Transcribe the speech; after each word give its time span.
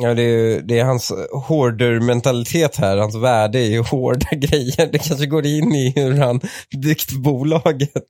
Ja, 0.00 0.14
det 0.14 0.22
är, 0.22 0.62
det 0.62 0.78
är 0.78 0.84
hans 0.84 1.12
hoarder-mentalitet 1.48 2.76
här. 2.76 2.96
Hans 2.96 3.14
värde 3.14 3.58
är 3.58 3.70
ju 3.70 3.78
hårda 3.90 4.30
grejer. 4.30 4.92
Det 4.92 4.98
kanske 4.98 5.26
går 5.26 5.46
in 5.46 5.72
i 5.72 5.92
hur 5.96 6.18
han 6.18 6.40
byggt 6.82 7.12
bolaget. 7.12 8.04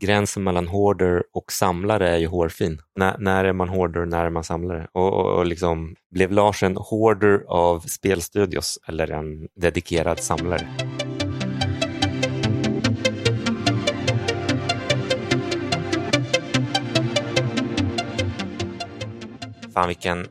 Gränsen 0.00 0.42
mellan 0.42 0.68
hoarder 0.68 1.22
och 1.34 1.52
samlare 1.52 2.10
är 2.10 2.16
ju 2.16 2.26
hårfin. 2.26 2.78
N 3.00 3.12
när 3.18 3.44
är 3.44 3.52
man 3.52 3.68
hoarder 3.68 4.00
och 4.00 4.08
när 4.08 4.24
är 4.24 4.30
man 4.30 4.44
samlare? 4.44 4.88
Och, 4.92 5.12
och, 5.12 5.38
och 5.38 5.46
liksom, 5.46 5.94
blev 6.10 6.32
Lars 6.32 6.62
en 6.62 6.76
hoarder 6.76 7.44
av 7.48 7.80
spelstudios 7.80 8.78
eller 8.88 9.10
en 9.10 9.48
dedikerad 9.60 10.20
samlare? 10.20 10.68
Fan 19.74 19.88
vilken 19.88 20.26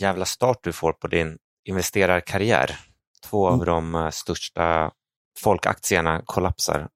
jävla 0.00 0.24
start 0.24 0.58
du 0.62 0.72
får 0.72 0.92
på 0.92 1.06
din 1.08 1.38
investerarkarriär. 1.64 2.76
Två 3.24 3.48
av 3.48 3.54
mm. 3.54 3.66
de 3.66 3.94
eh, 3.94 4.10
största 4.10 4.90
folkaktierna 5.38 6.22
kollapsar. 6.24 6.88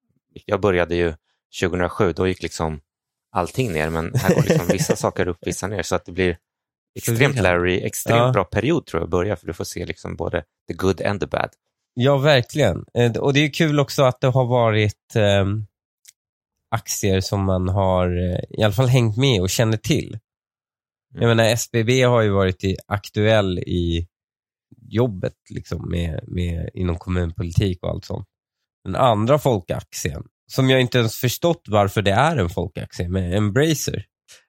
Jag 0.45 0.61
började 0.61 0.95
ju 0.95 1.15
2007, 1.61 2.13
då 2.13 2.29
gick 2.29 2.43
liksom 2.43 2.81
allting 3.33 3.73
ner, 3.73 3.91
men 3.91 4.15
här 4.15 4.35
går 4.35 4.43
liksom 4.43 4.67
vissa 4.67 4.97
saker 5.05 5.29
upp, 5.29 5.39
vissa 5.41 5.67
ner, 5.67 5.83
så 5.83 5.95
att 5.95 6.05
det 6.05 6.13
blir 6.13 6.39
extremt 6.99 7.41
Larry, 7.41 7.81
extremt 7.81 8.19
ja. 8.19 8.33
bra 8.33 8.45
period 8.45 8.87
tror 8.87 9.01
jag 9.01 9.05
att 9.05 9.11
börja, 9.11 9.37
för 9.37 9.47
du 9.47 9.53
får 9.53 9.65
se 9.65 9.87
liksom 9.87 10.17
både 10.17 10.45
the 10.69 10.75
good 10.75 11.03
and 11.03 11.21
the 11.21 11.27
bad. 11.27 11.51
Ja, 11.95 12.17
verkligen. 12.17 12.85
Eh, 12.95 13.17
och 13.17 13.33
det 13.33 13.41
är 13.41 13.53
kul 13.53 13.81
också 13.81 14.03
att 14.03 14.21
det 14.21 14.27
har 14.27 14.45
varit 14.45 15.17
eh, 15.17 15.45
aktier 16.71 17.21
som 17.21 17.45
man 17.45 17.69
har 17.69 18.07
eh, 18.07 18.59
i 18.59 18.63
alla 18.63 18.73
fall 18.73 18.89
hängt 18.89 19.17
med 19.17 19.41
och 19.41 19.51
känner 19.51 19.77
till. 19.77 20.19
Jag 21.15 21.29
menar, 21.29 21.45
SBB 21.45 22.03
har 22.03 22.23
ju 22.23 22.31
varit 22.31 22.65
i, 22.65 22.77
aktuell 22.87 23.59
i 23.59 24.09
jobbet 24.89 25.35
liksom, 25.51 25.91
med, 25.91 26.21
med, 26.27 26.71
inom 26.75 26.99
kommunpolitik 26.99 27.83
och 27.83 27.91
allt 27.91 28.05
sånt. 28.05 28.27
Den 28.85 28.97
andra 28.97 29.39
folkaktien, 29.39 30.25
som 30.53 30.71
jag 30.71 30.81
inte 30.81 30.99
ens 30.99 31.17
förstått 31.17 31.63
varför 31.69 32.03
det 32.03 32.11
är 32.11 32.37
en 32.37 32.51
folkaktie, 32.51 33.09
med 33.09 33.37
Embracer. 33.37 34.05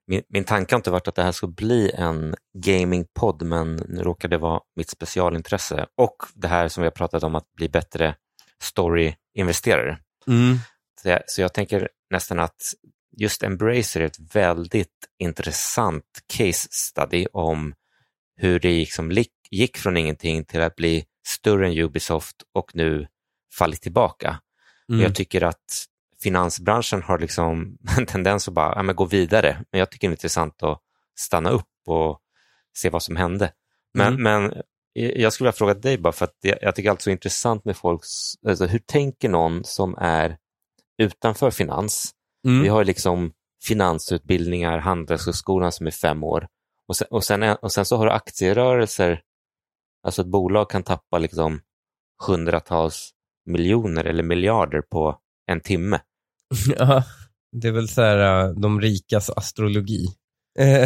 Min, 0.08 0.22
min 0.30 0.44
tanke 0.44 0.76
har 0.76 0.80
inte 0.80 0.92
varit 0.92 1.08
att 1.08 1.16
det 1.16 1.24
här 1.24 1.32
skulle 1.32 1.54
bli 1.54 1.92
en 1.92 2.36
gamingpodd, 2.58 3.44
men 3.44 3.76
nu 3.76 4.02
råkar 4.04 4.28
det 4.30 4.38
vara 4.38 4.62
mitt 4.76 4.90
specialintresse 4.90 5.86
och 5.98 6.16
det 6.34 6.48
här 6.48 6.68
som 6.68 6.82
vi 6.82 6.86
har 6.86 6.92
pratat 6.92 7.24
om 7.24 7.36
att 7.36 7.54
bli 7.54 7.70
bättre 7.70 8.16
story-investerare. 8.62 9.98
Mm. 10.28 10.58
Så, 11.02 11.10
jag, 11.10 11.22
så 11.28 11.42
jag 11.42 11.54
tänker 11.54 11.90
nästan 12.10 12.40
att 12.40 12.62
just 13.18 13.44
Embracer 13.44 14.02
är 14.02 14.06
ett 14.06 14.36
väldigt 14.36 14.90
intressant 15.20 16.04
case 16.28 16.68
study 16.72 17.26
om 17.34 17.74
hur 18.38 18.60
det 18.60 18.70
liksom 18.70 19.24
gick 19.52 19.78
från 19.78 19.98
ingenting 19.98 20.46
till 20.46 20.62
att 20.62 20.76
bli 20.76 21.06
större 21.28 21.68
än 21.68 21.78
Ubisoft 21.78 22.36
och 22.54 22.76
nu 22.76 23.08
fallit 23.54 23.82
tillbaka. 23.82 24.40
Mm. 24.90 25.02
Jag 25.02 25.16
tycker 25.16 25.44
att 25.44 25.86
finansbranschen 26.24 27.04
har 27.04 27.20
liksom 27.20 27.78
en 27.98 28.06
tendens 28.06 28.48
att 28.48 28.54
bara 28.54 28.86
ja, 28.86 28.94
gå 28.94 29.06
vidare, 29.06 29.64
men 29.72 29.80
jag 29.80 29.92
tycker 29.92 30.08
det 30.08 30.12
är 30.12 30.16
intressant 30.16 30.64
att 30.64 30.82
stanna 31.20 31.50
upp 31.50 31.68
och 31.86 32.20
se 32.78 32.90
vad 32.90 33.04
som 33.04 33.16
hände. 33.16 33.52
Men, 33.94 34.08
mm. 34.08 34.24
men 34.24 34.62
jag 34.94 35.34
skulle 35.34 35.46
vilja 35.46 35.58
fråga 35.58 35.74
dig 35.74 35.98
bara 35.98 36.14
för 36.14 36.26
att 36.26 36.38
jag 36.42 36.76
tycker 36.76 36.90
alltså 36.90 37.10
det 37.10 37.12
är 37.12 37.16
intressant 37.16 37.66
med 37.66 37.78
folks, 37.78 38.10
alltså 38.48 38.66
hur 38.66 38.80
tänker 38.80 39.30
någon 39.30 39.64
som 39.64 39.96
är 39.98 40.38
utanför 40.98 41.52
finans 41.52 42.12
Mm. 42.46 42.62
Vi 42.62 42.68
har 42.68 42.86
liksom 42.86 43.32
finansutbildningar, 43.64 44.78
Handelshögskolan 44.78 45.72
som 45.72 45.88
är 45.88 45.92
fem 45.92 46.24
år 46.24 46.48
och 46.88 46.96
sen, 46.96 47.08
och, 47.12 47.24
sen, 47.24 47.44
och 47.44 47.72
sen 47.72 47.86
så 47.86 47.98
har 47.98 48.06
du 48.06 48.12
aktierörelser, 48.12 49.22
alltså 50.04 50.22
ett 50.22 50.28
bolag 50.28 50.70
kan 50.70 50.84
tappa 50.84 51.18
liksom 51.18 51.62
hundratals 52.28 53.12
miljoner 53.46 54.04
eller 54.04 54.24
miljarder 54.24 54.82
på 54.82 55.20
en 55.52 55.62
timme. 55.62 56.00
Ja, 56.78 57.04
det 57.52 57.68
är 57.68 57.72
väl 57.72 57.90
så 57.90 58.02
här 58.02 58.48
äh, 58.48 58.54
de 58.54 58.82
rikas 58.82 59.30
astrologi. 59.30 60.08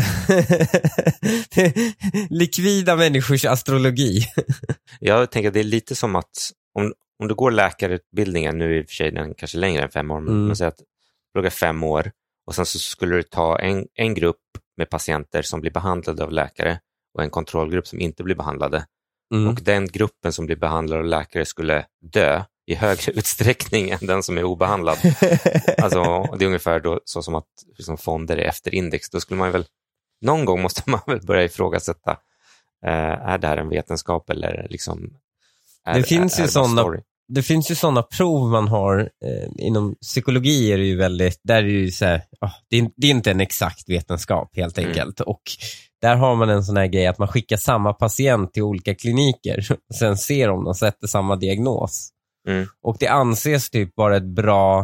Likvida 2.30 2.96
människors 2.96 3.46
astrologi. 3.46 4.22
Jag 5.00 5.32
tänker 5.32 5.48
att 5.48 5.54
det 5.54 5.60
är 5.60 5.64
lite 5.64 5.96
som 5.96 6.16
att 6.16 6.52
om, 6.74 6.94
om 7.20 7.28
du 7.28 7.36
går 7.36 7.52
läkarutbildningen, 7.52 8.58
nu 8.58 8.80
i 8.80 8.84
och 8.84 8.86
för 8.86 8.94
sig 8.96 9.12
den 9.12 9.34
kanske 9.34 9.58
längre 9.58 9.84
än 9.84 9.90
fem 9.90 10.12
år, 10.12 10.20
men 10.20 10.44
mm. 10.44 10.56
säger 10.56 10.70
att 10.70 10.82
plugga 11.34 11.50
fem 11.50 11.84
år 11.84 12.12
och 12.48 12.56
sen 12.56 12.66
så 12.66 12.80
skulle 12.80 13.16
du 13.16 13.24
ta 13.24 13.60
en, 13.60 13.88
en 13.96 14.14
grupp 14.14 14.38
med 14.78 14.90
patienter 14.90 15.42
som 15.42 15.62
blir 15.62 15.72
behandlade 15.72 16.24
av 16.24 16.32
läkare 16.32 16.80
och 17.14 17.24
en 17.24 17.30
kontrollgrupp 17.30 17.88
som 17.88 18.00
inte 18.00 18.24
blir 18.24 18.36
behandlade. 18.36 18.86
Mm. 19.34 19.50
Och 19.50 19.62
den 19.62 19.88
gruppen 19.88 20.34
som 20.34 20.46
blir 20.46 20.56
behandlad 20.56 21.00
av 21.00 21.06
läkare 21.06 21.46
skulle 21.46 21.86
dö 22.02 22.44
i 22.68 22.76
högre 22.76 23.12
utsträckning 23.16 23.90
än 23.90 24.00
den 24.02 24.24
som 24.24 24.38
är 24.38 24.44
obehandlad. 24.44 24.98
alltså, 25.78 26.24
det 26.38 26.46
är 26.46 26.48
ungefär 26.48 26.80
då, 26.80 27.00
så 27.06 27.22
som 27.22 27.36
att 27.36 27.48
liksom, 27.78 27.98
fonder 27.98 28.38
är 28.38 28.46
efter 28.46 28.76
index. 28.76 29.10
Då 29.10 29.20
skulle 29.20 29.38
man 29.38 29.52
väl, 29.52 29.66
någon 30.22 30.46
gång 30.46 30.62
måste 30.62 30.90
man 30.90 31.02
väl 31.08 31.26
börja 31.26 31.44
ifrågasätta, 31.44 32.12
eh, 32.86 33.30
är 33.30 33.38
det 33.38 33.48
här 33.48 33.58
en 33.58 33.70
vetenskap 33.70 34.30
eller 34.30 34.68
liksom, 34.70 35.14
är, 35.86 35.94
det 35.94 36.04
finns 36.04 36.40
är, 36.40 36.44
ju 36.44 36.48
sådana 36.48 37.02
det 37.30 37.44
finns 37.44 37.72
ju 37.72 37.76
sådana 37.76 38.04
prov 38.04 38.50
man 38.50 38.68
har, 38.68 39.00
eh, 39.00 39.66
inom 39.66 39.96
psykologi 40.02 40.72
är 40.72 40.78
det 40.78 40.86
ju 40.86 40.96
väldigt, 40.96 41.40
där 41.44 41.58
är 41.58 41.64
det 41.64 41.70
ju 41.70 41.92
så 41.92 42.06
här, 42.06 42.22
oh, 42.42 42.52
det, 42.70 42.78
är, 42.78 42.90
det, 42.96 43.08
är, 43.08 43.12
inte 43.12 43.32
en 43.32 43.42
exakt 43.42 43.90
vetenskap 43.90 44.56
helt 44.56 44.78
mm. 44.78 44.90
enkelt. 44.90 45.20
Mm. 45.20 45.30
Och 45.30 45.42
där 46.02 46.16
har 46.16 46.36
man 46.36 46.50
en 46.50 46.64
sån 46.64 46.78
här 46.78 46.88
grej 46.88 47.08
att 47.08 47.18
man 47.18 47.28
skickar 47.28 47.58
samma 47.58 47.94
patient 47.94 48.54
till 48.54 48.64
olika 48.64 48.96
kliniker, 48.96 49.68
sen 50.00 50.18
ser 50.18 50.50
om 50.50 50.64
de 50.64 50.76
sätter 50.76 51.08
samma 51.08 51.36
diagnos. 51.36 52.10
Mm. 52.48 52.68
Och 52.82 52.98
det 53.00 53.08
anses 53.08 53.70
typ 53.70 53.92
vara 53.96 54.18
ett 54.18 54.36
bra, 54.36 54.80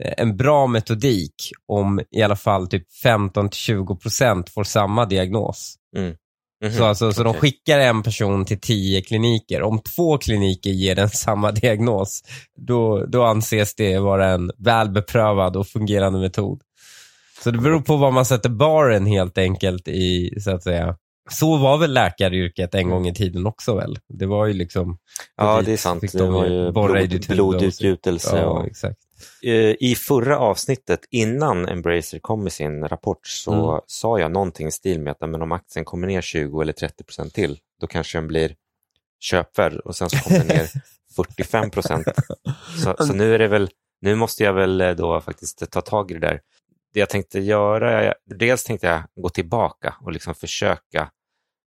eh, 0.00 0.14
en 0.16 0.36
bra 0.36 0.66
metodik 0.66 1.34
om 1.66 2.00
i 2.10 2.22
alla 2.22 2.36
fall 2.36 2.68
typ 2.68 2.86
15-20% 3.04 4.50
får 4.50 4.64
samma 4.64 5.06
diagnos. 5.06 5.74
Mm. 5.96 6.16
Mm 6.62 6.74
-hmm. 6.74 6.78
Så, 6.78 6.84
alltså, 6.84 7.12
så 7.12 7.20
okay. 7.20 7.32
de 7.32 7.40
skickar 7.40 7.78
en 7.78 8.02
person 8.02 8.44
till 8.44 8.60
tio 8.60 9.00
kliniker. 9.00 9.62
Om 9.62 9.80
två 9.80 10.18
kliniker 10.18 10.70
ger 10.70 10.94
den 10.94 11.08
samma 11.10 11.52
diagnos, 11.52 12.22
då, 12.56 13.06
då 13.06 13.24
anses 13.24 13.74
det 13.74 13.98
vara 13.98 14.28
en 14.28 14.50
väl 14.58 14.90
beprövad 14.90 15.56
och 15.56 15.66
fungerande 15.66 16.18
metod. 16.18 16.60
Så 17.44 17.50
det 17.50 17.58
beror 17.58 17.80
på 17.80 17.96
vad 17.96 18.12
man 18.12 18.24
sätter 18.24 18.48
baren 18.48 19.06
helt 19.06 19.38
enkelt 19.38 19.88
i, 19.88 20.40
så 20.40 20.50
att 20.50 20.62
säga. 20.62 20.96
Så 21.30 21.56
var 21.56 21.78
väl 21.78 21.92
läkaryrket 21.92 22.74
en 22.74 22.90
gång 22.90 23.08
i 23.08 23.14
tiden 23.14 23.46
också 23.46 23.76
väl? 23.76 23.98
Det 24.08 24.26
var 24.26 24.46
ju 24.46 24.52
liksom... 24.52 24.98
Ja, 25.36 25.62
det 25.64 25.72
är 25.72 25.76
sant. 25.76 26.12
Det 26.12 26.22
var 26.22 26.46
ju 26.46 26.72
blod, 26.72 27.26
blodutgjutelse. 27.28 28.44
Och, 28.44 28.60
ja, 28.60 28.66
exakt. 28.66 28.98
Eh, 29.42 29.76
I 29.80 29.94
förra 29.98 30.38
avsnittet, 30.38 31.00
innan 31.10 31.68
Embracer 31.68 32.18
kom 32.18 32.42
med 32.42 32.52
sin 32.52 32.88
rapport, 32.88 33.26
så 33.26 33.70
mm. 33.70 33.80
sa 33.86 34.18
jag 34.18 34.32
någonting 34.32 34.66
i 34.66 34.72
stil 34.72 35.00
med 35.00 35.10
att 35.10 35.30
men 35.30 35.42
om 35.42 35.52
aktien 35.52 35.84
kommer 35.84 36.06
ner 36.06 36.20
20 36.20 36.60
eller 36.62 36.72
30 36.72 37.04
procent 37.04 37.34
till, 37.34 37.58
då 37.80 37.86
kanske 37.86 38.18
den 38.18 38.28
blir 38.28 38.54
köpvärd 39.20 39.76
och 39.76 39.96
sen 39.96 40.10
så 40.10 40.18
kommer 40.18 40.38
den 40.38 40.46
ner 40.46 40.68
45 41.16 41.70
procent. 41.70 42.06
Så, 42.84 43.06
så, 43.06 43.12
nu 43.12 43.34
är 43.34 43.38
det 43.38 43.48
väl, 43.48 43.70
nu 44.00 44.14
måste 44.14 44.42
jag 44.44 44.52
väl 44.52 44.80
eh, 44.80 44.90
då 44.90 45.20
faktiskt 45.20 45.70
ta 45.70 45.80
tag 45.80 46.10
i 46.10 46.14
det 46.14 46.20
där. 46.20 46.40
Det 46.94 47.00
jag 47.00 47.08
tänkte 47.08 47.40
göra, 47.40 48.14
dels 48.26 48.64
tänkte 48.64 48.86
jag 48.86 49.02
gå 49.22 49.28
tillbaka 49.28 49.94
och 50.00 50.12
liksom 50.12 50.34
försöka 50.34 51.10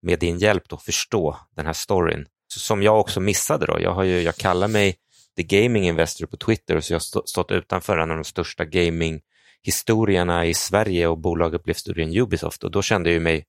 med 0.02 0.20
din 0.20 0.38
hjälp 0.38 0.70
då 0.70 0.78
förstå 0.78 1.38
den 1.56 1.66
här 1.66 1.74
storyn. 1.74 2.26
Som 2.48 2.84
jag 2.84 3.00
också 3.00 3.20
missade 3.20 3.66
då. 3.66 3.80
Jag, 3.82 3.94
har 3.94 4.04
ju, 4.04 4.22
jag 4.22 4.36
kallar 4.36 4.68
mig 4.68 4.96
The 5.38 5.44
Gaming 5.44 5.84
Investor 5.84 6.26
på 6.26 6.38
Twitter 6.38 6.80
så 6.80 6.94
jag 6.94 7.00
har 7.00 7.26
stått 7.26 7.52
utanför 7.52 7.98
en 7.98 8.12
av 8.12 8.18
de 8.18 8.24
största 8.24 8.66
gaminghistorierna 8.66 10.46
i 10.46 10.54
Sverige 10.54 11.08
och 11.08 11.18
bolaget 11.18 11.64
blev 11.64 11.74
större 11.74 12.04
än 12.04 12.18
Ubisoft 12.18 12.64
och 12.64 12.72
då 12.72 12.82
kände 12.82 13.12
jag 13.12 13.22
mig 13.22 13.46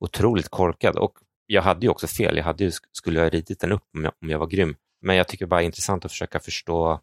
otroligt 0.00 0.48
korkad 0.48 0.96
och 0.96 1.18
jag 1.46 1.62
hade 1.62 1.86
ju 1.86 1.90
också 1.90 2.06
fel. 2.06 2.36
Jag 2.36 2.44
hade 2.44 2.64
ju, 2.64 2.70
skulle 2.92 3.20
ha 3.20 3.28
ridit 3.28 3.60
den 3.60 3.72
upp 3.72 3.82
om 3.94 4.04
jag, 4.04 4.12
om 4.22 4.30
jag 4.30 4.38
var 4.38 4.46
grym. 4.46 4.76
Men 5.02 5.16
jag 5.16 5.28
tycker 5.28 5.46
bara 5.46 5.60
det 5.60 5.64
är 5.64 5.66
intressant 5.66 6.04
att 6.04 6.10
försöka 6.10 6.40
förstå 6.40 7.00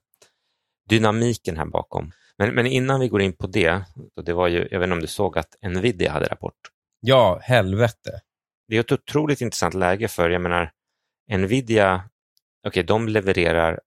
dynamiken 0.89 1.57
här 1.57 1.65
bakom. 1.65 2.11
Men, 2.37 2.55
men 2.55 2.67
innan 2.67 2.99
vi 2.99 3.07
går 3.07 3.21
in 3.21 3.33
på 3.33 3.47
det, 3.47 3.83
det 4.25 4.33
var 4.33 4.47
ju, 4.47 4.67
jag 4.71 4.79
vet 4.79 4.87
inte 4.87 4.93
om 4.93 5.01
du 5.01 5.07
såg 5.07 5.37
att 5.37 5.55
Nvidia 5.61 6.11
hade 6.11 6.25
rapport? 6.25 6.57
Ja, 6.99 7.39
helvete. 7.43 8.21
Det 8.67 8.75
är 8.75 8.79
ett 8.79 8.91
otroligt 8.91 9.41
intressant 9.41 9.73
läge 9.73 10.07
för, 10.07 10.29
jag 10.29 10.41
menar, 10.41 10.71
Nvidia, 11.31 12.03
okej, 12.67 12.69
okay, 12.69 12.83
de 12.83 13.07
levererar 13.07 13.79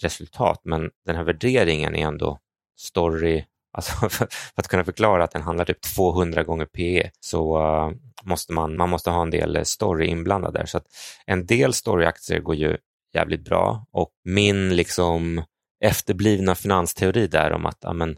resultat, 0.00 0.60
men 0.64 0.90
den 1.06 1.16
här 1.16 1.24
värderingen 1.24 1.94
är 1.94 2.06
ändå 2.06 2.38
story, 2.78 3.44
alltså 3.76 4.08
för, 4.08 4.28
att 4.54 4.68
kunna 4.68 4.84
förklara 4.84 5.24
att 5.24 5.30
den 5.30 5.42
handlar 5.42 5.64
typ 5.64 5.82
200 5.82 6.42
gånger 6.44 6.66
PE 6.66 7.10
så 7.20 7.58
uh, 7.58 7.92
måste 8.22 8.52
man, 8.52 8.76
man 8.76 8.88
måste 8.90 9.10
ha 9.10 9.22
en 9.22 9.30
del 9.30 9.66
story 9.66 10.06
inblandad 10.06 10.54
där. 10.54 10.66
Så 10.66 10.78
att 10.78 10.86
en 11.26 11.46
del 11.46 11.72
storyaktier 11.72 12.40
går 12.40 12.54
ju 12.54 12.76
jävligt 13.14 13.44
bra 13.44 13.86
och 13.92 14.10
min 14.24 14.76
liksom 14.76 15.44
efterblivna 15.84 16.54
finansteori 16.54 17.26
där 17.26 17.52
om 17.52 17.66
att 17.66 17.84
amen, 17.84 18.16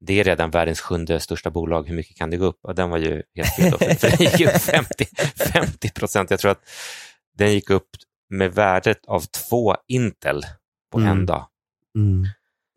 det 0.00 0.20
är 0.20 0.24
redan 0.24 0.50
världens 0.50 0.80
sjunde 0.80 1.20
största 1.20 1.50
bolag, 1.50 1.88
hur 1.88 1.94
mycket 1.94 2.16
kan 2.16 2.30
det 2.30 2.36
gå 2.36 2.44
upp? 2.44 2.58
Och 2.62 2.74
den 2.74 2.90
var 2.90 2.98
ju 2.98 3.22
helt 3.34 3.54
fel, 3.56 3.78
för, 3.78 3.94
för 3.94 4.16
den 4.16 4.26
gick 4.26 4.40
upp 4.40 4.62
50, 4.62 5.06
50 5.52 5.90
procent. 5.90 6.30
Jag 6.30 6.40
tror 6.40 6.50
att 6.50 6.68
den 7.38 7.52
gick 7.52 7.70
upp 7.70 7.88
med 8.30 8.54
värdet 8.54 9.06
av 9.06 9.20
två 9.20 9.76
Intel 9.88 10.42
på 10.92 10.98
mm. 10.98 11.10
en 11.10 11.26
dag. 11.26 11.46
Mm. 11.96 12.26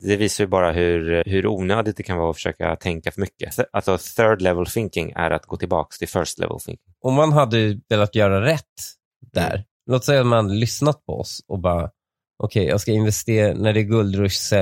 Det 0.03 0.17
visar 0.17 0.43
ju 0.43 0.47
bara 0.47 0.71
hur, 0.71 1.23
hur 1.25 1.47
onödigt 1.47 1.97
det 1.97 2.03
kan 2.03 2.17
vara 2.17 2.29
att 2.29 2.35
försöka 2.35 2.75
tänka 2.75 3.11
för 3.11 3.21
mycket. 3.21 3.55
Alltså 3.73 3.97
third 3.97 4.41
level 4.41 4.65
thinking 4.65 5.11
är 5.15 5.31
att 5.31 5.45
gå 5.45 5.57
tillbaka 5.57 5.95
till 5.99 6.07
first 6.07 6.39
level 6.39 6.59
thinking. 6.59 6.93
Om 7.01 7.13
man 7.13 7.31
hade 7.31 7.79
velat 7.89 8.15
göra 8.15 8.45
rätt 8.45 8.63
där, 9.31 9.53
mm. 9.53 9.63
låt 9.85 10.05
säga 10.05 10.21
att 10.21 10.27
man 10.27 10.59
lyssnat 10.59 11.05
på 11.05 11.19
oss 11.19 11.45
och 11.47 11.59
bara, 11.59 11.83
okej, 11.83 12.61
okay, 12.61 12.63
jag 12.63 12.81
ska 12.81 12.91
investera, 12.91 13.53
när 13.53 13.73
det 13.73 13.79
är 13.79 13.83
guldrush, 13.83 14.53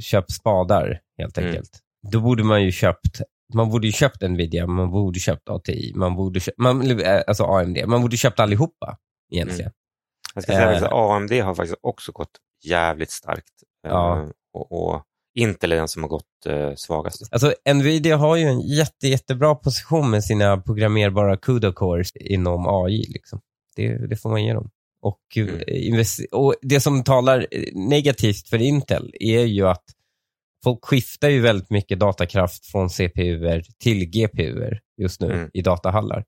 köp 0.00 0.30
spadar 0.30 1.00
helt 1.18 1.38
mm. 1.38 1.50
enkelt. 1.50 1.70
Mm. 2.04 2.12
Då 2.12 2.20
borde 2.20 2.44
man 2.44 2.64
ju 2.64 2.72
köpt 2.72 3.20
man 3.54 3.70
borde 3.70 3.86
ju 3.86 3.92
köpt 3.92 4.22
Nvidia, 4.22 4.66
man 4.66 4.90
borde 4.90 5.20
köpt 5.20 5.48
ATI, 5.48 5.92
man 5.94 6.16
borde 6.16 6.40
köpt, 6.40 6.58
man, 6.58 7.00
alltså 7.26 7.44
AMD. 7.44 7.78
Man 7.86 8.02
borde 8.02 8.16
köpt 8.16 8.40
allihopa 8.40 8.98
egentligen. 9.32 9.60
Mm. 9.60 9.72
Jag 10.34 10.42
ska 10.42 10.52
säga 10.52 10.68
att 10.68 10.82
äh, 10.82 10.92
AMD 10.92 11.32
har 11.32 11.54
faktiskt 11.54 11.78
också 11.82 12.12
gått 12.12 12.30
jävligt 12.66 13.10
starkt. 13.10 13.52
Ja. 13.82 14.22
Uh, 14.24 14.30
och, 14.52 14.72
och 14.72 15.02
Intel 15.34 15.72
är 15.72 15.76
den 15.76 15.88
som 15.88 16.02
har 16.02 16.08
gått 16.08 16.46
uh, 16.48 16.74
svagast. 16.76 17.32
Alltså, 17.32 17.54
Nvidia 17.74 18.16
har 18.16 18.36
ju 18.36 18.44
en 18.44 18.60
jätte, 18.60 19.08
jättebra 19.08 19.54
position 19.54 20.10
med 20.10 20.24
sina 20.24 20.56
programmerbara 20.56 21.36
CUDA 21.36 21.72
cores 21.72 22.16
inom 22.16 22.66
AI. 22.66 23.04
Liksom. 23.08 23.40
Det, 23.76 24.06
det 24.06 24.16
får 24.16 24.30
man 24.30 24.44
ge 24.44 24.52
dem. 24.52 24.70
Och, 25.02 25.36
mm. 25.36 26.04
och 26.32 26.54
Det 26.62 26.80
som 26.80 27.04
talar 27.04 27.46
negativt 27.88 28.48
för 28.48 28.62
Intel 28.62 29.14
är 29.20 29.44
ju 29.44 29.68
att 29.68 29.84
folk 30.64 30.84
skiftar 30.84 31.28
ju 31.28 31.40
väldigt 31.40 31.70
mycket 31.70 31.98
datakraft 31.98 32.66
från 32.66 32.90
CPU 32.90 33.62
till 33.78 34.10
GPU 34.10 34.70
just 35.00 35.20
nu 35.20 35.32
mm. 35.32 35.50
i 35.52 35.62
datahallar. 35.62 36.24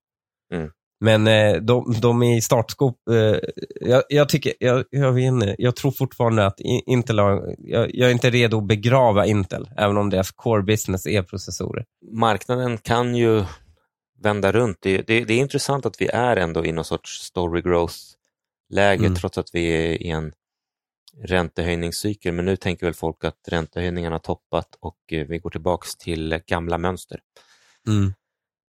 Mm. 0.54 0.70
Men 1.00 1.26
eh, 1.26 1.56
de, 1.56 1.94
de 2.00 2.22
är 2.22 2.37
i 2.37 2.40
startskop. 2.40 3.08
Eh, 3.10 3.38
jag, 3.81 4.02
jag, 4.08 4.28
tycker, 4.28 4.52
jag, 4.60 4.84
jag, 4.90 5.12
vet 5.12 5.25
inte, 5.25 5.54
jag 5.58 5.76
tror 5.76 5.90
fortfarande 5.90 6.46
att 6.46 6.60
Intel 6.87 7.19
har, 7.19 7.54
jag, 7.58 7.94
jag, 7.94 8.08
är 8.08 8.12
inte 8.12 8.31
redo 8.31 8.58
att 8.58 8.66
begrava 8.66 9.26
Intel, 9.26 9.70
även 9.76 9.96
om 9.96 10.10
deras 10.10 10.31
core 10.31 10.62
business 10.62 11.06
är 11.06 11.22
processorer. 11.22 11.84
Marknaden 12.12 12.78
kan 12.78 13.14
ju 13.14 13.44
vända 14.22 14.52
runt. 14.52 14.78
Det, 14.81 15.02
det, 15.06 15.25
det 15.25 15.34
är 15.34 15.38
intressant 15.38 15.87
att 15.87 16.00
vi 16.00 16.06
är 16.06 16.37
ändå 16.37 16.66
i 16.66 16.72
någon 16.72 16.84
sorts 16.84 17.22
story 17.22 17.60
growth-läge, 17.60 19.06
mm. 19.06 19.14
trots 19.14 19.38
att 19.38 19.50
vi 19.52 19.66
är 19.66 20.02
i 20.02 20.10
en 20.10 20.32
räntehöjningscykel. 21.25 22.32
Men 22.32 22.44
nu 22.44 22.56
tänker 22.56 22.87
väl 22.87 22.94
folk 22.94 23.25
att 23.25 23.38
räntehöjningarna 23.49 24.14
har 24.14 24.20
toppat 24.20 24.76
och 24.81 24.99
eh, 25.12 25.26
vi 25.26 25.38
går 25.38 25.50
tillbaka 25.50 25.87
till 25.99 26.40
gamla 26.46 26.78
mönster. 26.78 27.20
Mm. 27.87 28.14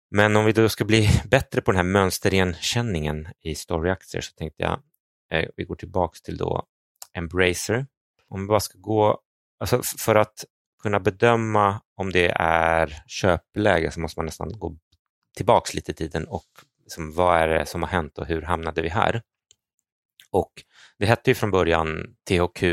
Men 0.09 0.36
om 0.36 0.45
vi 0.45 0.51
då 0.51 0.69
ska 0.69 0.86
bli 0.86 1.09
bättre 1.25 1.62
på 1.62 1.71
den 1.71 1.77
här 1.77 1.92
mönsterigenkänningen 1.94 3.27
i 3.42 3.56
storyaktier 3.56 4.21
så 4.21 4.33
tänkte 4.33 4.63
jag 4.63 4.81
eh, 5.31 5.50
vi 5.56 5.63
går 5.63 5.75
tillbaka 5.75 6.18
till 6.24 6.38
då 6.38 6.65
Embracer. 7.13 7.88
Om 8.30 8.42
vi 8.42 8.48
bara 8.48 8.59
ska 8.59 8.77
gå, 8.77 9.21
alltså 9.59 9.81
för 9.98 10.15
att 10.15 10.45
kunna 10.83 11.00
bedöma 11.00 11.81
om 11.95 12.12
det 12.12 12.30
är 12.39 13.04
köpläge 13.07 13.92
så 13.92 14.00
måste 14.00 14.19
man 14.19 14.25
nästan 14.25 14.59
gå 14.59 14.77
tillbaka 15.38 15.71
lite 15.74 15.92
i 15.92 15.95
tiden 15.95 16.27
och 16.27 16.48
liksom, 16.83 17.13
vad 17.13 17.38
är 17.38 17.48
det 17.48 17.65
som 17.65 17.83
har 17.83 17.89
hänt 17.89 18.18
och 18.18 18.25
hur 18.25 18.42
hamnade 18.42 18.81
vi 18.81 18.89
här? 18.89 19.21
Och 20.31 20.51
det 21.00 21.06
hette 21.06 21.31
ju 21.31 21.36
från 21.36 21.51
början 21.51 22.15
THQ, 22.30 22.63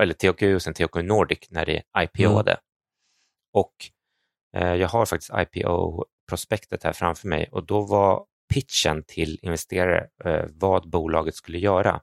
eller 0.00 0.14
THQ 0.14 0.42
och 0.42 0.62
sen 0.62 0.74
THQ 0.74 0.94
Nordic 0.94 1.50
när 1.50 1.66
det 1.66 1.82
IPOade. 1.98 2.52
Mm. 2.52 2.62
Och 3.52 3.74
eh, 4.56 4.74
jag 4.74 4.88
har 4.88 5.06
faktiskt 5.06 5.30
IPO 5.34 6.04
prospektet 6.30 6.84
här 6.84 6.92
framför 6.92 7.28
mig 7.28 7.48
och 7.52 7.66
då 7.66 7.80
var 7.80 8.24
pitchen 8.54 9.04
till 9.06 9.38
investerare 9.42 10.08
eh, 10.24 10.44
vad 10.48 10.90
bolaget 10.90 11.34
skulle 11.34 11.58
göra, 11.58 12.00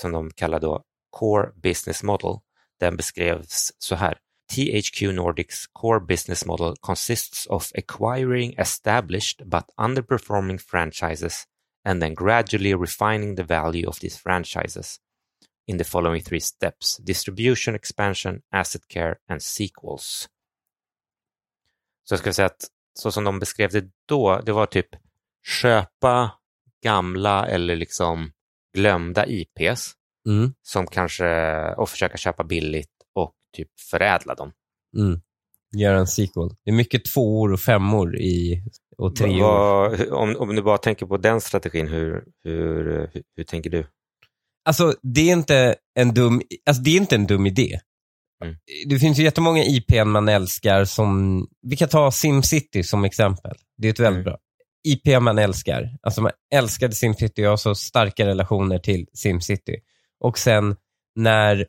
som 0.00 0.12
de 0.12 0.30
kallar 0.30 0.60
då 0.60 0.84
Core 1.10 1.52
Business 1.62 2.02
Model. 2.02 2.38
Den 2.80 2.96
beskrevs 2.96 3.72
så 3.78 3.94
här. 3.94 4.18
THQ 4.52 5.02
Nordics 5.02 5.66
core 5.72 6.00
business 6.00 6.46
model 6.46 6.74
consists 6.80 7.46
of 7.46 7.72
acquiring 7.74 8.54
established 8.58 9.46
but 9.46 9.64
underperforming 9.76 10.58
franchises 10.58 11.44
and 11.84 12.02
then 12.02 12.14
gradually 12.14 12.74
refining 12.74 13.36
the 13.36 13.42
value 13.42 13.88
of 13.88 13.98
these 13.98 14.18
franchises 14.18 14.96
in 15.66 15.78
the 15.78 15.84
following 15.84 16.22
three 16.22 16.40
steps 16.40 16.96
distribution, 16.96 17.74
expansion, 17.74 18.40
asset 18.52 18.88
care 18.88 19.14
and 19.28 19.42
sequels. 19.42 20.28
Så 22.04 22.12
jag 22.12 22.18
skulle 22.18 22.32
säga 22.32 22.46
att 22.46 22.68
så 23.00 23.12
som 23.12 23.24
de 23.24 23.38
beskrev 23.38 23.70
det 23.70 23.84
då, 24.08 24.40
det 24.46 24.52
var 24.52 24.66
typ 24.66 24.88
köpa 25.62 26.30
gamla 26.84 27.46
eller 27.46 27.76
liksom 27.76 28.32
glömda 28.74 29.26
IPs 29.26 29.92
mm. 30.28 30.54
som 30.62 30.86
kanske, 30.86 31.26
och 31.74 31.88
försöka 31.88 32.16
köpa 32.16 32.44
billigt 32.44 32.90
och 33.14 33.34
typ 33.56 33.68
förädla 33.90 34.34
dem. 34.34 34.52
Mm. 34.96 35.20
Göra 35.76 35.98
en 35.98 36.06
sequel. 36.06 36.48
Det 36.64 36.70
är 36.70 36.74
mycket 36.74 37.04
tvåor 37.04 37.52
och 37.52 37.60
femmor 37.60 38.16
i, 38.16 38.64
och 38.98 39.16
treor. 39.16 40.12
Om, 40.12 40.36
om 40.36 40.56
du 40.56 40.62
bara 40.62 40.78
tänker 40.78 41.06
på 41.06 41.16
den 41.16 41.40
strategin, 41.40 41.88
hur, 41.88 42.24
hur, 42.44 42.84
hur, 43.12 43.22
hur 43.36 43.44
tänker 43.44 43.70
du? 43.70 43.86
Alltså, 44.64 44.94
det 45.02 45.20
är 45.20 45.32
inte 45.32 45.76
en 45.94 46.14
dum, 46.14 46.42
alltså, 46.66 46.82
det 46.82 46.90
är 46.90 46.96
inte 46.96 47.14
en 47.14 47.26
dum 47.26 47.46
idé. 47.46 47.80
Mm. 48.44 48.56
Det 48.86 48.98
finns 48.98 49.18
ju 49.18 49.22
jättemånga 49.22 49.64
IPn 49.64 50.08
man 50.08 50.28
älskar 50.28 50.84
som, 50.84 51.46
vi 51.62 51.76
kan 51.76 51.88
ta 51.88 52.10
SimCity 52.10 52.82
som 52.82 53.04
exempel. 53.04 53.56
Det 53.76 53.88
är 53.88 53.92
ett 53.92 54.00
väldigt 54.00 54.16
mm. 54.16 54.24
bra 54.24 54.38
IP 54.88 55.20
man 55.22 55.38
älskar. 55.38 55.96
Alltså 56.02 56.22
man 56.22 56.32
älskade 56.54 56.94
SimCity 56.94 57.44
och 57.44 57.50
har 57.50 57.56
så 57.56 57.74
starka 57.74 58.26
relationer 58.26 58.78
till 58.78 59.06
SimCity. 59.12 59.76
Och 60.20 60.38
sen 60.38 60.76
när 61.16 61.66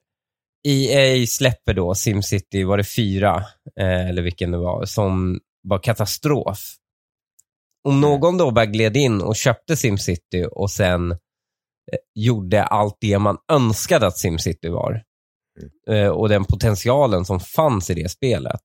EA 0.68 1.28
släpper 1.28 1.74
då 1.74 1.96
SimCity, 1.96 2.64
var 2.64 2.78
det 2.78 2.84
fyra, 2.84 3.36
eh, 3.80 4.10
eller 4.10 4.22
vilken 4.22 4.52
det 4.52 4.58
var, 4.58 4.86
som 4.86 5.40
var 5.64 5.80
katastrof. 5.80 6.60
Om 7.84 7.98
mm. 7.98 8.02
någon 8.02 8.38
då 8.38 8.52
bara 8.52 8.66
gled 8.66 8.98
in 8.98 9.22
och 9.22 9.36
köpte 9.36 9.78
SimCity 9.78 10.46
och 10.52 10.72
sen 10.72 11.12
eh, 11.12 11.18
gjorde 12.16 12.64
allt 12.64 12.98
det 13.02 13.20
man 13.20 13.38
önskade 13.52 14.08
att 14.08 14.18
SimCity 14.18 14.70
var, 14.70 15.04
Eh, 15.90 16.08
och 16.08 16.30
den 16.30 16.46
potentialen 16.46 17.26
som 17.26 17.40
fanns 17.40 17.90
i 17.90 17.94
det 17.94 18.10
spelet, 18.10 18.62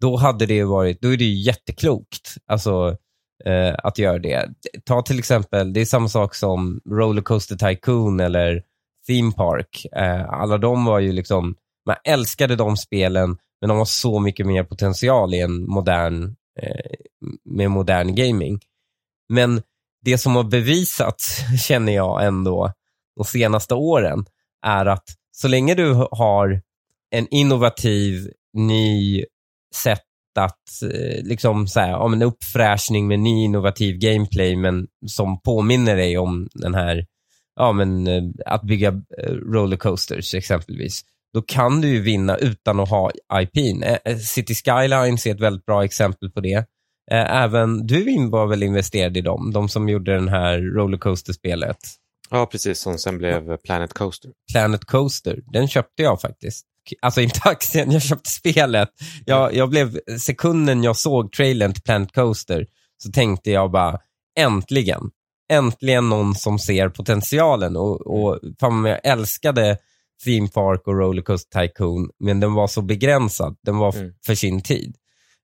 då 0.00 0.16
hade 0.16 0.46
det 0.46 0.64
varit, 0.64 1.00
då 1.00 1.12
är 1.12 1.16
det 1.16 1.24
ju 1.24 1.42
jätteklokt 1.42 2.34
alltså, 2.46 2.96
eh, 3.44 3.74
att 3.82 3.98
göra 3.98 4.18
det. 4.18 4.48
Ta 4.84 5.02
till 5.02 5.18
exempel, 5.18 5.72
det 5.72 5.80
är 5.80 5.84
samma 5.84 6.08
sak 6.08 6.34
som 6.34 6.80
Rollercoaster 6.90 7.56
Tycoon 7.56 8.20
eller 8.20 8.62
Theme 9.06 9.32
Park. 9.32 9.86
Eh, 9.96 10.28
alla 10.28 10.58
de 10.58 10.84
var 10.84 10.98
ju 10.98 11.12
liksom, 11.12 11.54
man 11.86 11.96
älskade 12.04 12.56
de 12.56 12.76
spelen, 12.76 13.38
men 13.60 13.68
de 13.68 13.78
har 13.78 13.84
så 13.84 14.20
mycket 14.20 14.46
mer 14.46 14.64
potential 14.64 15.34
i 15.34 15.40
en 15.40 15.66
modern, 15.70 16.36
eh, 16.60 16.94
med 17.44 17.70
modern 17.70 18.14
gaming. 18.14 18.60
Men 19.28 19.62
det 20.04 20.18
som 20.18 20.36
har 20.36 20.44
bevisats, 20.44 21.40
känner 21.66 21.92
jag 21.92 22.26
ändå, 22.26 22.72
de 23.16 23.24
senaste 23.24 23.74
åren, 23.74 24.26
är 24.66 24.86
att 24.86 25.04
så 25.40 25.48
länge 25.48 25.74
du 25.74 26.08
har 26.10 26.62
en 27.10 27.28
innovativ, 27.30 28.30
ny 28.54 29.24
sätt 29.74 30.02
att, 30.38 30.82
eh, 30.82 31.24
liksom 31.24 31.68
så 31.68 31.80
här, 31.80 31.96
om 31.96 32.12
en 32.12 32.22
uppfräschning 32.22 33.08
med 33.08 33.20
ny 33.20 33.44
innovativ 33.44 33.98
gameplay, 33.98 34.56
men 34.56 34.86
som 35.06 35.40
påminner 35.42 35.96
dig 35.96 36.18
om 36.18 36.48
den 36.54 36.74
här, 36.74 37.06
ja 37.56 37.72
men 37.72 38.06
eh, 38.06 38.22
att 38.46 38.62
bygga 38.62 38.88
eh, 38.88 39.32
rollercoasters 39.32 40.34
exempelvis. 40.34 41.02
Då 41.34 41.42
kan 41.42 41.80
du 41.80 41.88
ju 41.88 42.00
vinna 42.00 42.36
utan 42.36 42.80
att 42.80 42.90
ha 42.90 43.10
IPn. 43.40 43.84
City 44.20 44.54
Skylines 44.54 45.26
är 45.26 45.34
ett 45.34 45.40
väldigt 45.40 45.66
bra 45.66 45.84
exempel 45.84 46.30
på 46.30 46.40
det. 46.40 46.64
Även 47.10 47.86
du 47.86 48.28
var 48.28 48.46
väl 48.46 48.62
investerad 48.62 49.16
i 49.16 49.20
dem, 49.20 49.52
de 49.52 49.68
som 49.68 49.88
gjorde 49.88 50.14
den 50.14 50.28
här 50.28 50.58
rollercoaster-spelet. 50.58 51.78
Ja, 52.30 52.46
precis, 52.46 52.80
som 52.80 52.98
sen 52.98 53.18
blev 53.18 53.56
Planet 53.56 53.92
Coaster. 53.92 54.30
Planet 54.52 54.84
Coaster, 54.84 55.40
den 55.52 55.68
köpte 55.68 56.02
jag 56.02 56.20
faktiskt. 56.20 56.66
Alltså 57.02 57.20
inte 57.20 57.40
aktien, 57.44 57.90
jag 57.90 58.02
köpte 58.02 58.30
spelet. 58.30 58.88
Jag, 59.24 59.54
jag 59.54 59.70
blev, 59.70 59.98
sekunden 60.18 60.82
jag 60.82 60.96
såg 60.96 61.32
trailern 61.32 61.72
till 61.72 61.82
Planet 61.82 62.12
Coaster 62.12 62.66
så 63.02 63.10
tänkte 63.12 63.50
jag 63.50 63.70
bara, 63.70 63.98
äntligen. 64.38 65.10
Äntligen 65.50 66.08
någon 66.08 66.34
som 66.34 66.58
ser 66.58 66.88
potentialen. 66.88 67.76
Och, 67.76 68.00
och 68.06 68.38
fan, 68.60 68.84
jag 68.84 69.00
älskade 69.04 69.78
Theme 70.24 70.48
Park 70.48 70.82
och 70.86 70.98
Rollercoaster 70.98 71.60
Tycoon, 71.60 72.10
men 72.20 72.40
den 72.40 72.54
var 72.54 72.66
så 72.66 72.82
begränsad. 72.82 73.56
Den 73.62 73.76
var 73.78 73.96
mm. 73.96 74.12
för 74.26 74.34
sin 74.34 74.62
tid. 74.62 74.96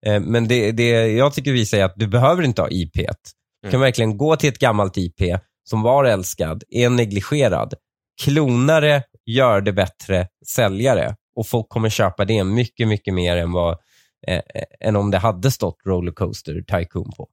Eh, 0.06 0.20
men 0.20 0.48
det, 0.48 0.72
det 0.72 0.90
jag 1.06 1.34
tycker 1.34 1.52
visar 1.52 1.78
är 1.78 1.84
att 1.84 1.96
du 1.96 2.06
behöver 2.06 2.42
inte 2.42 2.62
ha 2.62 2.68
IP. 2.70 2.94
Du 2.94 3.70
kan 3.70 3.70
mm. 3.70 3.80
verkligen 3.80 4.18
gå 4.18 4.36
till 4.36 4.48
ett 4.48 4.58
gammalt 4.58 4.96
IP, 4.96 5.20
som 5.64 5.82
var 5.82 6.04
älskad 6.04 6.64
är 6.68 6.90
negligerad. 6.90 7.74
Klonare 8.22 9.02
gör 9.26 9.60
det 9.60 9.72
bättre 9.72 10.28
säljare 10.46 11.16
och 11.36 11.46
folk 11.46 11.68
kommer 11.68 11.90
köpa 11.90 12.24
det 12.24 12.44
mycket, 12.44 12.88
mycket 12.88 13.14
mer 13.14 13.36
än 13.36 13.52
vad 13.52 13.78
eh, 14.26 14.42
än 14.80 14.96
om 14.96 15.10
det 15.10 15.18
hade 15.18 15.50
stått 15.50 15.76
Rollercoaster 15.84 16.62
Tycoon 16.62 17.12
på. 17.16 17.28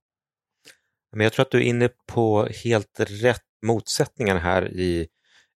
Men 1.16 1.24
jag 1.24 1.34
tror 1.34 1.46
att 1.46 1.52
du 1.52 1.58
är 1.58 1.62
inne 1.62 1.90
på 2.08 2.48
helt 2.64 3.00
rätt 3.00 3.42
motsättningar 3.66 4.38
här 4.38 4.72
i 4.72 5.08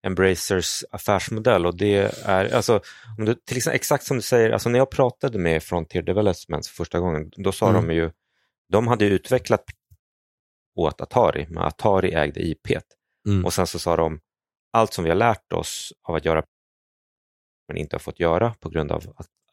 Embracers 0.06 0.84
affärsmodell 0.90 1.66
och 1.66 1.76
det 1.76 2.24
är, 2.24 2.54
alltså, 2.54 2.80
om 3.18 3.24
du, 3.24 3.34
till 3.34 3.56
exempel, 3.56 3.76
exakt 3.76 4.04
som 4.04 4.16
du 4.16 4.22
säger, 4.22 4.50
alltså 4.50 4.68
när 4.68 4.78
jag 4.78 4.90
pratade 4.90 5.38
med 5.38 5.62
Frontier 5.62 6.02
Development 6.02 6.66
första 6.66 6.98
gången, 6.98 7.30
då 7.36 7.52
sa 7.52 7.68
mm. 7.68 7.86
de 7.86 7.94
ju, 7.94 8.10
de 8.72 8.88
hade 8.88 9.04
utvecklat 9.04 9.64
åt 10.76 11.00
Atari, 11.00 11.46
men 11.50 11.62
Atari 11.62 12.14
ägde 12.14 12.40
IP. 12.40 12.68
Mm. 13.28 13.44
Och 13.44 13.52
sen 13.52 13.66
så 13.66 13.78
sa 13.78 13.96
de, 13.96 14.20
allt 14.72 14.92
som 14.92 15.04
vi 15.04 15.10
har 15.10 15.16
lärt 15.16 15.52
oss 15.52 15.92
av 16.02 16.14
att 16.14 16.24
göra 16.24 16.42
men 17.68 17.76
inte 17.76 17.96
har 17.96 18.00
fått 18.00 18.20
göra 18.20 18.54
på 18.60 18.68
grund 18.68 18.92
av 18.92 19.04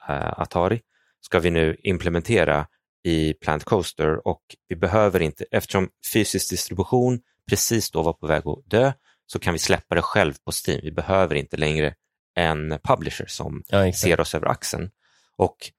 äh, 0.09 0.39
Atari, 0.39 0.81
ska 1.21 1.39
vi 1.39 1.49
nu 1.49 1.77
implementera 1.83 2.67
i 3.03 3.33
Plant 3.33 3.63
Coaster 3.63 4.27
och 4.27 4.41
vi 4.67 4.75
behöver 4.75 5.21
inte, 5.21 5.45
eftersom 5.51 5.89
fysisk 6.13 6.49
distribution 6.49 7.19
precis 7.49 7.91
då 7.91 8.03
var 8.03 8.13
på 8.13 8.27
väg 8.27 8.47
att 8.47 8.69
dö, 8.69 8.93
så 9.25 9.39
kan 9.39 9.53
vi 9.53 9.59
släppa 9.59 9.95
det 9.95 10.01
själv 10.01 10.33
på 10.45 10.51
Steam. 10.51 10.79
Vi 10.83 10.91
behöver 10.91 11.35
inte 11.35 11.57
längre 11.57 11.95
en 12.35 12.79
publisher 12.83 13.25
som 13.25 13.63
ja, 13.67 13.93
ser 13.93 14.19
oss 14.19 14.35
över 14.35 14.47
axeln. 14.47 14.89
Och 15.37 15.57
eh, 15.61 15.71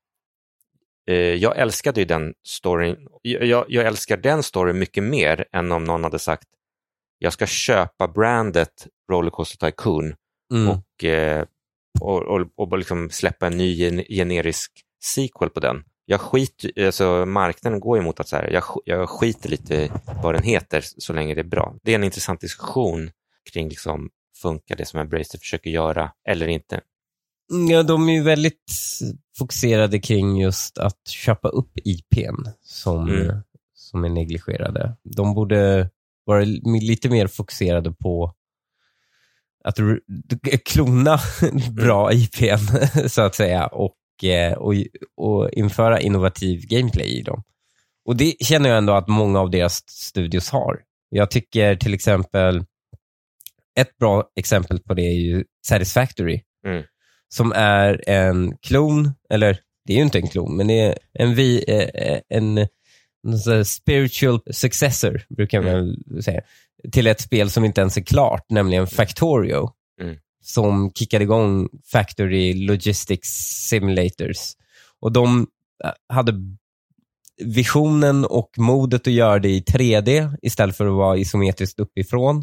jag 1.12 1.58
älskade 1.58 2.00
ju 2.00 2.06
den 2.06 2.34
storyn. 2.46 2.96
Jag, 3.22 3.64
jag, 3.68 3.86
älskar 3.86 4.16
den 4.16 4.42
storyn 4.42 4.78
mycket 4.78 5.02
mer 5.04 5.44
än 5.52 5.72
om 5.72 5.84
någon 5.84 6.04
hade 6.04 6.18
sagt 6.18 6.48
jag 7.18 7.32
ska 7.32 7.46
köpa 7.46 8.08
brandet 8.08 8.86
Rollercoaster 9.10 9.66
Tycoon 9.66 10.14
mm. 10.52 10.68
och, 10.68 11.04
eh, 11.04 11.44
och, 12.00 12.22
och, 12.22 12.46
och 12.56 12.78
liksom 12.78 13.10
släppa 13.10 13.46
en 13.46 13.56
ny 13.56 14.04
generisk 14.08 14.72
sequel 15.04 15.50
på 15.50 15.60
den. 15.60 15.84
Jag 16.06 16.20
skiter, 16.20 16.86
alltså 16.86 17.26
marknaden 17.26 17.80
går 17.80 17.98
emot 17.98 18.20
att 18.20 18.28
så 18.28 18.36
här, 18.36 18.50
jag, 18.50 18.64
jag 18.84 19.08
skiter 19.08 19.48
lite 19.48 19.90
vad 20.22 20.34
den 20.34 20.42
heter 20.42 20.80
så 20.84 21.12
länge 21.12 21.34
det 21.34 21.40
är 21.40 21.44
bra. 21.44 21.74
Det 21.82 21.90
är 21.90 21.94
en 21.94 22.04
intressant 22.04 22.40
diskussion 22.40 23.10
kring 23.52 23.68
liksom, 23.68 24.10
funkar 24.42 24.76
det 24.76 24.86
som 24.86 25.00
Embracer 25.00 25.38
försöker 25.38 25.70
göra 25.70 26.12
eller 26.28 26.46
inte? 26.46 26.80
Ja, 27.70 27.82
de 27.82 28.08
är 28.08 28.12
ju 28.12 28.22
väldigt 28.22 28.72
fokuserade 29.38 29.98
kring 29.98 30.40
just 30.40 30.78
att 30.78 31.08
köpa 31.08 31.48
upp 31.48 31.78
IPn 31.84 32.48
som, 32.62 33.08
mm. 33.08 33.36
som 33.74 34.04
är 34.04 34.08
negligerade. 34.08 34.96
De 35.02 35.34
borde 35.34 35.90
vara 36.24 36.44
lite 36.64 37.08
mer 37.08 37.26
fokuserade 37.26 37.92
på 37.92 38.34
att 39.64 39.78
klona 40.64 41.18
bra 41.72 42.10
mm. 42.10 42.22
IPn, 42.22 43.08
så 43.08 43.22
att 43.22 43.34
säga, 43.34 43.66
och, 43.66 44.24
eh, 44.24 44.52
och, 44.52 44.74
och 45.16 45.50
införa 45.50 46.00
innovativ 46.00 46.66
gameplay 46.66 47.06
i 47.06 47.22
dem. 47.22 47.42
Och 48.04 48.16
Det 48.16 48.34
känner 48.40 48.68
jag 48.68 48.78
ändå 48.78 48.92
att 48.92 49.08
många 49.08 49.40
av 49.40 49.50
deras 49.50 49.88
studios 49.88 50.50
har. 50.50 50.80
Jag 51.08 51.30
tycker 51.30 51.76
till 51.76 51.94
exempel 51.94 52.64
ett 53.80 53.98
bra 53.98 54.24
exempel 54.36 54.80
på 54.80 54.94
det 54.94 55.02
är 55.02 55.14
ju 55.14 55.44
Satisfactory, 55.66 56.42
mm. 56.66 56.82
Som 57.34 57.52
är 57.52 58.08
en 58.08 58.56
klon, 58.56 59.12
eller 59.30 59.58
det 59.86 59.92
är 59.92 59.96
ju 59.96 60.02
inte 60.02 60.18
en 60.18 60.28
klon, 60.28 60.56
men 60.56 60.66
det 60.66 60.80
är 60.80 60.98
en, 61.12 61.34
vi, 61.34 61.64
eh, 61.68 62.20
en, 62.28 62.58
en 63.26 63.64
spiritual 63.64 64.40
successor, 64.50 65.22
brukar 65.28 65.62
man 65.62 65.74
mm. 66.10 66.22
säga, 66.22 66.40
till 66.92 67.06
ett 67.06 67.20
spel 67.20 67.50
som 67.50 67.64
inte 67.64 67.80
ens 67.80 67.96
är 67.96 68.02
klart, 68.02 68.50
nämligen 68.50 68.86
Factorio, 68.86 69.70
mm. 70.00 70.16
som 70.42 70.92
kickade 70.94 71.24
igång 71.24 71.68
Factory 71.92 72.66
Logistics 72.66 73.28
Simulators. 73.68 74.52
Och 75.00 75.12
de 75.12 75.46
eh, 75.84 75.90
hade 76.08 76.32
visionen 77.44 78.24
och 78.24 78.50
modet 78.58 79.06
att 79.06 79.12
göra 79.12 79.38
det 79.38 79.50
i 79.50 79.60
3D 79.60 80.36
istället 80.42 80.76
för 80.76 80.86
att 80.86 80.92
vara 80.92 81.16
isometriskt 81.16 81.78
uppifrån 81.80 82.42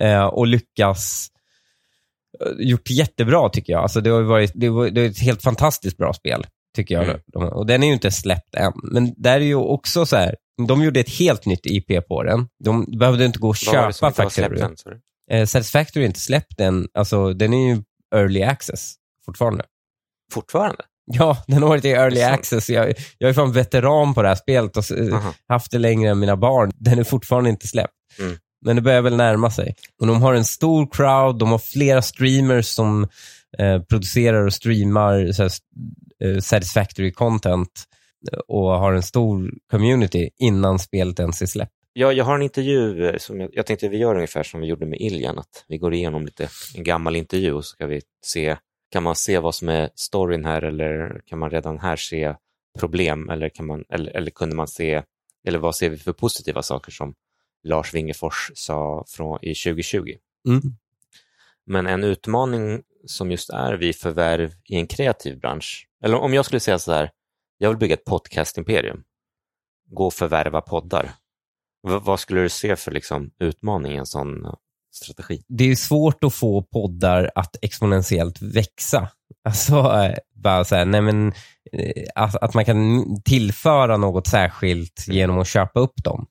eh, 0.00 0.24
och 0.24 0.46
lyckas 0.46 1.30
gjort 2.58 2.90
jättebra 2.90 3.48
tycker 3.48 3.72
jag. 3.72 3.82
Alltså 3.82 4.00
det, 4.00 4.10
har 4.10 4.22
varit, 4.22 4.52
det, 4.54 4.68
var, 4.68 4.90
det 4.90 5.00
är 5.00 5.10
ett 5.10 5.18
helt 5.18 5.42
fantastiskt 5.42 5.96
bra 5.96 6.12
spel, 6.12 6.46
tycker 6.76 6.94
jag. 6.94 7.04
Mm. 7.04 7.48
Och 7.48 7.66
den 7.66 7.82
är 7.82 7.86
ju 7.86 7.92
inte 7.92 8.10
släppt 8.10 8.54
än. 8.54 8.72
Men 8.92 9.14
där 9.16 9.40
är 9.40 9.44
ju 9.44 9.54
också 9.54 10.06
så 10.06 10.16
här, 10.16 10.36
de 10.68 10.82
gjorde 10.82 11.00
ett 11.00 11.18
helt 11.18 11.46
nytt 11.46 11.66
IP 11.66 12.08
på 12.08 12.22
den. 12.22 12.48
De 12.64 12.98
behövde 12.98 13.24
inte 13.24 13.38
gå 13.38 13.48
och 13.48 13.56
köpa 13.56 14.10
Factory. 14.12 14.60
Än, 14.60 14.76
eh, 15.30 15.46
Satisfactory 15.46 16.04
är 16.04 16.06
inte 16.06 16.20
släppt 16.20 16.60
än. 16.60 16.88
Alltså, 16.94 17.32
den 17.32 17.54
är 17.54 17.68
ju 17.68 17.82
early 18.14 18.42
access 18.42 18.94
fortfarande. 19.26 19.64
Fortfarande? 20.32 20.82
Ja, 21.06 21.44
den 21.46 21.62
har 21.62 21.68
varit 21.68 21.84
i 21.84 21.88
early 21.88 22.22
access. 22.22 22.70
Jag, 22.70 22.94
jag 23.18 23.30
är 23.30 23.34
fan 23.34 23.52
veteran 23.52 24.14
på 24.14 24.22
det 24.22 24.28
här 24.28 24.34
spelet 24.34 24.76
och 24.76 24.84
Aha. 25.12 25.34
haft 25.48 25.70
det 25.70 25.78
längre 25.78 26.10
än 26.10 26.18
mina 26.18 26.36
barn. 26.36 26.70
Den 26.74 26.98
är 26.98 27.04
fortfarande 27.04 27.50
inte 27.50 27.66
släppt. 27.66 27.92
Mm. 28.18 28.36
Men 28.64 28.76
det 28.76 28.82
börjar 28.82 29.02
väl 29.02 29.16
närma 29.16 29.50
sig. 29.50 29.74
Och 30.00 30.06
de 30.06 30.22
har 30.22 30.34
en 30.34 30.44
stor 30.44 30.88
crowd, 30.92 31.38
de 31.38 31.50
har 31.50 31.58
flera 31.58 32.02
streamers 32.02 32.66
som 32.66 33.08
eh, 33.58 33.82
producerar 33.82 34.46
och 34.46 34.52
streamar 34.52 35.32
så 35.32 35.42
eh, 36.24 36.38
satisfactory 36.40 37.12
content 37.12 37.84
eh, 38.32 38.38
och 38.38 38.68
har 38.68 38.92
en 38.92 39.02
stor 39.02 39.50
community 39.70 40.30
innan 40.38 40.78
spelet 40.78 41.20
ens 41.20 41.42
är 41.42 41.46
släppt. 41.46 41.72
Ja, 41.92 42.12
jag 42.12 42.24
har 42.24 42.34
en 42.34 42.42
intervju 42.42 43.06
eh, 43.06 43.16
som 43.18 43.40
jag, 43.40 43.50
jag 43.52 43.66
tänkte 43.66 43.88
vi 43.88 43.96
gör 43.96 44.14
ungefär 44.14 44.42
som 44.42 44.60
vi 44.60 44.66
gjorde 44.66 44.86
med 44.86 45.00
Iljan, 45.00 45.38
att 45.38 45.64
vi 45.68 45.78
går 45.78 45.94
igenom 45.94 46.24
lite 46.24 46.48
en 46.74 46.84
gammal 46.84 47.16
intervju 47.16 47.52
och 47.52 47.64
så 47.64 47.68
ska 47.68 47.86
vi 47.86 48.00
se, 48.24 48.56
kan 48.92 49.02
man 49.02 49.16
se 49.16 49.38
vad 49.38 49.54
som 49.54 49.68
är 49.68 49.90
storyn 49.94 50.44
här 50.44 50.62
eller 50.62 51.20
kan 51.26 51.38
man 51.38 51.50
redan 51.50 51.78
här 51.78 51.96
se 51.96 52.34
problem 52.78 53.30
eller, 53.30 53.48
kan 53.48 53.66
man, 53.66 53.84
eller, 53.88 54.16
eller 54.16 54.30
kunde 54.30 54.56
man 54.56 54.68
se, 54.68 55.02
eller 55.46 55.58
vad 55.58 55.76
ser 55.76 55.88
vi 55.88 55.96
för 55.96 56.12
positiva 56.12 56.62
saker 56.62 56.92
som 56.92 57.14
Lars 57.64 57.94
Wingefors 57.94 58.50
sa 58.54 59.04
från, 59.08 59.38
i 59.42 59.54
2020. 59.54 60.16
Mm. 60.48 60.60
Men 61.66 61.86
en 61.86 62.04
utmaning 62.04 62.82
som 63.06 63.30
just 63.30 63.50
är 63.50 63.74
vid 63.74 63.96
förvärv 63.96 64.52
i 64.64 64.76
en 64.76 64.86
kreativ 64.86 65.38
bransch, 65.38 65.88
eller 66.04 66.16
om 66.16 66.34
jag 66.34 66.44
skulle 66.44 66.60
säga 66.60 66.78
så 66.78 66.92
här, 66.92 67.10
jag 67.58 67.68
vill 67.68 67.78
bygga 67.78 67.94
ett 67.94 68.04
podcast-imperium, 68.04 69.02
gå 69.90 70.06
och 70.06 70.14
förvärva 70.14 70.60
poddar. 70.60 71.04
V 71.88 71.98
vad 72.02 72.20
skulle 72.20 72.40
du 72.40 72.48
se 72.48 72.76
för 72.76 72.90
liksom, 72.90 73.30
utmaning 73.38 73.92
i 73.92 73.96
en 73.96 74.06
sån 74.06 74.46
strategi? 74.92 75.42
Det 75.48 75.64
är 75.64 75.76
svårt 75.76 76.24
att 76.24 76.34
få 76.34 76.62
poddar 76.62 77.30
att 77.34 77.56
exponentiellt 77.62 78.42
växa. 78.42 79.08
Alltså, 79.44 79.74
äh, 79.76 80.14
bara 80.34 80.64
så 80.64 80.74
här, 80.74 80.84
nej 80.84 81.00
men, 81.00 81.32
äh, 81.72 82.04
att, 82.14 82.36
att, 82.36 82.54
man 82.54 82.64
kan 82.64 83.04
tillföra 83.22 83.96
något 83.96 84.26
särskilt 84.26 85.06
mm. 85.06 85.16
genom 85.16 85.38
att 85.38 85.48
köpa 85.48 85.80
upp 85.80 86.04
dem 86.04 86.26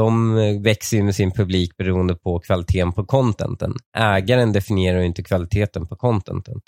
de 0.00 0.38
eh, 0.38 0.60
växer 0.60 0.96
ju 0.96 1.02
med 1.02 1.14
sin 1.14 1.32
publik 1.32 1.76
beroende 1.76 2.14
på 2.14 2.40
kvaliteten 2.40 2.92
på 2.92 3.04
contenten. 3.04 3.74
Ägaren 3.96 4.52
definierar 4.52 5.00
inte 5.00 5.22
kvaliteten 5.22 5.86
på 5.86 5.96
contenten. 5.96 6.60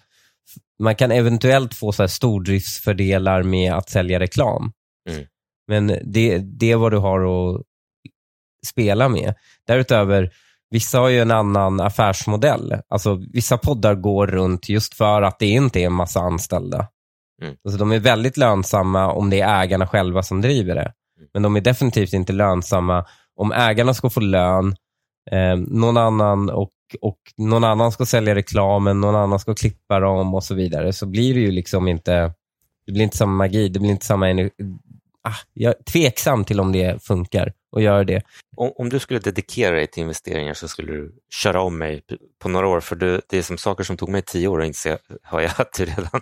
Man 0.83 0.95
kan 0.95 1.11
eventuellt 1.11 1.75
få 1.75 1.93
så 1.93 2.03
här 2.03 2.09
stordriftsfördelar 2.09 3.43
med 3.43 3.73
att 3.73 3.91
sälja 3.91 4.21
reklam. 4.21 4.73
Mm. 5.11 5.25
Men 5.69 5.87
det, 6.05 6.39
det 6.39 6.73
är 6.73 6.77
vad 6.77 6.93
du 6.93 6.99
har 6.99 7.21
att 7.21 7.63
spela 8.67 9.09
med. 9.09 9.35
Därutöver, 9.67 10.31
vissa 10.71 10.99
har 10.99 11.09
ju 11.09 11.21
en 11.21 11.31
annan 11.31 11.81
affärsmodell. 11.81 12.75
Alltså, 12.89 13.23
vissa 13.33 13.59
poddar 13.59 13.95
går 13.95 14.27
runt 14.27 14.69
just 14.69 14.95
för 14.95 15.23
att 15.23 15.39
det 15.39 15.47
inte 15.47 15.81
är 15.81 15.87
en 15.87 15.93
massa 15.93 16.21
anställda. 16.21 16.89
Mm. 17.43 17.55
Alltså, 17.65 17.79
de 17.79 17.93
är 17.93 17.99
väldigt 17.99 18.37
lönsamma 18.37 19.13
om 19.13 19.31
det 19.31 19.41
är 19.41 19.63
ägarna 19.63 19.87
själva 19.87 20.23
som 20.23 20.41
driver 20.41 20.75
det. 20.75 20.93
Men 21.35 21.43
de 21.43 21.57
är 21.57 21.61
definitivt 21.61 22.13
inte 22.13 22.33
lönsamma 22.33 23.07
om 23.37 23.53
ägarna 23.53 23.95
ska 23.95 24.11
få 24.11 24.21
lön, 24.21 24.75
eh, 25.31 25.57
någon 25.57 25.97
annan 25.97 26.51
och, 26.51 26.73
och 27.01 27.19
någon 27.37 27.65
annan 27.65 27.93
ska 27.93 28.07
sälja 28.07 28.35
reklamen, 28.35 29.01
någon 29.01 29.17
annan 29.17 29.39
ska 29.39 29.55
klippa 29.55 30.01
dem 30.01 30.35
och 30.35 30.45
så 30.45 30.55
vidare, 30.55 30.93
så 30.93 31.07
blir 31.07 31.35
det 31.35 31.41
ju 31.41 31.51
liksom 31.51 31.89
inte, 31.89 32.33
det 32.87 32.93
blir 32.93 33.03
inte 33.03 33.17
samma 33.17 33.33
magi, 33.33 33.69
det 33.69 33.81
blir 33.81 33.91
inte 33.91 34.07
samma 34.07 34.29
energi. 34.29 34.51
Ah, 35.25 35.37
jag 35.53 35.75
är 35.79 35.83
tveksam 35.83 36.45
till 36.45 36.61
om 36.61 36.73
det 36.73 37.03
funkar 37.03 37.53
och 37.73 37.83
gör 37.83 38.05
det. 38.05 38.23
Om, 38.57 38.73
om, 38.77 38.89
du 38.89 38.99
skulle 38.99 39.21
dedikera 39.21 39.77
dig 39.77 39.87
till 39.87 40.03
investeringar 40.03 40.55
så 40.55 40.69
skulle 40.69 40.93
du 40.93 41.15
köra 41.35 41.63
om 41.63 41.79
mig 41.79 42.03
på 42.43 42.49
några 42.49 42.69
år, 42.69 42.81
för 42.81 42.97
du, 42.97 43.21
det 43.29 43.39
är 43.39 43.43
som 43.43 43.59
saker 43.59 43.85
som 43.85 43.97
tog 43.97 44.09
mig 44.09 44.23
tio 44.23 44.49
år 44.49 44.61
att 44.61 44.67
inse, 44.67 44.99
har 45.23 45.41
jag 45.41 45.53
att 45.57 45.73
du 45.79 45.85
redan, 45.85 46.21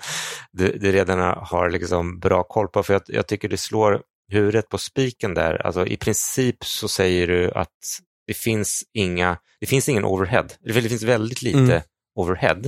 du, 0.53 0.79
du 0.79 0.93
redan 0.93 1.21
har 1.39 1.71
liksom 1.71 2.19
bra 2.19 2.43
koll 2.43 2.69
på, 2.69 2.83
för 2.83 2.93
jag, 2.93 3.03
jag 3.07 3.27
tycker 3.27 3.49
det 3.49 3.57
slår 3.57 4.03
huvudet 4.31 4.69
på 4.69 4.79
spiken 4.79 5.35
där. 5.35 5.67
Alltså, 5.67 5.87
I 5.87 5.97
princip 5.97 6.65
så 6.65 6.89
säger 6.89 7.27
du 7.27 7.51
att 7.51 8.01
det 8.27 8.35
finns, 8.35 8.85
inga, 8.93 9.39
det 9.61 9.67
finns 9.67 9.89
ingen 9.89 10.05
overhead. 10.05 10.47
Det 10.61 10.73
finns 10.73 11.03
väldigt 11.03 11.43
lite 11.43 11.59
mm. 11.59 11.83
overhead 12.15 12.63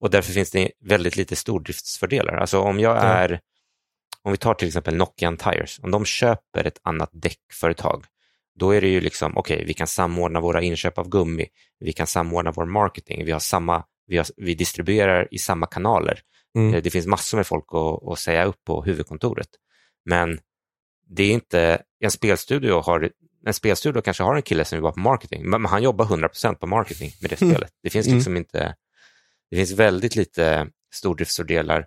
och 0.00 0.10
därför 0.10 0.32
finns 0.32 0.50
det 0.50 0.70
väldigt 0.84 1.16
lite 1.16 1.36
stordriftsfördelar. 1.36 2.34
Alltså 2.34 2.58
om 2.58 2.80
jag 2.80 2.96
är, 3.04 3.40
om 4.22 4.32
vi 4.32 4.38
tar 4.38 4.54
till 4.54 4.68
exempel 4.68 4.96
Nokian 4.96 5.36
Tires, 5.36 5.80
om 5.82 5.90
de 5.90 6.04
köper 6.04 6.64
ett 6.64 6.78
annat 6.82 7.10
däckföretag, 7.12 8.04
då 8.58 8.70
är 8.70 8.80
det 8.80 8.88
ju 8.88 9.00
liksom, 9.00 9.36
okej, 9.36 9.54
okay, 9.54 9.66
vi 9.66 9.74
kan 9.74 9.86
samordna 9.86 10.40
våra 10.40 10.62
inköp 10.62 10.98
av 10.98 11.08
gummi, 11.08 11.46
vi 11.80 11.92
kan 11.92 12.06
samordna 12.06 12.50
vår 12.50 12.66
marketing, 12.66 13.24
vi 13.24 13.32
har 13.32 13.40
samma, 13.40 13.84
vi, 14.06 14.16
har, 14.16 14.26
vi 14.36 14.54
distribuerar 14.54 15.28
i 15.30 15.38
samma 15.38 15.66
kanaler, 15.66 16.22
Mm. 16.54 16.74
Eh, 16.74 16.82
det 16.82 16.90
finns 16.90 17.06
massor 17.06 17.36
med 17.36 17.46
folk 17.46 17.64
att, 17.68 18.08
att 18.12 18.18
säga 18.18 18.44
upp 18.44 18.64
på 18.64 18.82
huvudkontoret. 18.82 19.48
Men 20.04 20.38
det 21.16 21.22
är 21.22 21.30
inte, 21.32 21.82
en 22.00 22.10
spelstudio 22.10 22.80
har 22.80 23.10
en 23.46 23.54
spelstudio 23.54 24.00
kanske 24.00 24.22
har 24.22 24.36
en 24.36 24.42
kille 24.42 24.64
som 24.64 24.78
jobbar 24.78 24.92
på 24.92 25.00
marketing, 25.00 25.50
men 25.50 25.64
han 25.64 25.82
jobbar 25.82 26.04
100% 26.04 26.54
på 26.54 26.66
marketing 26.66 27.10
med 27.20 27.30
det 27.30 27.42
mm. 27.42 27.54
spelet. 27.54 27.72
Det 27.82 27.90
finns 27.90 28.06
mm. 28.06 28.16
liksom 28.16 28.36
inte, 28.36 28.74
det 29.50 29.56
finns 29.56 29.72
väldigt 29.72 30.16
lite 30.16 30.68
stordriftsfördelar 30.94 31.86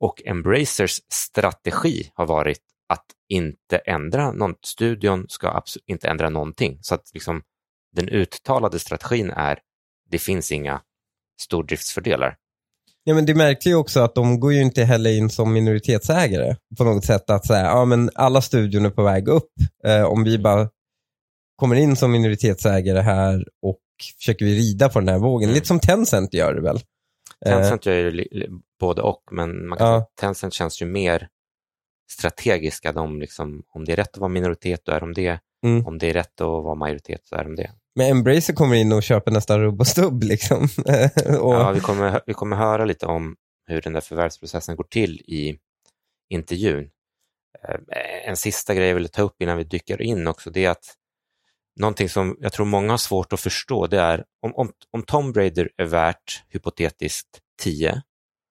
och 0.00 0.22
Embracers 0.24 1.00
strategi 1.08 2.10
har 2.14 2.26
varit 2.26 2.60
att 2.88 3.06
inte 3.28 3.78
ändra 3.78 4.32
någon, 4.32 4.54
studion 4.62 5.26
ska 5.28 5.62
inte 5.86 6.08
ändra 6.08 6.30
någonting. 6.30 6.78
Så 6.82 6.94
att 6.94 7.10
liksom, 7.14 7.42
den 7.92 8.08
uttalade 8.08 8.78
strategin 8.78 9.30
är, 9.30 9.58
det 10.10 10.18
finns 10.18 10.52
inga 10.52 10.80
stordriftsfördelar. 11.40 12.36
Ja, 13.04 13.14
men 13.14 13.26
det 13.26 13.34
märkte 13.34 13.68
ju 13.68 13.74
också 13.74 14.00
att 14.00 14.14
de 14.14 14.40
går 14.40 14.52
ju 14.52 14.62
inte 14.62 14.84
heller 14.84 15.10
in 15.10 15.30
som 15.30 15.52
minoritetsägare 15.52 16.56
på 16.78 16.84
något 16.84 17.04
sätt. 17.04 17.30
Att 17.30 17.46
säga, 17.46 17.64
ja 17.64 17.84
men 17.84 18.10
alla 18.14 18.40
studion 18.40 18.86
är 18.86 18.90
på 18.90 19.02
väg 19.02 19.28
upp. 19.28 19.50
Eh, 19.84 20.04
om 20.04 20.24
vi 20.24 20.38
bara 20.38 20.68
kommer 21.56 21.76
in 21.76 21.96
som 21.96 22.12
minoritetsägare 22.12 23.00
här 23.00 23.44
och 23.62 23.80
försöker 24.18 24.44
vi 24.44 24.58
rida 24.58 24.88
på 24.88 25.00
den 25.00 25.08
här 25.08 25.18
vågen. 25.18 25.48
Mm. 25.48 25.54
Lite 25.54 25.66
som 25.66 25.80
Tencent 25.80 26.34
gör 26.34 26.54
det 26.54 26.60
väl? 26.60 26.80
Tencent 27.44 27.86
gör 27.86 27.94
ju 27.94 28.26
både 28.80 29.02
och, 29.02 29.22
men 29.30 29.68
man 29.68 29.78
kan 29.78 29.86
ja. 29.86 30.10
Tencent 30.20 30.54
känns 30.54 30.82
ju 30.82 30.86
mer 30.86 31.28
strategiska. 32.10 32.92
De 32.92 33.20
liksom, 33.20 33.62
om 33.68 33.84
det 33.84 33.92
är 33.92 33.96
rätt 33.96 34.14
att 34.14 34.18
vara 34.20 34.28
minoritet, 34.28 34.80
då 34.84 34.92
är 34.92 35.00
de 35.00 35.14
det. 35.14 35.40
Mm. 35.66 35.86
Om 35.86 35.98
det 35.98 36.10
är 36.10 36.12
rätt 36.12 36.40
att 36.40 36.46
vara 36.46 36.74
majoritet, 36.74 37.20
så 37.24 37.36
är 37.36 37.44
de 37.44 37.56
det. 37.56 37.70
Men 37.94 38.10
Embracer 38.10 38.54
kommer 38.54 38.76
in 38.76 38.92
och 38.92 39.02
köper 39.02 39.32
nästan 39.32 39.60
rubb 39.60 39.80
och 39.80 39.86
stubb. 39.86 40.22
Liksom. 40.22 40.62
och... 41.40 41.54
Ja, 41.54 41.72
vi 41.72 41.80
kommer, 41.80 42.20
vi 42.26 42.34
kommer 42.34 42.56
höra 42.56 42.84
lite 42.84 43.06
om 43.06 43.36
hur 43.66 43.80
den 43.80 43.92
där 43.92 44.00
förvärvsprocessen 44.00 44.76
går 44.76 44.84
till 44.84 45.20
i 45.20 45.58
intervjun. 46.30 46.90
Eh, 47.68 48.28
en 48.28 48.36
sista 48.36 48.74
grej 48.74 48.88
jag 48.88 48.94
vill 48.94 49.08
ta 49.08 49.22
upp 49.22 49.42
innan 49.42 49.58
vi 49.58 49.64
dyker 49.64 50.02
in 50.02 50.26
också, 50.26 50.50
det 50.50 50.64
är 50.64 50.70
att 50.70 50.94
någonting 51.80 52.08
som 52.08 52.36
jag 52.40 52.52
tror 52.52 52.66
många 52.66 52.90
har 52.90 52.98
svårt 52.98 53.32
att 53.32 53.40
förstå, 53.40 53.86
det 53.86 54.00
är 54.00 54.24
om, 54.42 54.54
om, 54.54 54.72
om 54.90 55.02
Tomb 55.02 55.36
Raider 55.36 55.70
är 55.76 55.84
värt 55.84 56.44
hypotetiskt 56.48 57.40
10 57.62 58.02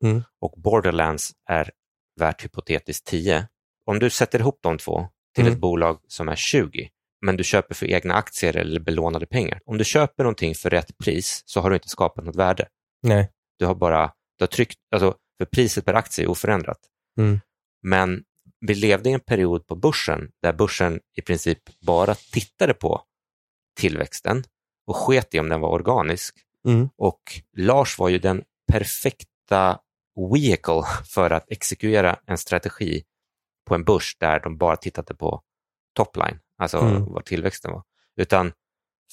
mm. 0.03 0.23
och 0.41 0.53
Borderlands 0.57 1.31
är 1.49 1.71
värt 2.19 2.43
hypotetiskt 2.43 3.07
10. 3.07 3.47
Om 3.85 3.99
du 3.99 4.09
sätter 4.09 4.39
ihop 4.39 4.59
de 4.61 4.77
två 4.77 5.07
till 5.35 5.43
mm. 5.43 5.53
ett 5.53 5.59
bolag 5.59 5.99
som 6.07 6.29
är 6.29 6.35
20, 6.35 6.89
men 7.23 7.37
du 7.37 7.43
köper 7.43 7.75
för 7.75 7.85
egna 7.85 8.13
aktier 8.13 8.57
eller 8.57 8.79
belånade 8.79 9.25
pengar. 9.25 9.59
Om 9.65 9.77
du 9.77 9.83
köper 9.83 10.23
någonting 10.23 10.55
för 10.55 10.69
rätt 10.69 10.97
pris 10.97 11.43
så 11.45 11.61
har 11.61 11.69
du 11.69 11.75
inte 11.75 11.89
skapat 11.89 12.25
något 12.25 12.35
värde. 12.35 12.67
Nej. 13.03 13.31
Du 13.59 13.65
har 13.65 13.75
bara 13.75 14.11
du 14.37 14.43
har 14.43 14.47
tryckt, 14.47 14.79
alltså, 14.91 15.15
för 15.37 15.45
priset 15.45 15.85
per 15.85 15.93
aktie 15.93 16.25
är 16.25 16.29
oförändrat. 16.29 16.79
Mm. 17.17 17.39
Men 17.81 18.23
vi 18.59 18.75
levde 18.75 19.09
i 19.09 19.13
en 19.13 19.19
period 19.19 19.67
på 19.67 19.75
börsen 19.75 20.31
där 20.41 20.53
börsen 20.53 20.99
i 21.17 21.21
princip 21.21 21.59
bara 21.85 22.15
tittade 22.15 22.73
på 22.73 23.01
tillväxten 23.79 24.43
och 24.87 24.95
sket 24.95 25.33
i 25.33 25.39
om 25.39 25.49
den 25.49 25.61
var 25.61 25.69
organisk. 25.69 26.35
Mm. 26.67 26.89
Och 26.97 27.21
Lars 27.57 27.99
var 27.99 28.09
ju 28.09 28.19
den 28.19 28.43
perfekta 28.71 29.79
vehicle 30.33 30.83
för 31.05 31.31
att 31.31 31.51
exekvera 31.51 32.19
en 32.25 32.37
strategi 32.37 33.03
på 33.67 33.75
en 33.75 33.83
börs 33.83 34.17
där 34.19 34.39
de 34.39 34.57
bara 34.57 34.75
tittade 34.75 35.15
på 35.15 35.41
topline, 35.93 36.39
alltså 36.57 36.77
mm. 36.77 37.05
vad 37.05 37.25
tillväxten 37.25 37.71
var. 37.71 37.83
Utan 38.17 38.51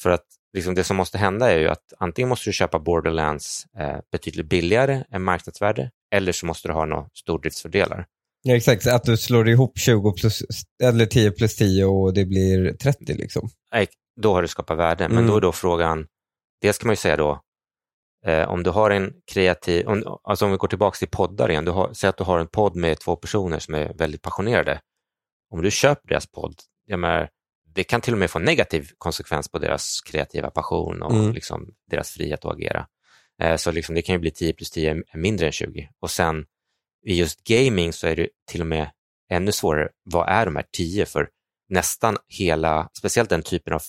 för 0.03 0.11
att 0.11 0.25
liksom 0.53 0.75
det 0.75 0.85
som 0.85 0.97
måste 0.97 1.19
hända 1.19 1.53
är 1.53 1.59
ju 1.59 1.69
att 1.69 1.93
antingen 1.99 2.29
måste 2.29 2.49
du 2.49 2.53
köpa 2.53 2.79
Borderlands 2.79 3.67
eh, 3.79 3.99
betydligt 4.13 4.49
billigare 4.49 5.05
än 5.11 5.23
marknadsvärde 5.23 5.91
eller 6.15 6.33
så 6.33 6.47
måste 6.47 6.69
du 6.69 6.75
ha 6.75 6.85
några 6.85 7.09
stordriftsfördelar. 7.15 8.07
Ja, 8.43 8.57
exakt, 8.57 8.87
att 8.87 9.05
du 9.05 9.17
slår 9.17 9.49
ihop 9.49 9.79
20 9.79 10.13
plus, 10.13 10.43
eller 10.83 11.07
10 11.07 11.31
plus 11.31 11.57
10 11.57 11.85
och 11.85 12.15
det 12.15 12.25
blir 12.25 12.73
30 12.73 13.15
liksom. 13.15 13.51
Då 14.21 14.35
har 14.35 14.43
du 14.43 14.49
skapat 14.49 14.79
värde, 14.79 15.09
men 15.09 15.19
mm. 15.19 15.31
då 15.31 15.37
är 15.37 15.41
då 15.41 15.53
frågan, 15.53 16.07
det 16.61 16.73
ska 16.73 16.87
man 16.87 16.93
ju 16.93 16.97
säga 16.97 17.17
då, 17.17 17.41
eh, 18.27 18.49
om 18.49 18.63
du 18.63 18.71
har 18.71 18.91
en 18.91 19.13
kreativ, 19.33 19.87
om, 19.87 20.19
alltså 20.23 20.45
om 20.45 20.51
vi 20.51 20.57
går 20.57 20.69
tillbaka 20.69 20.97
till 20.97 21.09
poddar 21.09 21.51
igen, 21.51 21.65
du 21.65 21.71
har, 21.71 21.93
säg 21.93 22.11
att 22.11 22.17
du 22.17 22.25
har 22.25 22.39
en 22.39 22.49
podd 22.49 22.77
med 22.77 22.99
två 22.99 23.17
personer 23.17 23.59
som 23.59 23.75
är 23.75 23.95
väldigt 23.95 24.23
passionerade. 24.23 24.81
Om 25.51 25.63
du 25.63 25.71
köper 25.71 26.09
deras 26.09 26.27
podd, 26.27 26.55
jag 26.87 27.01
menar, 27.01 27.29
det 27.81 27.85
kan 27.85 28.01
till 28.01 28.13
och 28.13 28.19
med 28.19 28.31
få 28.31 28.39
negativ 28.39 28.91
konsekvens 28.99 29.49
på 29.49 29.59
deras 29.59 30.01
kreativa 30.01 30.51
passion 30.51 31.03
och 31.03 31.13
mm. 31.13 31.33
liksom, 31.33 31.75
deras 31.91 32.11
frihet 32.11 32.45
att 32.45 32.53
agera. 32.53 32.87
Eh, 33.43 33.57
så 33.57 33.73
liksom, 33.73 33.95
det 33.95 34.03
kan 34.03 34.15
ju 34.15 34.19
bli 34.19 34.31
10 34.31 34.53
plus 34.53 34.71
10 34.71 35.03
mindre 35.15 35.47
än 35.47 35.53
20. 35.53 35.89
Och 36.01 36.11
sen 36.11 36.45
i 37.07 37.15
just 37.15 37.45
gaming 37.45 37.93
så 37.93 38.07
är 38.07 38.17
det 38.17 38.29
till 38.51 38.61
och 38.61 38.67
med 38.67 38.91
ännu 39.31 39.53
svårare. 39.53 39.89
Vad 40.03 40.29
är 40.29 40.45
de 40.45 40.57
här 40.57 40.65
10? 40.73 41.07
För 41.07 41.29
nästan 41.69 42.17
hela, 42.29 42.91
speciellt 42.99 43.31
den 43.31 43.43
typen 43.43 43.73
av 43.73 43.83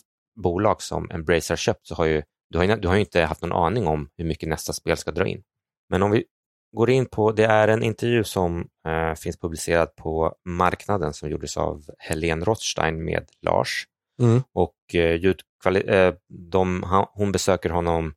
bolag 0.43 0.82
som 0.82 1.12
Embracer 1.12 1.51
har 1.51 1.58
köpt, 1.58 1.88
så 1.88 1.95
har 1.95 2.06
ju, 2.06 2.23
du, 2.49 2.58
har, 2.58 2.77
du 2.77 2.88
har 2.88 2.95
ju 2.95 3.01
inte 3.01 3.21
haft 3.21 3.41
någon 3.41 3.65
aning 3.65 3.88
om 3.88 4.10
hur 4.17 4.25
mycket 4.25 4.49
nästa 4.49 4.73
spel 4.73 4.97
ska 4.97 5.12
dra 5.12 5.27
in. 5.27 5.43
Men 5.89 6.04
om 6.04 6.12
vi 6.12 6.23
går 6.71 6.89
in 6.89 7.05
på, 7.05 7.31
det 7.31 7.45
är 7.45 7.67
en 7.67 7.84
intervju 7.84 8.23
som 8.23 8.67
eh, 8.88 9.15
finns 9.15 9.38
publicerad 9.38 9.95
på 9.95 10.36
Marknaden 10.45 11.13
som 11.13 11.29
gjordes 11.29 11.57
av 11.57 11.84
Helene 11.97 12.45
Rothstein 12.45 13.05
med 13.05 13.29
Lars. 13.41 13.88
Mm. 14.21 14.43
Och 14.53 14.75
eh, 14.93 15.19
ljudkvali- 15.19 15.91
eh, 15.91 16.13
de, 16.29 16.84
han, 16.84 17.05
hon 17.13 17.31
besöker 17.31 17.69
honom 17.69 18.13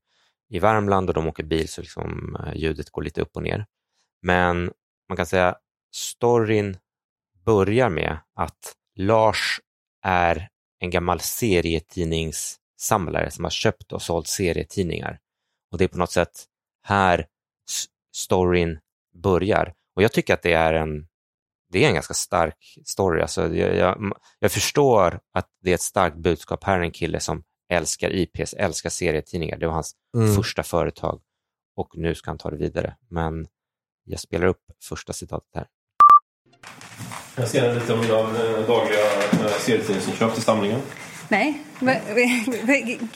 i 0.50 0.58
Värmland 0.58 1.08
och 1.08 1.14
de 1.14 1.28
åker 1.28 1.44
bil 1.44 1.68
så 1.68 1.80
liksom, 1.80 2.36
eh, 2.40 2.56
ljudet 2.56 2.90
går 2.90 3.02
lite 3.02 3.20
upp 3.20 3.36
och 3.36 3.42
ner. 3.42 3.66
Men 4.22 4.72
man 5.08 5.16
kan 5.16 5.26
säga 5.26 5.56
storyn 5.94 6.76
börjar 7.44 7.88
med 7.88 8.18
att 8.34 8.74
Lars 8.96 9.60
är 10.02 10.48
en 10.78 10.90
gammal 10.90 11.20
serietidningssamlare 11.20 13.30
som 13.30 13.44
har 13.44 13.50
köpt 13.50 13.92
och 13.92 14.02
sålt 14.02 14.26
serietidningar. 14.26 15.18
Och 15.70 15.78
det 15.78 15.84
är 15.84 15.88
på 15.88 15.98
något 15.98 16.12
sätt 16.12 16.44
här 16.82 17.26
storyn 18.14 18.78
börjar. 19.22 19.74
Och 19.96 20.02
jag 20.02 20.12
tycker 20.12 20.34
att 20.34 20.42
det 20.42 20.52
är 20.52 20.74
en, 20.74 21.06
det 21.72 21.84
är 21.84 21.88
en 21.88 21.94
ganska 21.94 22.14
stark 22.14 22.78
story. 22.84 23.22
Alltså 23.22 23.54
jag, 23.54 23.76
jag, 23.76 24.12
jag 24.38 24.52
förstår 24.52 25.20
att 25.34 25.48
det 25.62 25.70
är 25.70 25.74
ett 25.74 25.80
starkt 25.80 26.16
budskap. 26.16 26.64
Här 26.64 26.78
är 26.78 26.82
en 26.82 26.90
kille 26.90 27.20
som 27.20 27.42
älskar 27.68 28.10
IPs, 28.10 28.52
älskar 28.54 28.90
serietidningar. 28.90 29.56
Det 29.56 29.66
var 29.66 29.74
hans 29.74 29.94
mm. 30.16 30.34
första 30.34 30.62
företag 30.62 31.20
och 31.76 31.88
nu 31.94 32.14
ska 32.14 32.30
han 32.30 32.38
ta 32.38 32.50
det 32.50 32.56
vidare. 32.56 32.96
Men 33.10 33.46
jag 34.04 34.20
spelar 34.20 34.46
upp 34.46 34.62
första 34.88 35.12
citatet 35.12 35.50
här. 35.54 35.66
Jag 37.36 37.48
ser 37.48 37.74
lite 37.74 37.92
om 37.92 38.00
mina 38.00 38.18
eh, 38.18 38.66
dagliga 38.66 39.00
eh, 39.32 39.48
serietidningsinköp 39.60 40.34
till 40.34 40.42
samlingen. 40.42 40.80
Nej, 41.28 41.62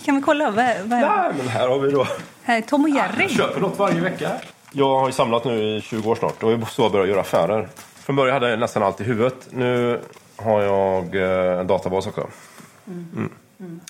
kan 0.05 0.17
vi 0.17 0.23
kolla? 0.25 0.51
Vad, 0.51 0.77
vad... 0.79 1.01
Nej, 1.01 1.33
men 1.37 1.49
här 1.49 1.69
har 1.69 1.79
vi 1.79 1.91
då. 1.91 2.07
Här 2.43 2.57
är 2.59 2.63
Tom 2.63 2.85
och 2.85 2.91
Jerry. 2.91 3.23
Jag 3.23 3.31
köper 3.31 3.61
något 3.61 3.79
varje 3.79 4.01
vecka. 4.01 4.41
Jag 4.73 4.99
har 4.99 5.07
ju 5.07 5.13
samlat 5.13 5.45
nu 5.45 5.77
i 5.77 5.81
20 5.81 6.11
år 6.11 6.15
snart 6.15 6.43
och 6.43 6.53
är 6.53 6.65
så 6.71 6.83
jag 6.83 6.93
börjat 6.93 7.09
göra 7.09 7.21
affärer. 7.21 7.69
Från 7.95 8.17
början 8.17 8.35
hade 8.35 8.51
jag 8.51 8.59
nästan 8.59 8.83
allt 8.83 9.01
i 9.01 9.05
huvudet. 9.05 9.49
Nu 9.51 10.01
har 10.37 10.63
jag 10.63 11.15
eh, 11.15 11.61
en 11.61 11.67
databas 11.67 12.07
också. 12.07 12.27
Mm. 12.87 13.31
Mm. 13.61 13.81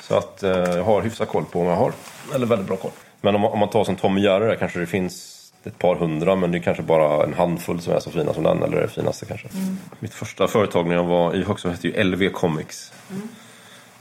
Så 0.00 0.14
att 0.14 0.38
jag 0.42 0.84
har 0.84 1.02
hyfsat 1.02 1.28
koll 1.28 1.44
på 1.44 1.62
vad 1.62 1.72
jag 1.72 1.76
har. 1.76 1.92
Eller 2.34 2.46
väldigt 2.46 2.68
bra 2.68 2.76
koll. 2.76 2.90
Men 3.20 3.34
om, 3.34 3.58
man 3.58 3.70
tar 3.70 3.84
som 3.84 3.96
Tom 3.96 4.14
och 4.16 4.20
Jerry 4.20 4.46
där 4.46 4.56
kanske 4.56 4.78
det 4.78 4.86
finns 4.86 5.42
ett 5.64 5.78
par 5.78 5.96
hundra 5.96 6.36
men 6.36 6.52
det 6.52 6.58
är 6.58 6.62
kanske 6.62 6.82
bara 6.82 7.24
en 7.24 7.34
handfull 7.34 7.80
som 7.80 7.92
är 7.92 8.00
så 8.00 8.10
fina 8.10 8.34
som 8.34 8.42
den 8.42 8.62
eller 8.62 8.80
det 8.80 8.88
finaste 8.88 9.26
kanske. 9.26 9.48
Mm. 9.48 9.78
Mitt 9.98 10.14
första 10.14 10.48
företag 10.48 10.86
när 10.86 10.94
jag 10.94 11.04
var 11.04 11.34
i 11.34 11.44
Högsbo 11.44 11.70
hette 11.70 11.88
ju 11.88 12.04
LV 12.04 12.28
Comics. 12.28 12.92
Mm. 13.10 13.28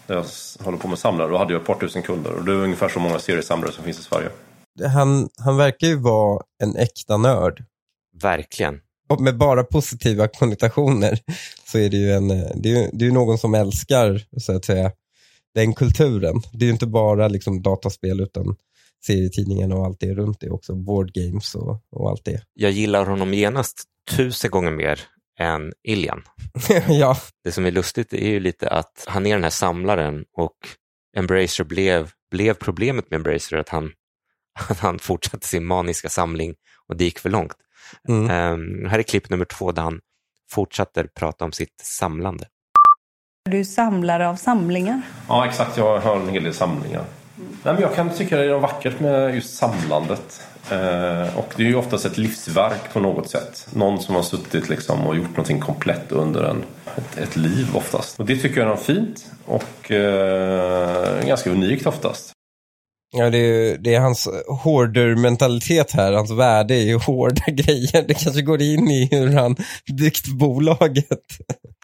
Där 0.07 0.15
jag 0.15 0.25
håller 0.65 0.77
på 0.77 0.87
med 0.87 0.99
samlare. 0.99 1.29
Då 1.29 1.37
hade 1.37 1.53
jag 1.53 1.61
ett 1.61 1.67
par 1.67 1.75
tusen 1.75 2.01
kunder 2.01 2.33
och 2.33 2.45
det 2.45 2.51
är 2.51 2.55
ungefär 2.55 2.89
så 2.89 2.99
många 2.99 3.19
seriesamlare 3.19 3.71
som 3.71 3.83
finns 3.83 3.99
i 3.99 4.03
Sverige. 4.03 4.29
Han, 4.93 5.29
han 5.37 5.57
verkar 5.57 5.87
ju 5.87 5.95
vara 5.95 6.43
en 6.63 6.75
äkta 6.75 7.17
nörd. 7.17 7.63
Verkligen. 8.21 8.79
Och 9.09 9.21
med 9.21 9.37
bara 9.37 9.63
positiva 9.63 10.27
konnotationer 10.27 11.19
så 11.65 11.77
är 11.77 11.89
det 11.89 11.97
ju 11.97 12.11
en, 12.11 12.27
det 12.61 12.71
är, 12.71 12.89
det 12.93 13.07
är 13.07 13.11
någon 13.11 13.37
som 13.37 13.53
älskar 13.53 14.21
så 14.37 14.55
att 14.55 14.65
säga 14.65 14.91
den 15.55 15.73
kulturen. 15.73 16.41
Det 16.53 16.65
är 16.65 16.67
ju 16.67 16.73
inte 16.73 16.87
bara 16.87 17.27
liksom 17.27 17.61
dataspel 17.61 18.21
utan 18.21 18.55
serietidningarna 19.05 19.75
och 19.75 19.85
allt 19.85 19.99
det 19.99 20.13
runt 20.13 20.39
det 20.39 20.49
också. 20.49 20.75
Board 20.75 21.13
games 21.13 21.55
och, 21.55 21.83
och 21.91 22.09
allt 22.09 22.25
det. 22.25 22.41
Jag 22.53 22.71
gillar 22.71 23.05
honom 23.05 23.33
genast 23.33 23.83
tusen 24.11 24.51
gånger 24.51 24.71
mer 24.71 24.99
än 25.39 25.73
Iljan. 25.83 26.23
ja. 26.87 27.17
Det 27.43 27.51
som 27.51 27.65
är 27.65 27.71
lustigt 27.71 28.13
är 28.13 28.29
ju 28.29 28.39
lite 28.39 28.69
att 28.69 29.05
han 29.07 29.25
är 29.25 29.33
den 29.33 29.43
här 29.43 29.49
samlaren 29.49 30.25
och 30.37 30.57
Embracer 31.17 31.63
blev, 31.63 32.11
blev 32.31 32.53
problemet 32.53 33.09
med 33.09 33.17
Embracer 33.17 33.57
att 33.57 33.69
han, 33.69 33.91
att 34.69 34.79
han 34.79 34.99
fortsatte 34.99 35.47
sin 35.47 35.65
maniska 35.65 36.09
samling 36.09 36.55
och 36.87 36.97
det 36.97 37.03
gick 37.03 37.19
för 37.19 37.29
långt. 37.29 37.55
Mm. 38.07 38.53
Um, 38.53 38.89
här 38.89 38.99
är 38.99 39.03
klipp 39.03 39.29
nummer 39.29 39.45
två 39.45 39.71
där 39.71 39.81
han 39.81 39.99
fortsätter 40.51 41.07
prata 41.19 41.45
om 41.45 41.51
sitt 41.51 41.81
samlande. 41.83 42.45
Du 43.49 43.65
samlare 43.65 44.29
av 44.29 44.35
samlingar? 44.35 45.01
Ja, 45.27 45.47
exakt. 45.47 45.77
Jag 45.77 45.99
har 45.99 46.15
en 46.15 46.29
hel 46.29 46.43
del 46.43 46.53
samlingar. 46.53 47.03
Nej, 47.63 47.73
men 47.73 47.81
jag 47.81 47.95
kan 47.95 48.09
tycka 48.09 48.37
det 48.37 48.43
är 48.43 48.49
något 48.49 48.61
vackert 48.61 48.99
med 48.99 49.35
just 49.35 49.55
samlandet. 49.55 50.47
Eh, 50.71 51.37
och 51.37 51.53
det 51.55 51.63
är 51.63 51.67
ju 51.67 51.75
oftast 51.75 52.05
ett 52.05 52.17
livsverk 52.17 52.93
på 52.93 52.99
något 52.99 53.29
sätt. 53.29 53.67
Någon 53.73 54.01
som 54.01 54.15
har 54.15 54.21
suttit 54.21 54.69
liksom 54.69 55.07
och 55.07 55.15
gjort 55.15 55.29
någonting 55.29 55.59
komplett 55.59 56.11
under 56.11 56.43
en, 56.43 56.63
ett, 56.95 57.17
ett 57.17 57.35
liv 57.35 57.67
oftast. 57.75 58.19
Och 58.19 58.25
det 58.25 58.35
tycker 58.35 58.57
jag 58.57 58.65
är 58.65 58.69
något 58.69 58.83
fint 58.83 59.25
och 59.45 59.91
eh, 59.91 61.27
ganska 61.27 61.49
unikt 61.51 61.87
oftast. 61.87 62.33
Ja, 63.13 63.29
det 63.29 63.37
är, 63.37 63.77
det 63.77 63.95
är 63.95 63.99
hans 63.99 64.27
hoarder-mentalitet 64.63 65.91
här. 65.91 66.13
Hans 66.13 66.31
värde 66.31 66.75
är 66.75 66.83
ju 66.83 66.97
hårda 66.97 67.45
grejer. 67.51 68.07
Det 68.07 68.13
kanske 68.13 68.41
går 68.41 68.61
in 68.61 68.87
i 68.87 69.07
hur 69.11 69.33
han 69.33 69.55
byggt 69.97 70.27
bolaget. 70.27 71.25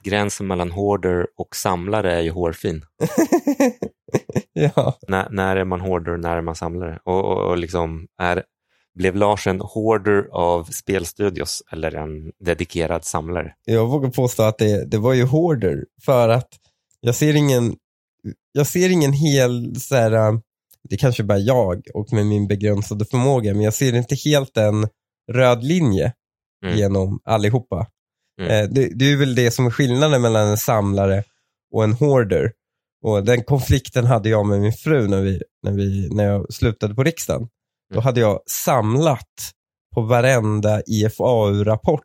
Gränsen 0.04 0.48
mellan 0.48 0.72
hoarder 0.72 1.28
och 1.38 1.56
samlare 1.56 2.16
är 2.16 2.22
ju 2.22 2.32
hårfin. 2.32 2.86
ja. 4.54 4.98
När, 5.08 5.30
när 5.30 5.56
är 5.56 5.66
man 5.66 5.82
hoarder 5.82 6.12
och 6.12 6.20
när 6.20 6.38
är 6.38 6.42
man 6.42 6.56
samlare? 6.56 7.00
Och, 7.04 7.26
och, 7.26 7.50
och 7.50 7.58
liksom 7.58 8.08
är, 8.22 8.44
blev 8.96 9.16
Lars 9.16 9.48
en 9.48 9.62
hoarder 9.62 10.28
av 10.32 10.64
spelstudios 10.64 11.64
eller 11.72 11.96
en 11.96 12.32
dedikerad 12.46 13.06
samlare? 13.06 13.54
Jag 13.66 13.88
vågar 13.88 14.10
påstå 14.10 14.44
att 14.44 14.58
det, 14.58 14.86
det 14.86 14.98
var 14.98 15.14
ju 15.14 15.24
hoarder 15.24 15.86
för 16.06 16.30
att 16.30 16.50
jag 17.02 17.16
ser 17.16 17.36
ingen, 17.36 17.76
jag 18.52 18.68
ser 18.68 18.90
ingen 18.90 19.14
hel 19.14 19.80
så 19.80 19.96
här, 19.96 20.42
det 20.90 20.98
kanske 20.98 21.24
bara 21.24 21.38
jag 21.38 21.82
och 21.94 22.14
med 22.14 22.26
min 22.26 22.48
begränsade 22.48 23.06
förmåga, 23.06 23.54
men 23.54 23.64
jag 23.64 23.74
ser 23.74 23.96
inte 23.96 24.16
helt 24.16 24.58
en 24.58 24.88
röd 25.32 25.64
linje 25.64 26.14
mm. 26.66 26.78
genom 26.78 27.20
allihopa. 27.24 27.88
Mm. 28.42 28.52
Eh, 28.52 28.70
det, 28.70 28.90
det, 28.96 29.12
är 29.12 29.18
väl 29.18 29.36
det 29.36 29.52
som 29.52 29.66
är 29.66 29.72
skillnaden 29.72 30.22
mellan 30.22 30.48
en 30.48 30.58
samlare 30.58 31.24
och 31.74 31.84
en 31.84 31.94
hoarder. 31.94 32.52
Och 33.04 33.24
den 33.24 33.44
konflikten 33.44 34.06
hade 34.06 34.30
jag 34.30 34.46
med 34.46 34.62
min 34.62 34.74
fru 34.74 35.08
när, 35.08 35.22
vi, 35.22 35.42
när, 35.64 35.72
vi, 35.72 36.10
när 36.12 36.26
jag 36.26 36.54
slutade 36.54 36.96
på 36.96 37.04
riksdagen. 37.04 37.42
Mm. 37.42 37.50
Då 37.94 38.00
hade 38.00 38.20
jag 38.20 38.40
samlat 38.50 39.52
på 39.96 40.02
varenda 40.02 40.82
IFAU-rapport. 40.86 42.04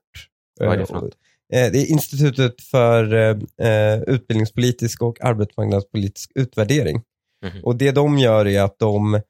Vad 0.61 0.73
är 0.73 0.79
det 0.79 0.87
för 0.87 0.95
något? 0.95 1.15
Eh, 1.53 1.73
det 1.73 1.79
är 1.79 1.91
Institutet 1.91 2.63
för 2.63 3.15
eh, 3.61 4.03
utbildningspolitisk 4.07 5.03
och 5.03 5.25
arbetsmarknadspolitisk 5.25 6.31
utvärdering. 6.35 7.03
Mm. 7.43 7.65
Och 7.65 7.77
det 7.77 7.91
de 7.91 8.19
gör 8.19 8.47
är 8.47 8.63
att 8.63 8.79
de, 8.79 9.21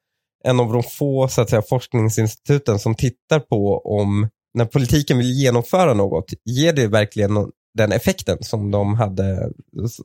en 0.44 0.60
av 0.60 0.72
de 0.72 0.82
få 0.82 1.28
så 1.28 1.40
att 1.40 1.50
säga, 1.50 1.62
forskningsinstituten 1.62 2.78
som 2.78 2.94
tittar 2.94 3.40
på 3.40 3.78
om 3.78 4.28
när 4.54 4.64
politiken 4.64 5.18
vill 5.18 5.32
genomföra 5.32 5.94
något, 5.94 6.32
ger 6.44 6.72
det 6.72 6.86
verkligen 6.86 7.52
den 7.74 7.92
effekten 7.92 8.38
som 8.40 8.70
de, 8.70 8.94
hade, 8.94 9.52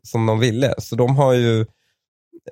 som 0.04 0.26
de 0.26 0.40
ville. 0.40 0.74
Så 0.78 0.96
de 0.96 1.16
har 1.16 1.34
ju 1.34 1.62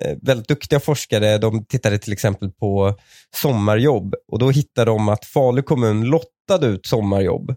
eh, 0.00 0.16
väldigt 0.22 0.48
duktiga 0.48 0.80
forskare. 0.80 1.38
De 1.38 1.64
tittade 1.64 1.98
till 1.98 2.12
exempel 2.12 2.50
på 2.50 2.94
sommarjobb 3.34 4.14
och 4.32 4.38
då 4.38 4.50
hittade 4.50 4.90
de 4.90 5.08
att 5.08 5.24
Falu 5.24 5.62
kommun 5.62 6.04
lottade 6.04 6.66
ut 6.66 6.86
sommarjobb 6.86 7.50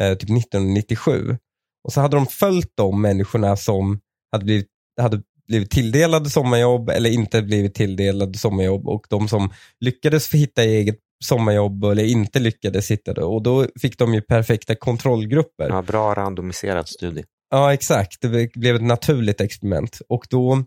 eh, 0.00 0.14
typ 0.14 0.30
1997. 0.30 1.36
Och 1.84 1.92
så 1.92 2.00
hade 2.00 2.16
de 2.16 2.26
följt 2.26 2.72
de 2.74 3.02
människorna 3.02 3.56
som 3.56 4.00
hade 4.32 4.44
blivit, 4.44 4.68
hade 5.00 5.22
blivit 5.48 5.70
tilldelade 5.70 6.30
sommarjobb 6.30 6.90
eller 6.90 7.10
inte 7.10 7.42
blivit 7.42 7.74
tilldelade 7.74 8.38
sommarjobb 8.38 8.88
och 8.88 9.06
de 9.08 9.28
som 9.28 9.52
lyckades 9.80 10.34
hitta 10.34 10.62
eget 10.62 10.98
sommarjobb 11.24 11.84
eller 11.84 12.04
inte 12.04 12.38
lyckades 12.38 12.90
hitta 12.90 13.14
det. 13.14 13.24
Och 13.24 13.42
då 13.42 13.66
fick 13.80 13.98
de 13.98 14.14
ju 14.14 14.20
perfekta 14.20 14.74
kontrollgrupper. 14.74 15.68
Ja, 15.68 15.82
bra 15.82 16.14
randomiserad 16.14 16.88
studie. 16.88 17.24
Ja, 17.50 17.72
exakt. 17.72 18.20
Det 18.20 18.52
blev 18.54 18.76
ett 18.76 18.82
naturligt 18.82 19.40
experiment. 19.40 20.00
Och 20.08 20.26
då 20.30 20.64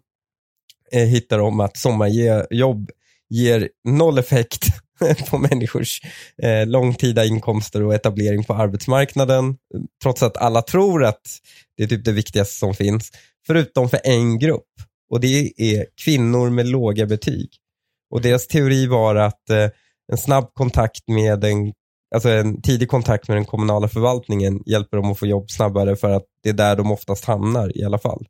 eh, 0.92 1.06
hittade 1.06 1.42
de 1.42 1.60
att 1.60 1.78
sommarjobb 1.78 2.92
ger 3.30 3.70
noll 3.88 4.18
effekt 4.18 4.66
på 5.30 5.38
människors 5.38 6.02
eh, 6.44 6.68
långtida 6.68 7.26
inkomster 7.26 7.84
och 7.84 7.94
etablering 7.94 8.44
på 8.44 8.54
arbetsmarknaden. 8.54 9.58
Trots 10.04 10.24
att 10.24 10.38
alla 10.38 10.62
tror 10.62 11.06
att 11.06 11.22
det 11.78 11.84
är 11.84 11.88
typ 11.88 12.06
det 12.06 12.12
viktigaste 12.12 12.56
som 12.56 12.74
finns. 12.74 13.12
Förutom 13.48 13.90
för 13.90 14.00
en 14.04 14.40
grupp. 14.40 14.68
Och 15.10 15.20
det 15.20 15.54
är 15.58 15.86
kvinnor 16.04 16.50
med 16.50 16.68
låga 16.68 17.06
betyg. 17.06 17.50
Och 18.14 18.22
deras 18.22 18.48
teori 18.48 18.88
var 18.88 19.16
att 19.16 19.50
eh, 19.50 19.70
en 20.12 20.18
snabb 20.18 20.54
kontakt 20.54 21.08
med 21.08 21.44
en, 21.44 21.74
alltså 22.16 22.30
en 22.30 22.62
tidig 22.62 22.90
kontakt 22.90 23.28
med 23.28 23.38
den 23.38 23.46
kommunala 23.46 23.88
förvaltningen 23.88 24.64
hjälper 24.66 24.98
dem 24.98 25.12
att 25.12 25.20
få 25.20 25.26
jobb 25.26 25.52
snabbare 25.52 25.96
för 25.96 26.10
att 26.10 26.24
det 26.44 26.50
är 26.50 26.54
där 26.54 26.76
de 26.76 26.92
oftast 26.92 27.26
hamnar 27.26 27.78
i 27.78 27.84
alla 27.84 27.98
fall. 27.98 28.26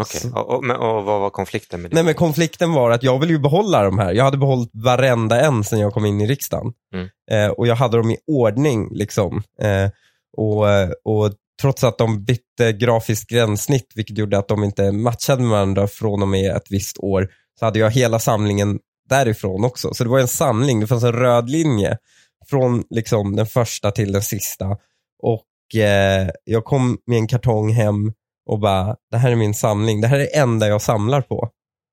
Okej, 0.00 0.30
okay. 0.30 0.42
och, 0.42 0.50
och, 0.50 0.96
och, 0.96 1.04
vad 1.04 1.20
var 1.20 1.30
konflikten 1.30 1.82
med 1.82 1.90
det? 1.90 1.94
Nej, 1.94 2.04
men 2.04 2.14
konflikten 2.14 2.72
var 2.72 2.90
att 2.90 3.02
jag 3.02 3.18
vill 3.18 3.30
ju 3.30 3.38
behålla 3.38 3.82
de 3.82 3.98
här. 3.98 4.12
Jag 4.12 4.24
hade 4.24 4.38
behållit 4.38 4.70
varenda 4.72 5.40
en 5.40 5.64
sedan 5.64 5.78
jag 5.78 5.92
kom 5.92 6.06
in 6.06 6.20
i 6.20 6.26
riksdagen. 6.26 6.72
Mm. 6.94 7.08
Eh, 7.30 7.50
och 7.50 7.66
jag 7.66 7.76
hade 7.76 7.96
dem 7.96 8.10
i 8.10 8.16
ordning. 8.26 8.88
liksom. 8.90 9.42
Eh, 9.60 9.90
och, 10.36 10.64
och 11.04 11.32
trots 11.60 11.84
att 11.84 11.98
de 11.98 12.24
bytte 12.24 12.72
grafiskt 12.72 13.30
gränssnitt, 13.30 13.92
vilket 13.94 14.18
gjorde 14.18 14.38
att 14.38 14.48
de 14.48 14.64
inte 14.64 14.92
matchade 14.92 15.42
med 15.42 15.50
varandra 15.50 15.88
från 15.88 16.22
och 16.22 16.28
med 16.28 16.56
ett 16.56 16.70
visst 16.70 16.98
år, 16.98 17.28
så 17.58 17.64
hade 17.64 17.78
jag 17.78 17.90
hela 17.90 18.18
samlingen 18.18 18.78
därifrån 19.08 19.64
också. 19.64 19.94
Så 19.94 20.04
det 20.04 20.10
var 20.10 20.18
en 20.18 20.28
samling, 20.28 20.80
det 20.80 20.86
fanns 20.86 21.04
en 21.04 21.12
röd 21.12 21.50
linje 21.50 21.98
från 22.46 22.84
liksom 22.90 23.36
den 23.36 23.46
första 23.46 23.90
till 23.90 24.12
den 24.12 24.22
sista. 24.22 24.76
Och 25.22 25.80
eh, 25.80 26.30
jag 26.44 26.64
kom 26.64 26.98
med 27.06 27.18
en 27.18 27.28
kartong 27.28 27.72
hem 27.72 28.12
och 28.46 28.60
bara, 28.60 28.96
det 29.10 29.16
här 29.16 29.32
är 29.32 29.36
min 29.36 29.54
samling, 29.54 30.00
det 30.00 30.08
här 30.08 30.16
är 30.16 30.20
det 30.20 30.36
enda 30.36 30.68
jag 30.68 30.82
samlar 30.82 31.22
på. 31.22 31.50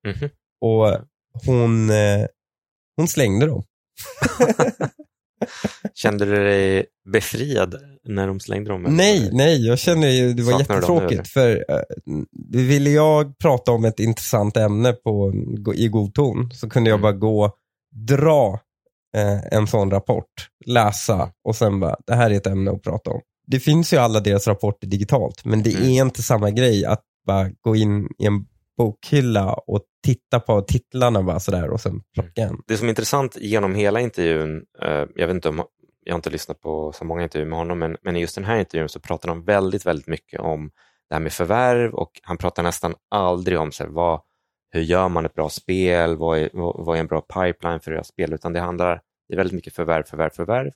Mm 0.08 0.18
-hmm. 0.18 0.30
Och 0.62 1.08
hon, 1.46 1.90
eh, 1.90 2.26
hon 2.96 3.08
slängde 3.08 3.46
dem. 3.46 3.64
Kände 6.04 6.26
du 6.26 6.44
dig 6.44 6.86
befriad 7.12 7.76
när 8.04 8.28
de 8.28 8.40
slängde 8.40 8.70
dem? 8.70 8.84
Nej, 8.90 9.30
nej, 9.34 9.68
jag 9.68 9.80
känner 9.80 10.08
ju, 10.08 10.34
det 10.34 10.44
var 10.44 10.52
Saknar 10.52 10.76
jättetråkigt. 10.76 11.28
För 11.28 11.56
uh, 11.56 12.24
ville 12.52 12.90
jag 12.90 13.38
prata 13.38 13.72
om 13.72 13.86
ett 13.86 14.00
intressant 14.00 14.58
ämne 14.58 14.94
på, 14.94 15.34
i 15.76 15.88
god 15.88 16.14
ton 16.14 16.52
så 16.52 16.70
kunde 16.70 16.90
jag 16.90 16.98
mm. 16.98 17.02
bara 17.02 17.14
gå, 17.14 17.52
dra 17.96 18.60
uh, 19.18 19.40
en 19.52 19.68
sån 19.68 19.92
rapport, 19.92 20.50
läsa 20.66 21.32
och 21.44 21.56
sen 21.56 21.80
bara, 21.80 21.96
det 22.08 22.14
här 22.14 22.32
är 22.32 22.36
ett 22.36 22.48
ämne 22.48 22.72
att 22.72 22.84
prata 22.84 23.12
om. 23.12 23.22
Det 23.48 23.60
finns 23.60 23.94
ju 23.94 23.98
alla 23.98 24.20
deras 24.20 24.48
rapporter 24.48 24.88
digitalt, 24.88 25.46
men 25.46 25.64
det 25.64 25.76
mm. 25.76 25.84
är 25.84 26.02
inte 26.02 26.22
samma 26.22 26.52
grej 26.52 26.86
att 26.86 27.02
bara 27.28 27.50
gå 27.62 27.76
in 27.76 28.08
i 28.20 28.26
en 28.26 28.46
bokhylla 28.78 29.54
och 29.54 29.82
titta 30.06 30.40
på 30.40 30.62
titlarna 30.62 31.24
bara 31.24 31.40
sådär 31.40 31.70
och 31.70 31.82
sen 31.82 32.02
plocka 32.14 32.42
en. 32.42 32.58
Det 32.68 32.78
som 32.78 32.88
är 32.88 32.90
intressant 32.90 33.38
genom 33.42 33.76
hela 33.76 34.00
intervjun, 34.02 34.64
eh, 34.82 35.06
jag 35.16 35.28
vet 35.28 35.36
inte 35.36 35.50
om 35.50 35.64
jag 36.06 36.14
har 36.14 36.18
inte 36.18 36.30
lyssnat 36.30 36.62
på 36.62 36.92
så 36.92 37.06
många 37.06 37.24
intervjuer 37.24 37.50
med 37.50 37.60
honom, 37.60 37.80
men, 37.80 37.98
men 38.02 38.16
i 38.16 38.20
just 38.20 38.36
den 38.36 38.44
här 38.46 38.60
intervjun 38.60 38.90
så 38.90 39.00
pratar 39.00 39.30
han 39.30 39.44
väldigt, 39.44 39.86
väldigt 39.86 40.08
mycket 40.08 40.40
om 40.40 40.72
det 41.10 41.16
här 41.16 41.20
med 41.20 41.34
förvärv 41.34 41.94
och 41.94 42.12
han 42.24 42.38
pratar 42.38 42.64
nästan 42.64 42.96
aldrig 43.10 43.60
om 43.60 43.72
så 43.72 43.84
här, 43.84 43.90
vad, 43.92 44.22
hur 44.72 44.82
gör 44.82 45.10
man 45.10 45.26
ett 45.26 45.34
bra 45.34 45.50
spel, 45.50 46.16
vad 46.16 46.40
är, 46.40 46.50
vad, 46.54 46.86
vad 46.86 46.96
är 46.96 47.00
en 47.00 47.08
bra 47.08 47.22
pipeline 47.22 47.80
för 47.80 47.92
att 47.92 48.08
spel, 48.08 48.34
utan 48.34 48.54
det 48.54 48.60
handlar 48.60 49.02
det 49.28 49.34
är 49.34 49.38
väldigt 49.38 49.56
mycket 49.56 49.76
förvärv, 49.76 50.04
förvärv, 50.04 50.30
förvärv. 50.30 50.72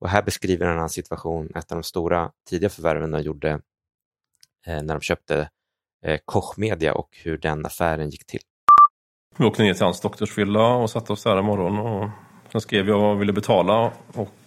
Och 0.00 0.08
här 0.08 0.22
beskriver 0.22 0.66
han 0.66 0.78
hans 0.78 0.92
situation, 0.92 1.50
ett 1.54 1.72
av 1.72 1.76
de 1.76 1.82
stora 1.82 2.30
tidiga 2.48 2.70
förvärven 2.70 3.10
de 3.10 3.22
gjorde 3.22 3.50
eh, 4.66 4.82
när 4.82 4.94
de 4.94 5.00
köpte 5.00 5.50
eh, 6.04 6.20
Koch 6.24 6.58
Media 6.58 6.94
och 6.94 7.08
hur 7.24 7.38
den 7.38 7.66
affären 7.66 8.10
gick 8.10 8.26
till. 8.26 8.40
Vi 9.36 9.44
åkte 9.44 9.62
ner 9.62 9.74
till 9.74 9.84
hans 9.84 10.00
doktorsvilla 10.00 10.74
och 10.74 10.90
satte 10.90 11.12
oss 11.12 11.22
där 11.22 11.42
morgon 11.42 11.78
Och 11.78 12.10
sen 12.52 12.60
skrev 12.60 12.88
jag 12.88 12.98
vad 12.98 13.10
jag 13.10 13.16
ville 13.16 13.32
betala 13.32 13.92
och 14.14 14.45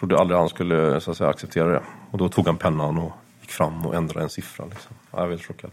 trodde 0.00 0.18
aldrig 0.18 0.38
han 0.38 0.48
skulle 0.48 1.00
så 1.00 1.10
att 1.10 1.16
säga, 1.16 1.30
acceptera 1.30 1.68
det. 1.68 1.82
Och 2.10 2.18
då 2.18 2.28
tog 2.28 2.46
han 2.46 2.56
pennan 2.56 2.98
och 2.98 3.12
gick 3.40 3.50
fram 3.50 3.86
och 3.86 3.94
ändrade 3.94 4.22
en 4.22 4.30
siffra. 4.30 4.64
Liksom. 4.64 4.96
Jag 5.10 5.20
var 5.20 5.26
väldigt 5.26 5.46
chockad. 5.46 5.70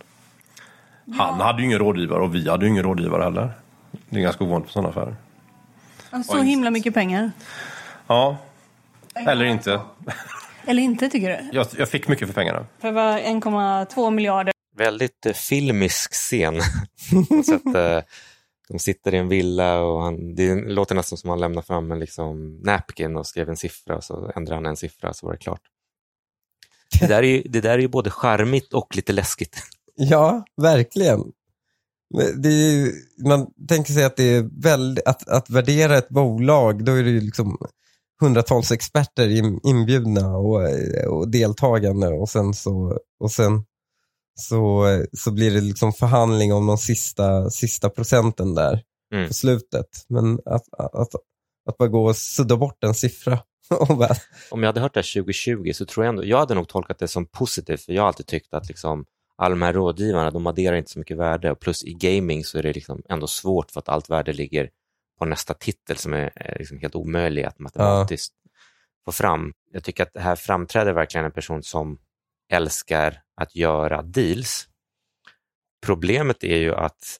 Han 1.17 1.39
hade 1.39 1.61
ju 1.61 1.65
ingen 1.65 1.79
rådgivare 1.79 2.23
och 2.23 2.35
vi 2.35 2.49
hade 2.49 2.65
ju 2.65 2.71
ingen 2.71 2.83
rådgivare 2.83 3.23
heller. 3.23 3.51
Det 4.09 4.17
är 4.17 4.21
ganska 4.21 4.43
ovanligt 4.43 4.67
på 4.67 4.73
sådana 4.73 4.89
affärer. 4.89 5.15
Så 6.23 6.41
himla 6.41 6.71
mycket 6.71 6.93
pengar. 6.93 7.31
Ja, 8.07 8.37
eller 9.15 9.45
inte. 9.45 9.81
Eller 10.65 10.83
inte 10.83 11.09
tycker 11.09 11.29
du? 11.29 11.57
Jag, 11.57 11.67
jag 11.77 11.89
fick 11.89 12.07
mycket 12.07 12.27
för 12.27 12.33
pengarna. 12.33 12.65
För 12.79 12.87
det 12.87 12.93
var 12.93 13.19
1,2 13.19 14.11
miljarder. 14.11 14.53
Väldigt 14.77 15.25
eh, 15.25 15.33
filmisk 15.33 16.13
scen. 16.13 16.61
så 17.45 17.55
att, 17.55 17.75
eh, 17.75 18.03
de 18.67 18.79
sitter 18.79 19.13
i 19.13 19.17
en 19.17 19.27
villa 19.27 19.81
och 19.81 20.01
han, 20.01 20.35
det 20.35 20.55
låter 20.55 20.95
nästan 20.95 21.17
som 21.17 21.29
att 21.29 21.33
han 21.33 21.39
lämnar 21.39 21.61
fram 21.61 21.91
en 21.91 21.99
liksom, 21.99 22.59
napkin 22.63 23.15
och 23.15 23.27
skrev 23.27 23.49
en 23.49 23.57
siffra 23.57 23.95
och 23.95 24.03
så 24.03 24.31
ändrade 24.35 24.55
han 24.55 24.65
en 24.65 24.77
siffra 24.77 25.13
så 25.13 25.25
var 25.25 25.33
det 25.33 25.39
klart. 25.39 25.61
Det 26.99 27.07
där 27.07 27.23
är 27.23 27.27
ju, 27.27 27.41
det 27.41 27.61
där 27.61 27.69
är 27.69 27.79
ju 27.79 27.87
både 27.87 28.09
charmigt 28.09 28.73
och 28.73 28.95
lite 28.95 29.13
läskigt. 29.13 29.57
Ja, 29.99 30.45
verkligen. 30.61 31.19
Är, 32.43 32.91
man 33.27 33.47
tänker 33.67 33.93
sig 33.93 34.03
att 34.03 34.15
det 34.15 34.23
är 34.23 34.61
väldigt, 34.61 35.07
att, 35.07 35.29
att 35.29 35.49
värdera 35.49 35.97
ett 35.97 36.09
bolag, 36.09 36.85
då 36.85 36.91
är 36.91 37.03
det 37.03 37.09
ju 37.09 37.21
liksom 37.21 37.57
hundratals 38.21 38.71
experter 38.71 39.27
inbjudna 39.67 40.37
och, 40.37 40.61
och 41.07 41.27
deltagande 41.31 42.07
och 42.07 42.29
sen 42.29 42.53
så, 42.53 42.99
och 43.19 43.31
sen 43.31 43.63
så, 44.39 44.85
så 45.13 45.31
blir 45.31 45.51
det 45.51 45.61
liksom 45.61 45.93
förhandling 45.93 46.53
om 46.53 46.67
de 46.67 46.77
sista, 46.77 47.49
sista 47.49 47.89
procenten 47.89 48.55
där 48.55 48.81
mm. 49.13 49.27
på 49.27 49.33
slutet. 49.33 50.05
Men 50.09 50.39
att, 50.45 50.73
att, 50.77 51.15
att, 51.69 51.77
bara 51.77 51.89
gå 51.89 52.05
och 52.05 52.15
sudda 52.15 52.57
bort 52.57 52.83
en 52.83 52.93
siffra. 52.93 53.39
om 54.51 54.63
jag 54.63 54.67
hade 54.67 54.79
hört 54.79 54.93
det 54.93 54.99
här 54.99 55.21
2020 55.21 55.71
så 55.73 55.85
tror 55.85 56.05
jag 56.05 56.09
ändå, 56.09 56.25
jag 56.25 56.37
hade 56.37 56.53
nog 56.53 56.67
tolkat 56.67 56.99
det 56.99 57.07
som 57.07 57.25
positivt, 57.25 57.81
för 57.81 57.93
jag 57.93 58.01
har 58.01 58.07
alltid 58.07 58.27
tyckt 58.27 58.53
att 58.53 58.67
liksom, 58.67 59.05
alla 59.37 59.49
de 59.49 59.61
här 59.61 59.73
rådgivarna, 59.73 60.31
de 60.31 60.47
adderar 60.47 60.75
inte 60.75 60.91
så 60.91 60.99
mycket 60.99 61.17
värde 61.17 61.51
och 61.51 61.59
plus 61.59 61.83
i 61.83 61.93
gaming 61.93 62.43
så 62.43 62.57
är 62.57 62.63
det 62.63 62.73
liksom 62.73 63.01
ändå 63.09 63.27
svårt 63.27 63.71
för 63.71 63.79
att 63.79 63.89
allt 63.89 64.09
värde 64.09 64.33
ligger 64.33 64.69
på 65.19 65.25
nästa 65.25 65.53
titel 65.53 65.97
som 65.97 66.13
är, 66.13 66.31
är 66.35 66.59
liksom 66.59 66.79
helt 66.79 66.95
omöjlig 66.95 67.43
att 67.43 67.59
matematiskt 67.59 68.33
ja. 68.43 68.49
få 69.05 69.11
fram. 69.11 69.53
Jag 69.71 69.83
tycker 69.83 70.03
att 70.03 70.11
här 70.15 70.35
framträder 70.35 70.93
verkligen 70.93 71.25
en 71.25 71.31
person 71.31 71.63
som 71.63 71.97
älskar 72.49 73.21
att 73.41 73.55
göra 73.55 74.01
deals. 74.01 74.67
Problemet 75.85 76.43
är 76.43 76.57
ju 76.57 76.75
att 76.75 77.19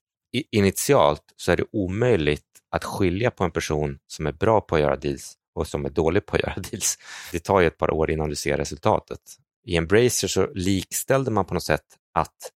initialt 0.52 1.34
så 1.36 1.52
är 1.52 1.58
det 1.58 1.66
omöjligt 1.72 2.44
att 2.72 2.84
skilja 2.84 3.32
på 3.32 3.44
en 3.44 3.52
person 3.52 4.00
som 4.08 4.28
är 4.28 4.32
bra 4.32 4.62
på 4.62 4.76
att 4.76 4.82
göra 4.82 4.96
deals 4.96 5.38
och 5.56 5.68
som 5.68 5.86
är 5.86 5.90
dålig 5.90 6.26
på 6.26 6.36
att 6.36 6.42
göra 6.44 6.56
deals. 6.56 6.98
Det 7.32 7.40
tar 7.40 7.60
ju 7.60 7.68
ett 7.68 7.78
par 7.78 7.94
år 7.94 8.12
innan 8.12 8.30
du 8.30 8.36
ser 8.36 8.58
resultatet. 8.58 9.20
I 9.66 9.76
Embracer 9.76 10.28
så 10.28 10.48
likställde 10.54 11.32
man 11.32 11.46
på 11.46 11.54
något 11.54 11.64
sätt 11.64 11.86
att 12.14 12.52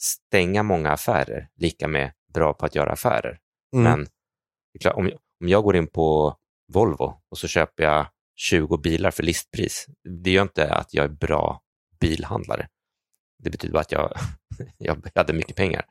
stänga 0.00 0.62
många 0.62 0.90
affärer 0.90 1.48
lika 1.56 1.88
med 1.88 2.12
bra 2.34 2.54
på 2.54 2.66
att 2.66 2.74
göra 2.74 2.92
affärer. 2.92 3.38
Mm. 3.76 3.84
Men 3.84 4.06
om, 4.94 5.10
om 5.40 5.48
jag 5.48 5.64
går 5.64 5.76
in 5.76 5.86
på 5.86 6.36
Volvo 6.72 7.14
och 7.28 7.38
så 7.38 7.48
köper 7.48 7.84
jag 7.84 8.06
20 8.36 8.76
bilar 8.76 9.10
för 9.10 9.22
listpris, 9.22 9.86
det 10.24 10.30
gör 10.30 10.42
inte 10.42 10.74
att 10.74 10.94
jag 10.94 11.04
är 11.04 11.08
bra 11.08 11.62
bilhandlare. 12.02 12.68
Det 13.42 13.50
betyder 13.50 13.72
bara 13.72 13.80
att 13.80 13.92
jag, 13.92 14.12
jag 14.78 14.96
hade 15.14 15.32
mycket 15.32 15.56
pengar. 15.56 15.84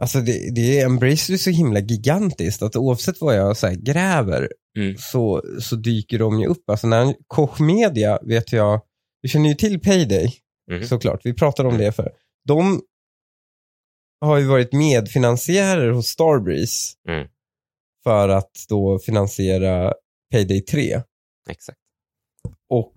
Alltså 0.00 0.20
det, 0.20 0.54
det 0.54 0.80
är 0.80 0.86
Embracer 0.86 1.36
så 1.36 1.50
himla 1.50 1.80
gigantiskt 1.80 2.62
att 2.62 2.76
oavsett 2.76 3.20
vad 3.20 3.36
jag 3.36 3.56
så 3.56 3.74
gräver 3.78 4.48
mm. 4.78 4.96
så, 4.98 5.42
så 5.60 5.76
dyker 5.76 6.18
de 6.18 6.40
ju 6.40 6.46
upp. 6.46 6.70
Alltså 6.70 6.86
när 6.86 7.14
Koch 7.26 7.60
Media 7.60 8.18
vet 8.22 8.52
jag, 8.52 8.80
vi 9.22 9.28
känner 9.28 9.48
ju 9.48 9.54
till 9.54 9.80
Payday 9.80 10.34
mm. 10.70 10.86
såklart, 10.86 11.20
vi 11.24 11.34
pratade 11.34 11.68
om 11.68 11.74
mm. 11.74 11.86
det 11.86 11.92
för. 11.92 12.12
De 12.44 12.82
har 14.20 14.38
ju 14.38 14.46
varit 14.46 14.72
medfinansiärer 14.72 15.90
hos 15.90 16.06
Starbreeze 16.06 16.94
mm. 17.08 17.28
för 18.04 18.28
att 18.28 18.52
då 18.68 18.98
finansiera 18.98 19.94
Payday 20.32 20.60
3. 20.60 21.02
Exakt. 21.50 21.78
Och 22.68 22.94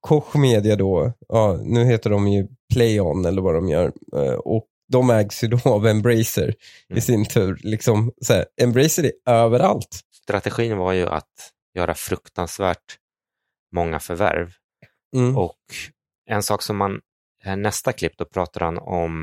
Koch 0.00 0.36
Media 0.36 0.76
då, 0.76 1.12
ja, 1.28 1.60
nu 1.62 1.84
heter 1.84 2.10
de 2.10 2.28
ju 2.28 2.48
Playon 2.72 3.24
eller 3.24 3.42
vad 3.42 3.54
de 3.54 3.68
gör. 3.68 3.92
Eh, 4.16 4.34
och 4.34 4.66
de 4.88 5.10
ägs 5.10 5.44
ju 5.44 5.48
då 5.48 5.58
av 5.70 5.86
Embracer 5.86 6.54
mm. 6.88 6.98
i 6.98 7.00
sin 7.00 7.24
tur. 7.24 7.60
Liksom, 7.62 8.12
så 8.20 8.32
här, 8.32 8.46
Embracer 8.62 9.04
är 9.04 9.32
överallt. 9.32 10.00
Strategin 10.22 10.76
var 10.76 10.92
ju 10.92 11.06
att 11.06 11.52
göra 11.74 11.94
fruktansvärt 11.94 12.98
många 13.74 14.00
förvärv. 14.00 14.52
Mm. 15.16 15.36
Och 15.36 15.58
en 16.26 16.42
sak 16.42 16.62
som 16.62 16.76
man, 16.76 17.00
nästa 17.56 17.92
klipp, 17.92 18.12
då 18.16 18.24
pratar 18.24 18.60
han 18.60 18.78
om 18.78 19.22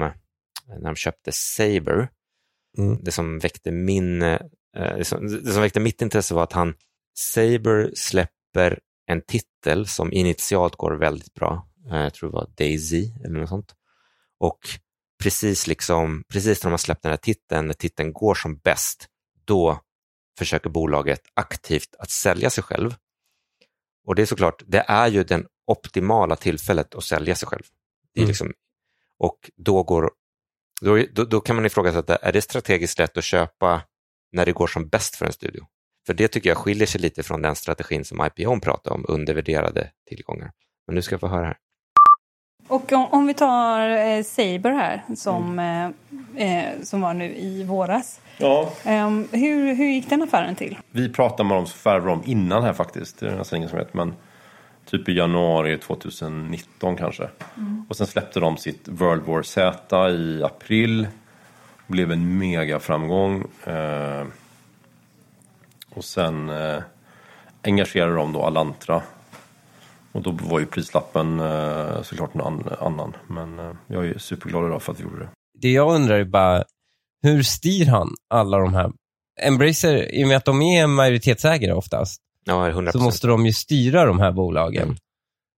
när 0.67 0.83
de 0.83 0.95
köpte 0.95 1.31
Saber. 1.31 2.09
Mm. 2.77 3.03
Det, 3.03 3.11
som 3.11 3.39
väckte 3.39 3.71
min, 3.71 4.21
eh, 4.21 4.39
det, 4.73 5.05
som, 5.05 5.43
det 5.43 5.51
som 5.51 5.61
väckte 5.61 5.79
mitt 5.79 6.01
intresse 6.01 6.33
var 6.33 6.43
att 6.43 6.53
han, 6.53 6.73
Saber 7.17 7.91
släpper 7.95 8.79
en 9.07 9.21
titel 9.21 9.87
som 9.87 10.13
initialt 10.13 10.75
går 10.75 10.91
väldigt 10.91 11.33
bra. 11.33 11.67
Eh, 11.91 11.97
jag 11.97 12.13
tror 12.13 12.29
det 12.29 12.35
var 12.35 12.49
Daisy 12.57 13.11
eller 13.25 13.39
något 13.39 13.49
sånt. 13.49 13.75
Och 14.39 14.59
precis, 15.23 15.67
liksom, 15.67 16.23
precis 16.27 16.63
när 16.63 16.69
de 16.69 16.73
har 16.73 16.77
släppt 16.77 17.03
den 17.03 17.09
här 17.09 17.17
titeln, 17.17 17.67
när 17.67 17.73
titeln 17.73 18.13
går 18.13 18.35
som 18.35 18.57
bäst, 18.57 19.07
då 19.45 19.81
försöker 20.37 20.69
bolaget 20.69 21.21
aktivt 21.33 21.95
att 21.99 22.09
sälja 22.09 22.49
sig 22.49 22.63
själv. 22.63 22.95
Och 24.05 24.15
det 24.15 24.21
är 24.21 24.25
såklart, 24.25 24.63
det 24.65 24.85
är 24.87 25.07
ju 25.07 25.23
den 25.23 25.47
optimala 25.67 26.35
tillfället 26.35 26.95
att 26.95 27.03
sälja 27.03 27.35
sig 27.35 27.47
själv. 27.47 27.63
Mm. 28.17 28.27
liksom, 28.27 28.53
och 29.17 29.51
då, 29.55 29.83
går, 29.83 30.11
då, 30.81 31.05
då, 31.11 31.23
då 31.23 31.41
kan 31.41 31.55
man 31.55 31.65
ifrågasätta, 31.65 32.15
är 32.15 32.33
det 32.33 32.41
strategiskt 32.41 32.99
rätt 32.99 33.17
att 33.17 33.23
köpa 33.23 33.81
när 34.31 34.45
det 34.45 34.51
går 34.51 34.67
som 34.67 34.87
bäst 34.87 35.15
för 35.15 35.25
en 35.25 35.33
studio? 35.33 35.65
För 36.07 36.13
det 36.13 36.27
tycker 36.27 36.49
jag 36.49 36.57
skiljer 36.57 36.87
sig 36.87 37.01
lite 37.01 37.23
från 37.23 37.41
den 37.41 37.55
strategin 37.55 38.05
som 38.05 38.25
IPO 38.25 38.59
pratar 38.59 38.91
om, 38.91 39.05
undervärderade 39.07 39.89
tillgångar. 40.09 40.51
Men 40.87 40.95
nu 40.95 41.01
ska 41.01 41.13
jag 41.13 41.19
få 41.19 41.27
höra 41.27 41.45
här. 41.45 41.57
Och 42.67 42.93
om, 42.93 43.05
om 43.05 43.27
vi 43.27 43.33
tar 43.33 43.89
eh, 43.89 44.23
Saber 44.23 44.71
här 44.71 45.03
som, 45.15 45.59
mm. 45.59 45.93
eh, 46.37 46.67
eh 46.67 46.81
som 46.83 47.01
var 47.01 47.13
nu 47.13 47.35
i 47.35 47.63
våras. 47.63 48.21
Ja. 48.37 48.71
Eh, 48.85 49.09
hur, 49.31 49.75
hur 49.75 49.85
gick 49.85 50.09
den 50.09 50.23
affären 50.23 50.55
till? 50.55 50.77
Vi 50.91 51.09
pratade 51.09 51.49
med 51.49 51.57
dem 51.57 51.65
förvärvade 51.65 52.11
dem 52.11 52.23
innan 52.25 52.63
här 52.63 52.73
faktiskt. 52.73 53.19
Det 53.19 53.27
är 53.27 53.35
nästan 53.35 53.57
ingen 53.57 53.69
som 53.69 53.79
vet. 53.79 53.93
Men 53.93 54.13
typ 54.85 55.09
i 55.09 55.13
januari 55.13 55.77
2019 55.77 56.95
kanske. 56.95 57.29
Mm. 57.57 57.85
Och 57.89 57.97
sen 57.97 58.07
släppte 58.07 58.39
de 58.39 58.57
sitt 58.57 58.87
World 58.87 59.23
War 59.23 59.43
Z 59.43 60.09
i 60.09 60.43
april. 60.43 61.07
Blev 61.87 62.11
en 62.11 62.37
mega 62.37 62.79
framgång. 62.79 63.43
Eh, 63.65 64.25
och 65.97 66.05
sen 66.05 66.49
eh, 66.49 66.83
engagerade 67.63 68.15
de 68.15 68.33
då 68.33 68.43
Alantra 68.43 69.01
och 70.11 70.21
då 70.21 70.31
var 70.31 70.59
ju 70.59 70.65
prislappen 70.65 71.39
eh, 71.39 72.01
såklart 72.01 72.35
en 72.35 72.41
annan. 72.79 73.15
Men 73.27 73.59
eh, 73.59 73.71
jag 73.87 74.07
är 74.07 74.17
superglad 74.17 74.65
idag 74.65 74.81
för 74.81 74.91
att 74.91 74.99
vi 74.99 75.03
gjorde 75.03 75.19
det. 75.19 75.29
Det 75.59 75.71
jag 75.71 75.95
undrar 75.95 76.19
är 76.19 76.25
bara, 76.25 76.63
hur 77.21 77.43
styr 77.43 77.85
han 77.85 78.15
alla 78.29 78.57
de 78.57 78.73
här? 78.73 78.91
Embracer, 79.41 80.15
i 80.15 80.23
och 80.23 80.27
med 80.27 80.37
att 80.37 80.45
de 80.45 80.61
är 80.61 80.87
majoritetsägare 80.87 81.73
oftast, 81.73 82.21
ja, 82.43 82.69
100%. 82.69 82.91
så 82.91 82.99
måste 82.99 83.27
de 83.27 83.45
ju 83.45 83.53
styra 83.53 84.05
de 84.05 84.19
här 84.19 84.31
bolagen. 84.31 84.83
Mm. 84.83 84.97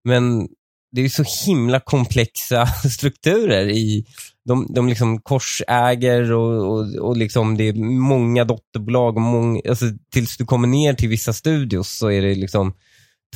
Men 0.04 0.48
det 0.90 1.00
är 1.00 1.08
så 1.08 1.24
himla 1.46 1.80
komplexa 1.80 2.66
strukturer 2.96 3.68
i 3.68 4.06
de, 4.44 4.66
de 4.74 4.88
liksom 4.88 5.20
korsäger 5.20 6.32
och, 6.32 6.72
och, 6.72 6.94
och 6.94 7.16
liksom 7.16 7.56
det 7.56 7.64
är 7.64 7.72
många 8.00 8.44
dotterbolag. 8.44 9.16
Och 9.16 9.22
många, 9.22 9.60
alltså 9.68 9.84
tills 10.12 10.36
du 10.36 10.44
kommer 10.44 10.68
ner 10.68 10.94
till 10.94 11.08
vissa 11.08 11.32
studios 11.32 11.98
så 11.98 12.10
är 12.10 12.22
det 12.22 12.34
liksom 12.34 12.74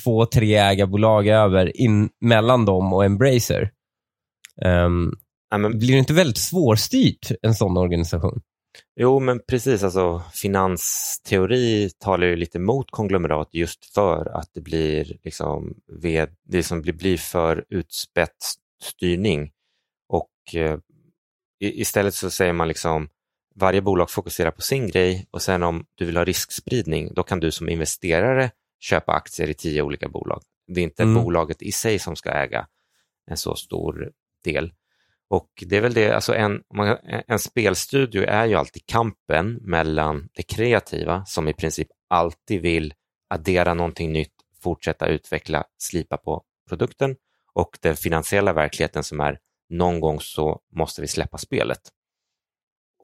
två, 0.04 0.26
tre 0.26 0.54
ägarbolag 0.54 1.28
över 1.28 1.80
in, 1.80 2.08
mellan 2.20 2.64
dem 2.64 2.92
och 2.92 3.04
Embracer. 3.04 3.70
Um, 4.64 5.14
ja, 5.50 5.58
men, 5.58 5.78
blir 5.78 5.92
det 5.92 5.98
inte 5.98 6.12
väldigt 6.12 6.38
svårstyrt, 6.38 7.32
en 7.42 7.54
sån 7.54 7.76
organisation? 7.76 8.40
Jo, 8.96 9.20
men 9.20 9.40
precis. 9.48 9.82
Alltså, 9.82 10.22
finansteori 10.34 11.90
talar 11.98 12.26
ju 12.26 12.36
lite 12.36 12.58
mot 12.58 12.90
konglomerat 12.90 13.48
just 13.52 13.94
för 13.94 14.36
att 14.36 14.50
det 14.54 14.60
blir, 14.60 15.18
liksom, 15.24 15.74
ved, 15.86 16.36
det 16.42 16.62
som 16.62 16.82
blir, 16.82 16.92
blir 16.92 17.18
för 17.18 17.64
utspätt 17.68 18.36
styrning. 18.82 19.52
Och 20.08 20.54
eh, 20.54 20.78
istället 21.60 22.14
så 22.14 22.30
säger 22.30 22.52
man 22.52 22.68
liksom 22.68 23.08
varje 23.54 23.82
bolag 23.82 24.10
fokuserar 24.10 24.50
på 24.50 24.62
sin 24.62 24.88
grej 24.88 25.26
och 25.30 25.42
sen 25.42 25.62
om 25.62 25.86
du 25.94 26.04
vill 26.04 26.16
ha 26.16 26.24
riskspridning, 26.24 27.14
då 27.14 27.22
kan 27.22 27.40
du 27.40 27.50
som 27.50 27.68
investerare 27.68 28.50
köpa 28.80 29.12
aktier 29.12 29.50
i 29.50 29.54
tio 29.54 29.82
olika 29.82 30.08
bolag. 30.08 30.42
Det 30.66 30.80
är 30.80 30.84
inte 30.84 31.02
mm. 31.02 31.24
bolaget 31.24 31.62
i 31.62 31.72
sig 31.72 31.98
som 31.98 32.16
ska 32.16 32.30
äga 32.30 32.66
en 33.26 33.36
så 33.36 33.56
stor 33.56 34.12
del. 34.44 34.72
Och 35.32 35.48
det 35.66 35.76
är 35.76 35.80
väl 35.80 35.94
det, 35.94 36.12
alltså 36.12 36.34
en, 36.34 36.62
en 37.26 37.38
spelstudio 37.38 38.22
är 38.22 38.46
ju 38.46 38.54
alltid 38.54 38.86
kampen 38.86 39.54
mellan 39.54 40.28
det 40.32 40.42
kreativa 40.42 41.24
som 41.24 41.48
i 41.48 41.52
princip 41.52 41.88
alltid 42.10 42.62
vill 42.62 42.94
addera 43.30 43.74
någonting 43.74 44.12
nytt, 44.12 44.32
fortsätta 44.62 45.06
utveckla, 45.06 45.64
slipa 45.78 46.16
på 46.16 46.44
produkten 46.68 47.16
och 47.52 47.78
den 47.80 47.96
finansiella 47.96 48.52
verkligheten 48.52 49.04
som 49.04 49.20
är 49.20 49.38
någon 49.68 50.00
gång 50.00 50.20
så 50.20 50.60
måste 50.76 51.00
vi 51.00 51.08
släppa 51.08 51.38
spelet. 51.38 51.80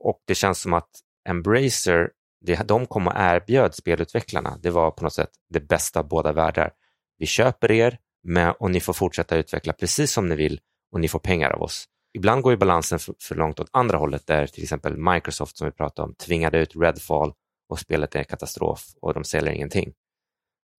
Och 0.00 0.22
det 0.26 0.34
känns 0.34 0.60
som 0.60 0.72
att 0.72 0.90
Embracer 1.28 2.10
det 2.40 2.68
de 2.68 2.86
kom 2.86 3.06
och 3.06 3.14
erbjöd 3.16 3.74
spelutvecklarna, 3.74 4.58
det 4.62 4.70
var 4.70 4.90
på 4.90 5.04
något 5.04 5.14
sätt 5.14 5.30
det 5.48 5.60
bästa 5.60 6.00
av 6.00 6.08
båda 6.08 6.32
världar. 6.32 6.72
Vi 7.18 7.26
köper 7.26 7.70
er 7.70 7.98
med, 8.22 8.54
och 8.60 8.70
ni 8.70 8.80
får 8.80 8.92
fortsätta 8.92 9.36
utveckla 9.36 9.72
precis 9.72 10.12
som 10.12 10.28
ni 10.28 10.36
vill 10.36 10.60
och 10.92 11.00
ni 11.00 11.08
får 11.08 11.18
pengar 11.18 11.50
av 11.50 11.62
oss. 11.62 11.88
Ibland 12.18 12.42
går 12.42 12.52
ju 12.52 12.56
balansen 12.56 12.98
för, 12.98 13.14
för 13.20 13.34
långt 13.34 13.60
åt 13.60 13.68
andra 13.72 13.98
hållet 13.98 14.26
där 14.26 14.46
till 14.46 14.62
exempel 14.62 14.96
Microsoft 14.96 15.56
som 15.56 15.64
vi 15.64 15.72
pratade 15.72 16.08
om 16.08 16.14
tvingade 16.14 16.58
ut 16.58 16.76
Redfall 16.76 17.32
och 17.68 17.78
spelet 17.78 18.14
är 18.14 18.24
katastrof 18.24 18.84
och 19.00 19.14
de 19.14 19.24
säljer 19.24 19.52
ingenting. 19.52 19.92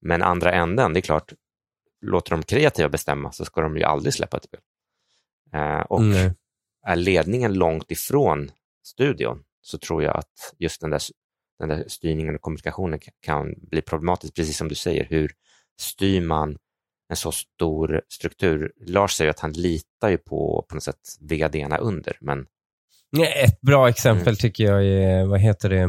Men 0.02 0.22
andra 0.22 0.52
änden, 0.52 0.94
det 0.94 1.00
är 1.00 1.02
klart, 1.02 1.34
låter 2.02 2.32
de 2.32 2.44
kreativa 2.44 2.90
bestämma 2.90 3.32
så 3.32 3.46
ska 3.46 3.62
de 3.62 3.78
ju 3.78 3.84
aldrig 3.84 4.14
släppa 4.14 4.38
ett 4.38 4.44
spel. 4.44 4.60
Eh, 5.54 5.80
och 5.80 6.02
mm. 6.02 6.34
är 6.88 6.96
ledningen 6.96 7.54
långt 7.54 7.92
ifrån 7.92 8.52
studion 8.84 9.44
så 9.62 9.78
tror 9.78 10.04
jag 10.04 10.18
att 10.18 10.56
just 10.58 10.82
den 10.82 10.90
där 10.90 11.02
den 11.60 11.70
där 11.70 11.84
styrningen 11.88 12.36
och 12.36 12.42
kommunikationen 12.42 13.00
kan 13.22 13.54
bli 13.58 13.82
problematisk, 13.82 14.36
precis 14.36 14.58
som 14.58 14.68
du 14.68 14.76
säger. 14.76 15.06
Hur 15.10 15.32
styr 15.80 16.22
man 16.22 16.58
en 17.10 17.16
så 17.16 17.32
stor 17.32 18.02
struktur. 18.10 18.72
Lars 18.86 19.12
säger 19.12 19.32
att 19.32 19.40
han 19.40 19.52
litar 19.52 20.10
ju 20.10 20.18
på, 20.18 20.66
på 20.70 20.76
något 20.76 20.84
sätt, 20.84 21.00
vdarna 21.20 21.78
under, 21.78 22.18
men... 22.22 22.46
Ett 23.44 23.62
bra 23.62 23.90
exempel 23.90 24.28
mm. 24.28 24.36
tycker 24.36 24.64
jag 24.64 24.86
är, 24.86 25.26
vad 25.26 25.40
heter 25.40 25.70
det, 25.70 25.82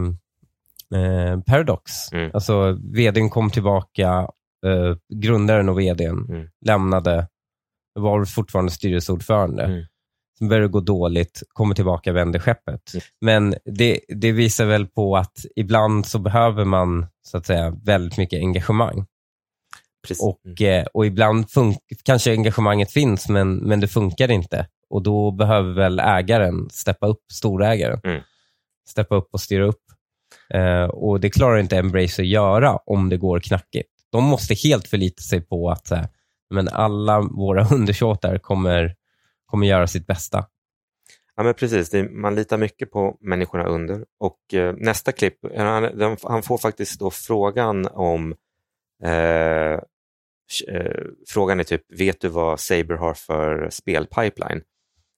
eh, 0.98 1.40
Paradox. 1.40 2.12
Mm. 2.12 2.30
Alltså, 2.34 2.78
vdn 2.82 3.30
kom 3.30 3.50
tillbaka, 3.50 4.08
eh, 4.66 4.96
grundaren 5.14 5.68
och 5.68 5.78
vdn 5.78 6.26
mm. 6.28 6.48
lämnade, 6.66 7.28
var 7.94 8.24
fortfarande 8.24 8.72
styrelseordförande. 8.72 9.64
Mm. 9.64 9.84
Sen 10.38 10.48
började 10.48 10.66
det 10.66 10.72
gå 10.72 10.80
dåligt, 10.80 11.42
kommer 11.48 11.74
tillbaka, 11.74 12.12
vänder 12.12 12.38
skeppet. 12.38 12.94
Mm. 12.94 13.02
Men 13.20 13.54
det, 13.64 14.00
det 14.08 14.32
visar 14.32 14.66
väl 14.66 14.86
på 14.86 15.16
att 15.16 15.38
ibland 15.56 16.06
så 16.06 16.18
behöver 16.18 16.64
man 16.64 17.06
så 17.22 17.36
att 17.38 17.46
säga 17.46 17.70
väldigt 17.84 18.18
mycket 18.18 18.38
engagemang. 18.38 19.06
Precis. 20.08 20.22
Och, 20.22 20.40
mm. 20.60 20.80
eh, 20.80 20.86
och 20.94 21.06
ibland 21.06 21.46
kanske 22.02 22.32
engagemanget 22.32 22.92
finns, 22.92 23.28
men, 23.28 23.56
men 23.56 23.80
det 23.80 23.88
funkar 23.88 24.30
inte. 24.30 24.66
Och 24.90 25.02
då 25.02 25.30
behöver 25.30 25.72
väl 25.72 26.00
ägaren 26.00 26.70
steppa 26.70 27.06
upp, 27.06 27.22
storägaren, 27.32 28.00
mm. 28.04 28.22
steppa 28.88 29.14
upp 29.14 29.28
och 29.32 29.40
styra 29.40 29.64
upp. 29.64 29.82
Eh, 30.54 30.84
och 30.84 31.20
Det 31.20 31.30
klarar 31.30 31.58
inte 31.58 31.78
Embracer 31.78 32.22
att 32.22 32.28
göra 32.28 32.76
om 32.76 33.08
det 33.08 33.16
går 33.16 33.40
knackigt. 33.40 33.90
De 34.10 34.24
måste 34.24 34.54
helt 34.54 34.88
förlita 34.88 35.22
sig 35.22 35.40
på 35.40 35.70
att 35.70 35.90
eh, 35.90 36.04
men 36.50 36.68
alla 36.68 37.20
våra 37.20 37.66
undersåtar 37.74 38.38
kommer, 38.38 38.94
kommer 39.46 39.66
göra 39.66 39.86
sitt 39.86 40.06
bästa. 40.06 40.46
Ja, 41.36 41.42
men 41.42 41.54
precis. 41.54 41.90
Det, 41.90 42.10
man 42.10 42.34
litar 42.34 42.58
mycket 42.58 42.90
på 42.90 43.16
människorna 43.20 43.64
under. 43.64 44.04
Och 44.18 44.54
eh, 44.54 44.74
Nästa 44.78 45.12
klipp, 45.12 45.38
han, 45.56 46.16
han, 46.22 46.42
får 46.42 46.58
faktiskt 46.58 47.00
då 47.00 47.10
frågan 47.10 47.86
om 47.86 48.34
eh, 49.04 49.80
eh, 50.68 51.02
Frågan 51.28 51.60
är 51.60 51.64
typ, 51.64 51.82
vet 52.00 52.20
du 52.20 52.28
vad 52.28 52.60
Saber 52.60 52.94
har 52.94 53.14
för 53.14 53.70
spelpipeline? 53.70 54.62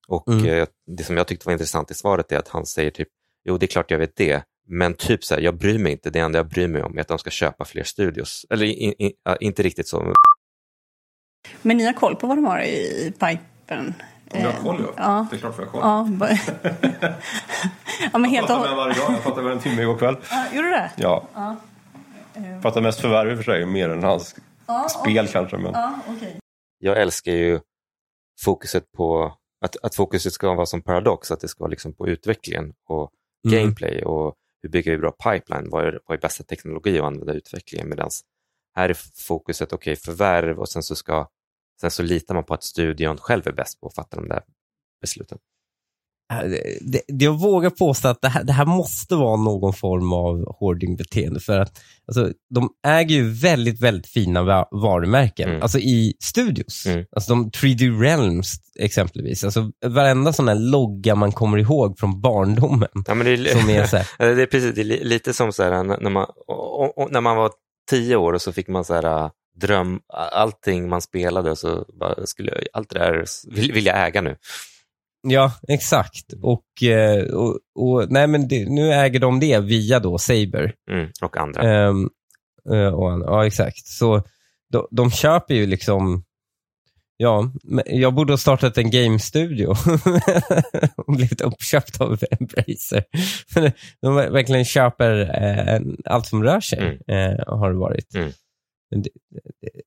Och 0.08 0.28
mm. 0.28 0.46
eh, 0.46 0.66
Det 0.96 1.04
som 1.04 1.16
jag 1.16 1.26
tyckte 1.26 1.46
var 1.46 1.52
intressant 1.52 1.90
i 1.90 1.94
svaret 1.94 2.32
är 2.32 2.38
att 2.38 2.48
han 2.48 2.66
säger 2.66 2.90
typ, 2.90 3.08
jo 3.44 3.58
det 3.58 3.66
är 3.66 3.68
klart 3.68 3.90
jag 3.90 3.98
vet 3.98 4.16
det, 4.16 4.42
men 4.68 4.94
typ 4.94 5.24
så 5.24 5.34
här, 5.34 5.40
jag 5.40 5.58
bryr 5.58 5.78
mig 5.78 5.92
inte. 5.92 6.10
Det 6.10 6.18
enda 6.18 6.38
jag 6.38 6.48
bryr 6.48 6.68
mig 6.68 6.82
om 6.82 6.96
är 6.96 7.00
att 7.00 7.08
de 7.08 7.18
ska 7.18 7.30
köpa 7.30 7.64
fler 7.64 7.82
studios. 7.82 8.46
Eller 8.50 8.66
in, 8.66 8.94
in, 8.98 9.12
inte 9.40 9.62
riktigt 9.62 9.88
så. 9.88 10.14
Men 11.62 11.76
ni 11.76 11.84
har 11.84 11.92
koll 11.92 12.16
på 12.16 12.26
vad 12.26 12.36
de 12.36 12.44
har 12.44 12.60
i 12.60 13.12
pipen? 13.18 13.94
Om 14.30 14.40
jag 14.40 14.52
har 14.52 14.62
koll, 14.62 14.84
ja. 14.86 14.92
ja. 14.96 15.26
Det 15.30 15.36
är 15.36 15.38
klart 15.38 15.56
för 15.56 15.62
jag 15.62 15.70
har 15.70 16.04
koll. 16.08 16.20
Ja, 16.20 16.38
ja, 18.12 18.18
men 18.18 18.30
helt 18.30 18.48
jag 18.48 18.58
pratar 18.58 18.68
med 18.68 18.76
varje 18.76 18.94
dag. 18.94 19.12
Jag 19.12 19.22
pratade 19.22 19.42
med 19.42 19.52
en 19.52 19.60
timme 19.60 19.82
igår 19.82 19.98
kväll. 19.98 20.16
Ja, 20.30 20.46
gjorde 20.54 20.68
du 20.68 20.72
det? 20.72 20.90
Ja. 20.96 21.28
ja. 21.34 21.56
Pratar 22.62 22.80
mest 22.80 23.00
förvärv 23.00 23.30
i 23.30 23.32
och 23.34 23.36
för 23.36 23.44
sig, 23.44 23.66
mer 23.66 23.88
än 23.88 24.02
hans 24.02 24.34
ja, 24.72 24.88
spel 24.88 25.28
kanske. 25.28 25.58
Men... 25.58 25.72
Ja, 25.72 26.00
okay. 26.16 26.32
Jag 26.78 27.00
älskar 27.00 27.32
ju 27.32 27.60
fokuset 28.40 28.92
på 28.92 29.36
att, 29.64 29.76
att 29.82 29.94
fokuset 29.94 30.32
ska 30.32 30.54
vara 30.54 30.66
som 30.66 30.82
Paradox, 30.82 31.30
att 31.30 31.40
det 31.40 31.48
ska 31.48 31.64
vara 31.64 31.70
liksom 31.70 31.92
på 31.92 32.08
utvecklingen 32.08 32.74
och 32.88 33.10
mm. 33.46 33.58
gameplay 33.58 34.02
och 34.02 34.34
hur 34.62 34.68
bygger 34.68 34.90
vi 34.90 34.98
bra 34.98 35.12
pipeline, 35.12 35.70
vad 35.70 35.84
är, 35.84 36.00
vad 36.06 36.18
är 36.18 36.20
bästa 36.20 36.44
teknologi 36.44 36.98
att 36.98 37.04
använda 37.04 37.34
i 37.34 37.36
utvecklingen 37.36 37.88
medan 37.88 38.10
här 38.74 38.88
är 38.88 38.96
fokuset 39.26 39.72
okej 39.72 39.92
okay, 39.92 39.96
förvärv 39.96 40.58
och 40.58 40.68
sen 40.68 40.82
så, 40.82 40.94
ska, 40.94 41.28
sen 41.80 41.90
så 41.90 42.02
litar 42.02 42.34
man 42.34 42.44
på 42.44 42.54
att 42.54 42.64
studion 42.64 43.16
själv 43.16 43.46
är 43.46 43.52
bäst 43.52 43.80
på 43.80 43.86
att 43.86 43.94
fatta 43.94 44.16
de 44.16 44.28
där 44.28 44.42
besluten. 45.00 45.38
Det, 46.80 47.02
jag 47.06 47.32
vågar 47.32 47.70
påstå 47.70 48.08
att 48.08 48.22
det 48.22 48.28
här, 48.28 48.44
det 48.44 48.52
här 48.52 48.64
måste 48.64 49.14
vara 49.14 49.36
någon 49.36 49.72
form 49.72 50.12
av 50.12 50.56
hoardingbeteende. 50.58 51.40
För 51.40 51.58
att 51.58 51.80
alltså, 52.06 52.32
de 52.54 52.70
äger 52.86 53.16
ju 53.16 53.32
väldigt, 53.32 53.80
väldigt 53.80 54.06
fina 54.06 54.42
varumärken. 54.70 55.48
Mm. 55.48 55.62
Alltså 55.62 55.78
i 55.78 56.14
studios. 56.22 56.86
Mm. 56.86 57.04
Alltså 57.16 57.34
de 57.34 57.50
3D 57.50 58.00
Realms 58.00 58.56
exempelvis. 58.78 59.44
Alltså 59.44 59.70
varenda 59.86 60.32
sån 60.32 60.48
här 60.48 60.54
logga 60.54 61.14
man 61.14 61.32
kommer 61.32 61.58
ihåg 61.58 61.98
från 61.98 62.20
barndomen. 62.20 62.88
Ja, 63.06 63.14
men 63.14 63.26
det, 63.26 63.32
är, 63.32 63.60
som 63.60 63.70
är 63.70 63.86
så 63.86 63.96
här, 63.96 64.06
det 64.34 64.42
är 64.42 64.46
precis, 64.46 64.74
det 64.74 64.80
är 64.80 65.04
lite 65.04 65.34
som 65.34 65.52
så 65.52 65.62
här, 65.62 65.84
när, 65.84 66.10
man, 66.10 66.26
och, 66.48 66.98
och, 66.98 67.12
när 67.12 67.20
man 67.20 67.36
var 67.36 67.50
tio 67.90 68.16
år 68.16 68.32
och 68.32 68.42
så 68.42 68.52
fick 68.52 68.68
man 68.68 68.84
så 68.84 68.94
här 68.94 69.30
dröm, 69.60 70.00
allting 70.32 70.88
man 70.88 71.02
spelade 71.02 71.56
så 71.56 71.84
bara, 72.00 72.26
skulle, 72.26 72.52
allt 72.72 72.90
det 72.90 72.98
där 72.98 73.24
vill, 73.50 73.72
vill 73.72 73.86
jag 73.86 74.06
äga 74.06 74.20
nu. 74.20 74.36
Ja, 75.22 75.52
exakt. 75.68 76.32
Och, 76.42 76.82
eh, 76.82 77.24
och, 77.24 77.58
och 77.74 78.10
nej, 78.10 78.26
men 78.26 78.48
det, 78.48 78.68
nu 78.68 78.92
äger 78.92 79.20
de 79.20 79.40
det 79.40 79.58
via 79.58 80.00
då 80.00 80.18
Saber. 80.18 80.74
Mm, 80.90 81.10
och 81.22 81.36
andra. 81.36 81.88
Um, 81.88 82.10
och, 82.94 83.22
ja, 83.26 83.46
exakt. 83.46 83.86
Så 83.86 84.22
de, 84.72 84.86
de 84.90 85.10
köper 85.10 85.54
ju 85.54 85.66
liksom 85.66 86.24
Ja, 87.16 87.52
jag 87.86 88.14
borde 88.14 88.32
ha 88.32 88.38
startat 88.38 88.78
en 88.78 88.90
game-studio 88.90 89.68
och 90.96 91.12
blivit 91.14 91.40
uppköpt 91.40 92.00
av 92.00 92.18
Embracer. 92.30 93.04
De 94.00 94.14
verkligen 94.14 94.64
köper 94.64 95.42
eh, 95.42 95.80
allt 96.04 96.26
som 96.26 96.44
rör 96.44 96.60
sig, 96.60 97.00
mm. 97.06 97.38
har 97.46 97.70
det 97.72 97.78
varit. 97.78 98.14
Mm. 98.14 98.32
Det, 98.90 99.10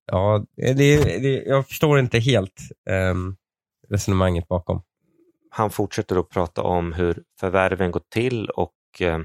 ja, 0.06 0.46
det, 0.56 0.74
det, 1.20 1.44
jag 1.46 1.68
förstår 1.68 2.00
inte 2.00 2.20
helt 2.20 2.62
eh, 2.90 3.16
resonemanget 3.90 4.48
bakom 4.48 4.82
han 5.58 5.70
fortsätter 5.70 6.20
att 6.20 6.30
prata 6.30 6.62
om 6.62 6.94
hur 6.94 7.24
förvärven 7.40 7.92
går 7.92 8.02
till 8.10 8.50
och 8.50 8.74
eh, 9.00 9.20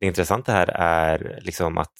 det 0.00 0.06
intressanta 0.06 0.52
här 0.52 0.68
är 0.74 1.38
liksom 1.42 1.78
att 1.78 1.92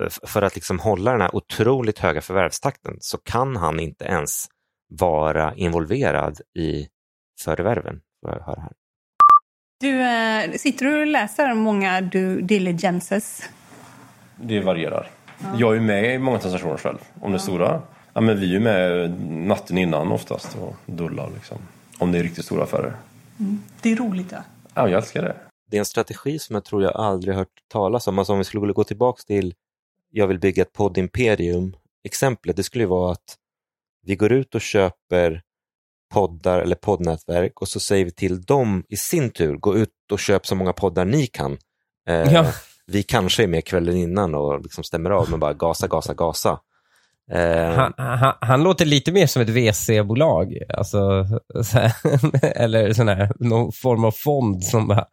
eh, 0.00 0.08
för 0.26 0.42
att 0.42 0.54
liksom 0.54 0.78
hålla 0.78 1.12
den 1.12 1.20
här 1.20 1.36
otroligt 1.36 1.98
höga 1.98 2.20
förvärvstakten 2.20 2.96
så 3.00 3.18
kan 3.18 3.56
han 3.56 3.80
inte 3.80 4.04
ens 4.04 4.46
vara 4.88 5.54
involverad 5.54 6.40
i 6.58 6.86
förvärven. 7.44 8.00
Här. 8.26 8.72
Du, 9.80 10.02
äh, 10.02 10.52
sitter 10.52 10.86
du 10.86 11.00
och 11.00 11.06
läser 11.06 11.54
många 11.54 12.00
due 12.00 12.40
diligences? 12.42 13.50
Det 14.36 14.60
varierar. 14.60 15.10
Ja. 15.38 15.54
Jag 15.58 15.76
är 15.76 15.80
med 15.80 16.14
i 16.14 16.18
många 16.18 16.38
transaktioner 16.38 16.76
själv. 16.76 16.98
Om 17.20 17.32
det 17.32 17.36
är 17.36 17.38
stora. 17.38 17.82
Ja, 18.12 18.20
men 18.20 18.40
vi 18.40 18.56
är 18.56 18.60
med 18.60 19.10
natten 19.30 19.78
innan 19.78 20.12
oftast 20.12 20.56
och 20.56 20.76
dullar. 20.86 21.30
Liksom. 21.34 21.58
Om 21.98 22.12
det 22.12 22.18
är 22.18 22.22
riktigt 22.22 22.44
stora 22.44 22.62
affärer. 22.62 22.96
Mm. 23.38 23.62
Det 23.82 23.92
är 23.92 23.96
roligt 23.96 24.32
ja. 24.32 24.42
Ja, 24.74 24.88
jag 24.88 24.98
älskar 24.98 25.22
det. 25.22 25.36
Det 25.70 25.76
är 25.76 25.78
en 25.78 25.84
strategi 25.84 26.38
som 26.38 26.54
jag 26.54 26.64
tror 26.64 26.82
jag 26.82 26.96
aldrig 26.96 27.34
hört 27.34 27.62
talas 27.68 28.06
om. 28.06 28.18
Alltså 28.18 28.32
om 28.32 28.38
vi 28.38 28.44
skulle 28.44 28.72
gå 28.72 28.84
tillbaka 28.84 29.22
till 29.26 29.54
jag 30.10 30.26
vill 30.26 30.38
bygga 30.38 30.62
ett 30.62 30.72
poddimperium 30.72 31.76
exemplet, 32.04 32.56
det 32.56 32.62
skulle 32.62 32.86
vara 32.86 33.12
att 33.12 33.36
vi 34.02 34.16
går 34.16 34.32
ut 34.32 34.54
och 34.54 34.60
köper 34.60 35.42
poddar 36.14 36.60
eller 36.60 36.76
poddnätverk 36.76 37.60
och 37.60 37.68
så 37.68 37.80
säger 37.80 38.04
vi 38.04 38.10
till 38.10 38.42
dem 38.42 38.84
i 38.88 38.96
sin 38.96 39.30
tur, 39.30 39.56
gå 39.56 39.76
ut 39.76 39.90
och 40.12 40.18
köp 40.18 40.46
så 40.46 40.54
många 40.54 40.72
poddar 40.72 41.04
ni 41.04 41.26
kan. 41.26 41.58
Eh, 42.08 42.32
ja. 42.32 42.52
Vi 42.86 43.02
kanske 43.02 43.42
är 43.42 43.46
med 43.46 43.64
kvällen 43.64 43.96
innan 43.96 44.34
och 44.34 44.60
liksom 44.60 44.84
stämmer 44.84 45.10
av 45.10 45.30
med 45.30 45.38
bara 45.38 45.52
gasa, 45.52 45.86
gasa, 45.86 46.14
gasa. 46.14 46.60
Eh, 47.30 47.74
han, 47.74 47.92
han, 47.96 48.34
han, 48.40 48.62
låter 48.62 48.84
lite 48.84 49.12
mer 49.12 49.26
som 49.26 49.42
ett 49.42 49.48
VC-bolag, 49.48 50.58
alltså, 50.68 51.26
så 51.64 51.78
här, 51.78 51.92
eller 52.62 52.92
sån 52.92 53.08
här, 53.08 53.32
någon 53.38 53.72
form 53.72 54.04
av 54.04 54.10
fond 54.10 54.64
som 54.64 54.90
är 54.90 55.06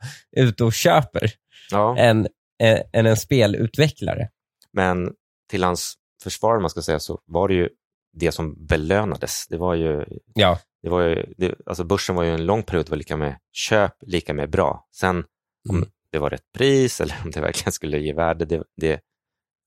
ute 0.43 0.63
och 0.63 0.73
köper, 0.73 1.31
ja. 1.71 1.97
än, 1.97 2.27
än, 2.59 2.81
än 2.93 3.05
en 3.05 3.17
spelutvecklare. 3.17 4.29
Men 4.73 5.13
till 5.49 5.63
hans 5.63 5.93
försvar, 6.23 6.59
man 6.59 6.69
ska 6.69 6.81
säga, 6.81 6.99
så 6.99 7.19
var 7.25 7.47
det 7.47 7.53
ju 7.53 7.69
det 8.13 8.31
som 8.31 8.65
belönades. 8.65 9.47
Det 9.49 9.57
var 9.57 9.75
ju, 9.75 10.05
ja. 10.33 10.59
det 10.83 10.89
var 10.89 11.01
ju, 11.01 11.33
det, 11.37 11.55
alltså 11.65 11.83
börsen 11.83 12.15
var 12.15 12.23
ju 12.23 12.33
en 12.33 12.45
lång 12.45 12.63
period 12.63 12.89
var 12.89 12.97
lika 12.97 13.17
med 13.17 13.35
köp, 13.51 13.93
lika 14.01 14.33
med 14.33 14.49
bra. 14.49 14.87
Sen 14.91 15.25
om 15.69 15.75
mm. 15.77 15.89
det 16.11 16.19
var 16.19 16.29
rätt 16.29 16.51
pris 16.57 17.01
eller 17.01 17.15
om 17.23 17.31
det 17.31 17.41
verkligen 17.41 17.71
skulle 17.71 17.99
ge 17.99 18.13
värde, 18.13 18.45
det, 18.45 18.63
det 18.77 19.01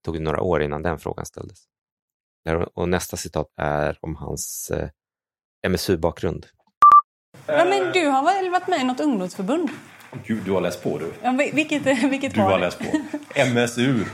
tog 0.05 0.21
några 0.21 0.41
år 0.41 0.63
innan 0.63 0.83
den 0.83 0.99
frågan 0.99 1.27
ställdes. 1.27 1.59
Och 2.75 2.89
nästa 2.89 3.17
citat 3.17 3.47
är 3.61 3.99
om 4.01 4.17
hans 4.17 4.71
eh, 4.71 4.89
MSU-bakgrund. 5.69 6.47
Ja, 7.47 7.65
men 7.65 7.93
du 7.93 8.07
har 8.07 8.25
väl 8.25 8.51
varit 8.51 8.69
med 8.69 8.81
i 8.81 8.85
något 8.85 9.01
ungdomsförbund? 9.01 9.69
Gud, 10.25 10.43
du 10.45 10.53
har 10.53 10.61
läst 10.61 10.83
på 10.83 10.99
du. 10.99 11.13
Ja, 11.23 11.39
vilket, 11.53 11.87
vilket 11.87 12.35
du 12.35 12.41
har 12.41 12.59
läst 12.59 12.79
på. 12.79 12.85
MSU. 13.55 14.05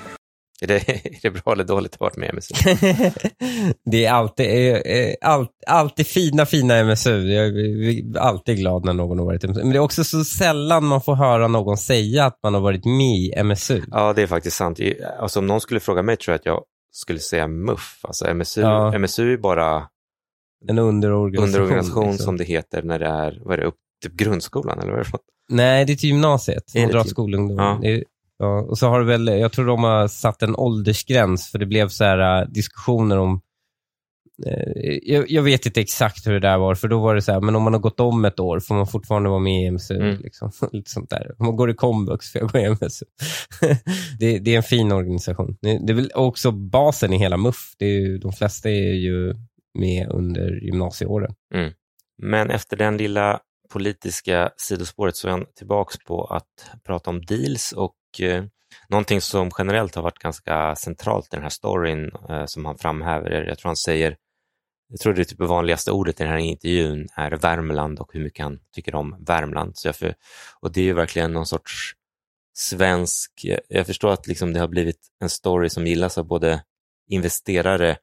Är 0.63 0.67
det, 0.67 0.75
är 0.77 1.19
det 1.23 1.31
bra 1.31 1.53
eller 1.53 1.65
dåligt 1.65 1.95
att 1.95 2.01
ha 2.01 2.07
varit 2.07 2.17
med 2.17 2.29
i 2.29 2.33
MSU? 2.33 2.55
det 3.91 4.05
är 4.05 4.13
alltid, 4.13 4.83
all, 5.21 5.47
alltid 5.67 6.07
fina, 6.07 6.47
fina 6.47 6.85
MSU. 6.85 7.33
Jag 7.33 7.47
är 7.47 8.19
alltid 8.19 8.59
glad 8.59 8.85
när 8.85 8.93
någon 8.93 9.19
har 9.19 9.27
varit 9.27 9.45
i 9.45 9.49
MSU. 9.49 9.61
Men 9.61 9.71
det 9.71 9.77
är 9.77 9.81
också 9.81 10.05
så 10.05 10.25
sällan 10.25 10.85
man 10.85 11.03
får 11.03 11.15
höra 11.15 11.49
någon 11.49 11.77
säga 11.77 12.25
att 12.25 12.39
man 12.43 12.55
har 12.55 12.61
varit 12.61 12.85
med 12.85 13.17
i 13.17 13.43
MSU. 13.45 13.83
Ja, 13.91 14.13
det 14.13 14.23
är 14.23 14.27
faktiskt 14.27 14.57
sant. 14.57 14.79
Alltså, 15.21 15.39
om 15.39 15.47
någon 15.47 15.61
skulle 15.61 15.81
fråga 15.81 16.03
mig 16.03 16.17
tror 16.17 16.33
jag 16.33 16.39
att 16.39 16.47
jag 16.47 16.65
skulle 16.93 17.19
säga 17.19 17.49
MUF. 17.49 18.01
Alltså 18.03 18.35
MSU, 18.35 18.61
ja. 18.61 18.99
MSU 18.99 19.33
är 19.33 19.37
bara 19.37 19.89
en 20.69 20.79
underorganisation, 20.79 21.63
underorganisation 21.63 22.11
liksom. 22.11 22.25
som 22.25 22.37
det 22.37 22.45
heter 22.45 22.83
när 22.83 22.99
det 22.99 23.07
är, 23.07 23.41
vad 23.45 23.55
är 23.55 23.59
det, 23.59 23.67
upp 23.67 23.77
typ 24.03 24.13
grundskolan 24.13 24.79
eller 24.79 24.91
vad 24.91 25.01
är 25.01 25.05
det 25.05 25.19
Nej, 25.49 25.85
det 25.85 25.93
är 25.93 25.97
till 25.97 26.09
gymnasiet, 26.09 26.75
Moderat 26.75 27.09
skolungdom. 27.09 27.59
Ja. 27.59 28.01
ja. 28.39 28.61
och 28.61 28.79
så 28.79 28.89
har 28.89 29.01
det 29.01 29.07
väl, 29.07 29.27
jag 29.27 29.53
tror 29.53 29.67
de 29.67 29.85
har 29.85 30.09
satt 30.09 30.43
en 30.43 30.57
åldersgräns 30.57 31.51
för 31.51 31.59
det 31.59 31.67
blev 31.67 31.89
så 31.89 32.05
här 32.05 32.43
uh, 32.43 32.49
diskussioner 32.49 33.19
om 33.19 33.41
jag, 35.03 35.31
jag, 35.31 35.43
vet 35.43 35.67
inte 35.67 35.81
exakt 35.81 36.27
hur 36.27 36.33
det 36.33 36.41
där 36.41 36.59
var, 36.59 36.75
för 36.75 36.89
då 36.89 37.01
var 37.01 37.15
det 37.15 37.23
så 37.23 37.33
här, 37.33 37.41
men 37.41 37.57
om 37.57 37.63
man 37.63 37.73
har 37.73 37.81
gått 37.81 38.01
om 38.01 38.25
ett 38.25 38.41
år 38.41 38.61
får 38.61 38.75
man 38.75 38.87
fortfarande 38.87 39.29
vara 39.29 39.41
med 39.41 39.63
i 39.63 39.71
MSU. 39.71 39.97
Mm. 39.97 40.21
Liksom, 40.21 40.51
lite 40.73 40.91
sånt 40.91 41.11
där. 41.11 41.35
Om 41.39 41.47
man 41.47 41.57
går 41.57 41.71
i 41.71 41.75
komvux 41.75 42.33
får 42.33 42.41
jag 42.41 42.51
gå 42.51 42.59
i 42.59 42.69
MSU. 42.71 43.05
det, 44.19 44.39
det, 44.39 44.53
är 44.53 44.57
en 44.57 44.63
fin 44.63 44.93
organisation. 44.93 45.57
Det 45.61 45.93
är 45.93 45.95
väl 45.95 46.11
också 46.15 46.51
basen 46.51 47.13
i 47.13 47.19
hela 47.19 47.37
MUF. 47.37 47.75
Det 47.79 47.85
är 47.85 48.01
ju, 48.01 48.19
de 48.19 48.33
flesta 48.33 48.71
är 48.71 48.95
ju 48.95 49.35
med 49.79 50.09
under 50.09 50.65
gymnasieåren. 50.65 51.35
Mm. 51.55 51.73
Men 52.23 52.51
efter 52.51 52.77
den 52.77 52.97
lilla 52.97 53.41
politiska 53.73 54.51
sidospåret 54.57 55.17
så 55.17 55.29
är 55.29 55.33
han 55.33 55.45
tillbaka 55.57 55.99
på 56.07 56.25
att 56.25 56.71
prata 56.87 57.11
om 57.11 57.23
deals 57.23 57.73
och 57.73 58.21
eh, 58.21 58.45
någonting 58.89 59.21
som 59.21 59.51
generellt 59.59 59.95
har 59.95 60.03
varit 60.03 60.19
ganska 60.19 60.75
centralt 60.75 61.25
i 61.25 61.37
den 61.37 61.43
här 61.43 61.51
storyn 61.51 62.11
eh, 62.29 62.45
som 62.47 62.65
han 62.65 62.79
framhäver. 62.79 63.31
Jag 63.49 63.59
tror 63.59 63.69
han 63.69 63.77
säger, 63.77 64.17
jag 64.93 65.01
tror 65.01 65.15
det 65.15 65.23
är 65.23 65.25
typ 65.25 65.39
det 65.39 65.47
vanligaste 65.47 65.91
ordet 65.93 66.21
i 66.21 66.23
den 66.23 66.33
här 66.33 66.39
intervjun 66.39 67.09
är 67.15 67.31
Värmland 67.31 67.99
och 67.99 68.13
hur 68.13 68.23
mycket 68.23 68.43
han 68.43 68.59
tycker 68.75 68.95
om 68.95 69.17
Värmland. 69.27 69.77
Så 69.77 69.89
jag 69.89 69.97
för, 69.97 70.15
och 70.61 70.73
det 70.73 70.81
är 70.81 70.85
ju 70.85 70.93
verkligen 70.93 71.33
någon 71.33 71.47
sorts 71.47 71.93
svensk, 72.55 73.47
jag 73.69 73.87
förstår 73.87 74.13
att 74.13 74.27
liksom 74.27 74.53
det 74.53 74.61
har 74.61 74.69
blivit 74.69 75.01
en 75.21 75.31
story 75.31 75.71
som 75.71 75.87
gillas 75.87 76.19
av 76.19 76.27
både 76.27 76.63
investerare 77.09 77.97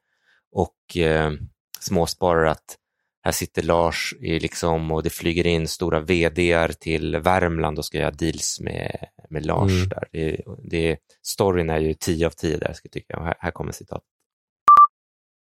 och 0.52 0.96
eh, 0.96 1.32
småsparare 1.80 2.50
att 2.50 2.76
här 3.22 3.32
sitter 3.32 3.62
Lars 3.62 4.14
i 4.20 4.40
liksom, 4.40 4.90
och 4.90 5.02
det 5.02 5.10
flyger 5.10 5.46
in 5.46 5.68
stora 5.68 6.00
vdar 6.00 6.68
till 6.68 7.16
Värmland 7.16 7.78
och 7.78 7.84
ska 7.84 7.98
göra 7.98 8.10
deals 8.10 8.60
med, 8.60 9.06
med 9.30 9.46
Lars. 9.46 9.72
Mm. 9.72 9.88
Där. 9.88 10.08
Det, 10.12 10.42
det, 10.70 10.98
storyn 11.22 11.70
är 11.70 11.78
ju 11.78 11.94
10 11.94 12.26
av 12.26 12.30
10 12.30 12.56
där, 12.56 12.72
ska 12.72 12.86
jag 12.86 12.92
tycka. 12.92 13.16
Och 13.18 13.24
här, 13.24 13.34
här 13.38 13.50
kommer 13.50 13.72
citat. 13.72 14.02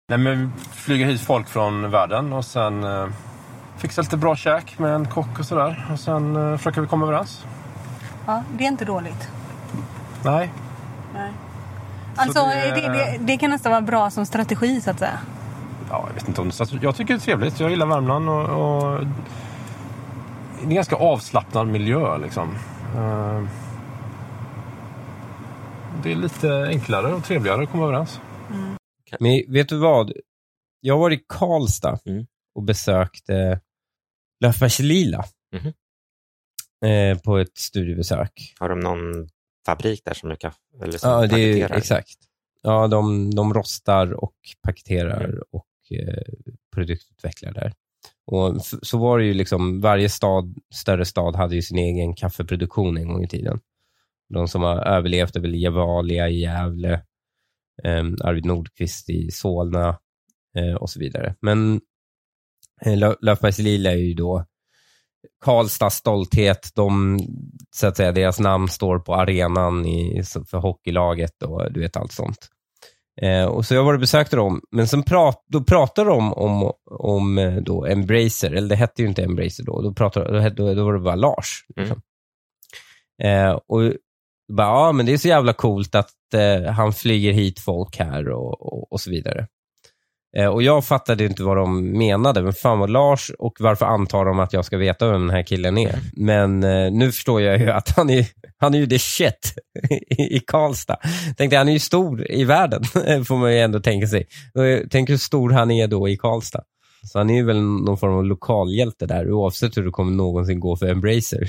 Nej, 0.09 0.19
men 0.19 0.53
vi 0.57 0.65
flyger 0.73 1.07
hit 1.07 1.21
folk 1.21 1.49
från 1.49 1.91
världen 1.91 2.33
och 2.33 2.45
sen 2.45 2.85
eh, 2.85 3.07
fixar 3.77 4.03
lite 4.03 4.17
bra 4.17 4.37
käk 4.37 4.79
med 4.79 4.95
en 4.95 5.09
kock 5.09 5.39
och 5.39 5.45
sådär. 5.45 5.87
Och 5.93 6.01
sen 6.01 6.37
eh, 6.37 6.57
försöker 6.57 6.81
vi 6.81 6.87
komma 6.87 7.07
överens. 7.07 7.47
Ja, 8.27 8.43
det 8.59 8.65
är 8.65 8.69
inte 8.69 8.85
dåligt. 8.85 9.29
Nej. 10.25 10.53
Nej. 11.15 11.33
Alltså, 12.17 12.47
det... 12.47 12.71
Det, 12.71 12.89
det, 12.89 13.19
det 13.21 13.37
kan 13.37 13.51
nästan 13.51 13.73
vara 13.73 13.83
bra 13.83 14.11
som 14.11 14.27
strategi 14.27 14.81
så 14.81 14.91
att 14.91 14.99
säga 14.99 15.19
ja, 15.91 16.05
jag 16.09 16.15
vet 16.15 16.29
inte 16.29 16.41
om 16.41 16.49
det, 16.49 16.83
jag 16.83 16.97
tycker 16.97 17.15
det 17.15 17.19
är 17.19 17.25
trevligt. 17.25 17.61
Jag 17.61 17.71
gillar 17.71 17.87
Värmland 17.87 18.29
och, 18.29 18.43
och 18.43 19.01
det 19.01 20.63
är 20.63 20.69
en 20.69 20.75
ganska 20.75 20.97
avslappnad 20.97 21.67
miljö 21.67 22.19
liksom. 22.19 22.55
Eh, 22.97 23.43
det 26.03 26.13
är 26.13 26.17
lite 26.17 26.67
enklare 26.69 27.15
och 27.15 27.25
trevligare 27.25 27.63
att 27.63 27.71
komma 27.71 27.85
överens. 27.85 28.21
Men 29.21 29.53
vet 29.53 29.69
du 29.69 29.79
vad? 29.79 30.13
Jag 30.81 30.99
var 30.99 31.11
i 31.11 31.25
Karlstad 31.29 31.99
mm. 32.07 32.27
och 32.55 32.63
besökte 32.63 33.61
Löfbergs 34.41 34.79
Lila 34.79 35.25
mm. 35.53 35.73
eh, 36.85 37.19
på 37.19 37.39
ett 37.39 37.59
studiebesök. 37.59 38.55
Har 38.59 38.69
de 38.69 38.81
någon 38.81 39.29
fabrik 39.67 40.05
där 40.05 40.15
som 40.15 40.29
du 40.29 40.37
kan 40.37 40.53
eller 40.83 40.99
som 40.99 41.11
Ja, 41.11 41.27
det 41.27 41.61
är, 41.63 41.73
exakt. 41.73 42.19
Ja, 42.63 42.89
de, 42.89 43.35
de 43.35 43.55
rostar 43.55 44.13
och 44.13 44.35
paketerar 44.63 45.25
mm. 45.25 45.41
och 45.51 45.67
eh, 45.91 46.23
produktutvecklar 46.75 47.53
där. 47.53 47.73
Och 48.27 48.65
så 48.83 48.99
var 48.99 49.19
det 49.19 49.25
ju 49.25 49.35
liksom, 49.35 49.81
varje 49.81 50.09
stad, 50.09 50.55
större 50.75 51.05
stad 51.05 51.37
hade 51.37 51.55
ju 51.55 51.63
sin 51.63 51.79
egen 51.79 52.15
kaffeproduktion 52.15 52.97
en 52.97 53.09
gång 53.09 53.25
i 53.25 53.29
tiden. 53.29 53.61
De 54.29 54.49
som 54.49 54.63
har 54.63 54.77
överlevt 54.77 55.37
är 55.37 55.41
väl 55.41 55.55
Gevalia 55.55 56.29
i 56.29 56.41
Gävle, 56.41 57.03
Arvid 57.85 58.45
Nordqvist 58.45 59.11
i 59.11 59.31
Solna 59.31 59.89
eh, 60.59 60.75
och 60.75 60.91
så 60.91 61.01
vidare. 61.01 61.35
Men 61.41 61.81
eh, 62.85 63.15
Löfbergs 63.21 63.59
Lila 63.59 63.93
är 63.93 63.97
ju 63.97 64.15
då 64.15 64.45
Karlstads 65.45 65.97
stolthet. 65.97 66.71
De, 66.75 67.19
så 67.71 67.87
att 67.87 67.97
säga, 67.97 68.13
deras 68.13 68.41
namn 68.41 68.69
står 68.69 68.99
på 68.99 69.15
arenan 69.15 69.87
i, 69.87 70.23
för 70.51 70.59
hockeylaget 70.59 71.43
och 71.43 71.73
du 71.73 71.81
vet 71.81 71.97
allt 71.97 72.13
sånt. 72.13 72.51
Eh, 73.23 73.45
och 73.45 73.67
så 73.67 73.75
jag 73.75 73.85
var 73.85 73.95
och 73.95 74.01
besökte 74.01 74.37
dem, 74.37 74.61
men 74.71 74.89
sen 74.89 75.03
prat, 75.03 75.45
då 75.47 75.65
pratade 75.65 76.11
de 76.11 76.33
om, 76.33 76.73
om 76.91 77.39
eh, 77.39 77.57
då 77.57 77.87
Embracer, 77.87 78.53
eller 78.53 78.69
det 78.69 78.77
hette 78.77 79.03
ju 79.03 79.09
inte 79.09 79.25
Embracer 79.25 79.65
då, 79.65 79.83
då, 79.83 79.95
pratade, 79.95 80.51
då, 80.51 80.75
då 80.75 80.85
var 80.85 80.93
det 80.93 81.01
bara 81.01 81.15
Lars. 81.15 81.65
Liksom. 81.77 82.01
Mm. 83.23 83.49
Eh, 83.49 83.61
och 83.67 83.83
bara, 84.49 84.67
ja 84.67 84.93
men 84.93 85.07
det 85.07 85.13
är 85.13 85.19
så 85.19 85.29
jävla 85.29 85.53
coolt 85.53 85.95
att 85.95 86.11
eh, 86.35 86.73
han 86.73 86.93
flyger 86.93 87.33
hit 87.33 87.61
folk 87.61 87.99
här 87.99 88.29
och, 88.29 88.73
och, 88.73 88.93
och 88.93 89.01
så 89.01 89.11
vidare. 89.11 89.47
Eh, 90.37 90.47
och 90.47 90.63
jag 90.63 90.85
fattade 90.85 91.25
inte 91.25 91.43
vad 91.43 91.57
de 91.57 91.99
menade. 91.99 92.43
Men 92.43 92.53
fan 92.53 92.79
var 92.79 92.89
Lars 92.89 93.31
och 93.39 93.57
varför 93.61 93.87
antar 93.87 94.25
de 94.25 94.39
att 94.39 94.53
jag 94.53 94.65
ska 94.65 94.77
veta 94.77 95.11
vem 95.11 95.21
den 95.21 95.31
här 95.31 95.43
killen 95.43 95.79
är? 95.79 95.99
Men 96.13 96.65
eh, 96.65 96.93
nu 96.93 97.13
förstår 97.13 97.43
jag 97.43 97.61
ju 97.61 97.71
att 97.71 97.97
han 97.97 98.11
är, 98.11 98.27
han 98.57 98.75
är 98.75 98.79
ju 98.79 98.87
the 98.87 98.99
shit 98.99 99.55
i, 99.91 100.37
i 100.37 100.41
Karlstad. 100.47 100.97
Tänkte, 101.37 101.57
han 101.57 101.69
är 101.69 101.73
ju 101.73 101.79
stor 101.79 102.31
i 102.31 102.45
världen, 102.45 102.85
får 103.25 103.37
man 103.37 103.53
ju 103.53 103.59
ändå 103.59 103.81
tänka 103.81 104.07
sig. 104.07 104.27
Tänk 104.91 105.11
hur 105.11 105.17
stor 105.17 105.51
han 105.51 105.71
är 105.71 105.89
då 105.89 106.09
i 106.09 106.17
Karlstad. 106.17 106.63
Så 107.13 107.19
han 107.19 107.31
är 107.31 107.35
ju 107.35 107.45
väl 107.45 107.63
någon 107.63 107.99
form 107.99 108.15
av 108.15 108.25
lokalhjälte 108.25 109.07
där, 109.07 109.31
oavsett 109.31 109.77
hur 109.77 109.85
det 109.85 109.91
kommer 109.91 110.13
någonsin 110.13 110.61
gå 110.61 110.77
för 110.77 110.87
Embracer. 110.87 111.49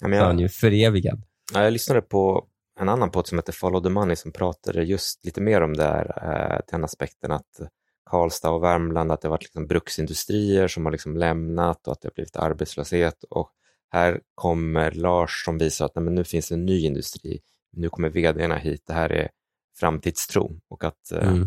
Ja, 0.00 0.08
jag, 0.08 0.18
så 0.18 0.24
han 0.24 0.38
är 0.38 0.42
ju 0.42 0.48
förevigad. 0.48 1.22
Ja, 1.54 1.64
jag 1.64 1.72
lyssnade 1.72 2.02
på 2.02 2.46
en 2.80 2.88
annan 2.88 3.10
podd 3.10 3.26
som 3.26 3.38
heter 3.38 3.52
Follow 3.52 3.82
the 3.82 3.88
Money 3.88 4.16
som 4.16 4.32
pratade 4.32 4.84
just 4.84 5.24
lite 5.24 5.40
mer 5.40 5.60
om 5.60 5.76
det 5.76 5.84
här, 5.84 6.30
eh, 6.54 6.60
den 6.70 6.84
aspekten 6.84 7.32
att 7.32 7.60
Karlstad 8.10 8.50
och 8.50 8.62
Värmland 8.62 9.12
att 9.12 9.20
det 9.20 9.28
har 9.28 9.30
varit 9.30 9.42
liksom 9.42 9.66
bruksindustrier 9.66 10.68
som 10.68 10.84
har 10.84 10.92
liksom 10.92 11.16
lämnat 11.16 11.86
och 11.86 11.92
att 11.92 12.00
det 12.00 12.08
har 12.08 12.14
blivit 12.14 12.36
arbetslöshet. 12.36 13.24
Och 13.30 13.50
här 13.90 14.20
kommer 14.34 14.90
Lars 14.90 15.44
som 15.44 15.58
visar 15.58 15.84
att 15.84 15.94
nej, 15.94 16.04
men 16.04 16.14
nu 16.14 16.24
finns 16.24 16.52
en 16.52 16.66
ny 16.66 16.86
industri. 16.86 17.40
Nu 17.72 17.88
kommer 17.88 18.08
vdarna 18.08 18.56
hit. 18.56 18.82
Det 18.86 18.92
här 18.92 19.12
är 19.12 19.30
framtidstro 19.78 20.60
och 20.68 20.84
att 20.84 21.12
eh, 21.12 21.28
mm. 21.28 21.42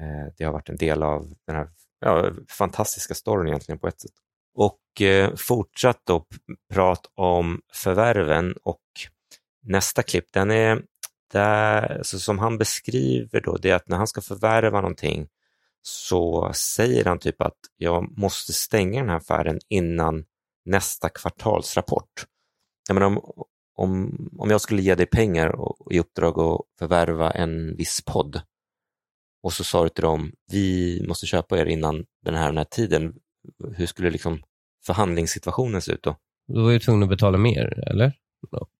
eh, 0.00 0.32
det 0.36 0.44
har 0.44 0.52
varit 0.52 0.68
en 0.68 0.76
del 0.76 1.02
av 1.02 1.32
den 1.46 1.56
här 1.56 1.68
ja, 2.00 2.30
fantastiska 2.48 3.14
storyn 3.14 3.48
egentligen 3.48 3.78
på 3.78 3.88
ett 3.88 4.00
sätt. 4.00 4.12
Och 4.54 5.02
eh, 5.02 5.34
fortsatt 5.36 6.00
då 6.04 6.26
prat 6.72 7.10
om 7.14 7.60
förvärven 7.72 8.54
och 8.62 8.80
nästa 9.64 10.02
klipp, 10.02 10.32
den 10.32 10.50
är 10.50 10.82
där, 11.32 12.00
så 12.02 12.18
som 12.18 12.38
han 12.38 12.58
beskriver 12.58 13.40
då, 13.40 13.56
det 13.56 13.70
är 13.70 13.74
att 13.74 13.88
när 13.88 13.96
han 13.96 14.06
ska 14.06 14.20
förvärva 14.20 14.80
någonting 14.80 15.28
så 15.82 16.52
säger 16.54 17.04
han 17.04 17.18
typ 17.18 17.40
att 17.40 17.58
jag 17.76 18.18
måste 18.18 18.52
stänga 18.52 19.00
den 19.00 19.08
här 19.08 19.16
affären 19.16 19.60
innan 19.68 20.24
nästa 20.64 21.08
kvartalsrapport. 21.08 22.26
Jag 22.88 22.94
menar, 22.94 23.06
om, 23.06 23.20
om, 23.74 24.16
om 24.38 24.50
jag 24.50 24.60
skulle 24.60 24.82
ge 24.82 24.94
dig 24.94 25.06
pengar 25.06 25.48
och, 25.48 25.92
i 25.92 26.00
uppdrag 26.00 26.40
att 26.40 26.60
förvärva 26.78 27.30
en 27.30 27.76
viss 27.76 28.02
podd 28.06 28.42
och 29.42 29.52
så 29.52 29.64
sa 29.64 29.82
du 29.82 29.88
till 29.88 30.02
dem, 30.04 30.32
vi 30.52 31.04
måste 31.08 31.26
köpa 31.26 31.58
er 31.58 31.66
innan 31.66 32.04
den 32.24 32.34
här, 32.34 32.46
den 32.46 32.58
här 32.58 32.64
tiden. 32.64 33.14
Hur 33.76 33.86
skulle 33.86 34.10
liksom 34.10 34.42
förhandlingssituationen 34.86 35.82
se 35.82 35.92
ut 35.92 36.02
då? 36.02 36.16
Då 36.48 36.62
var 36.62 36.70
ju 36.70 36.78
tvungen 36.78 37.02
att 37.02 37.08
betala 37.08 37.38
mer, 37.38 37.88
eller? 37.90 38.12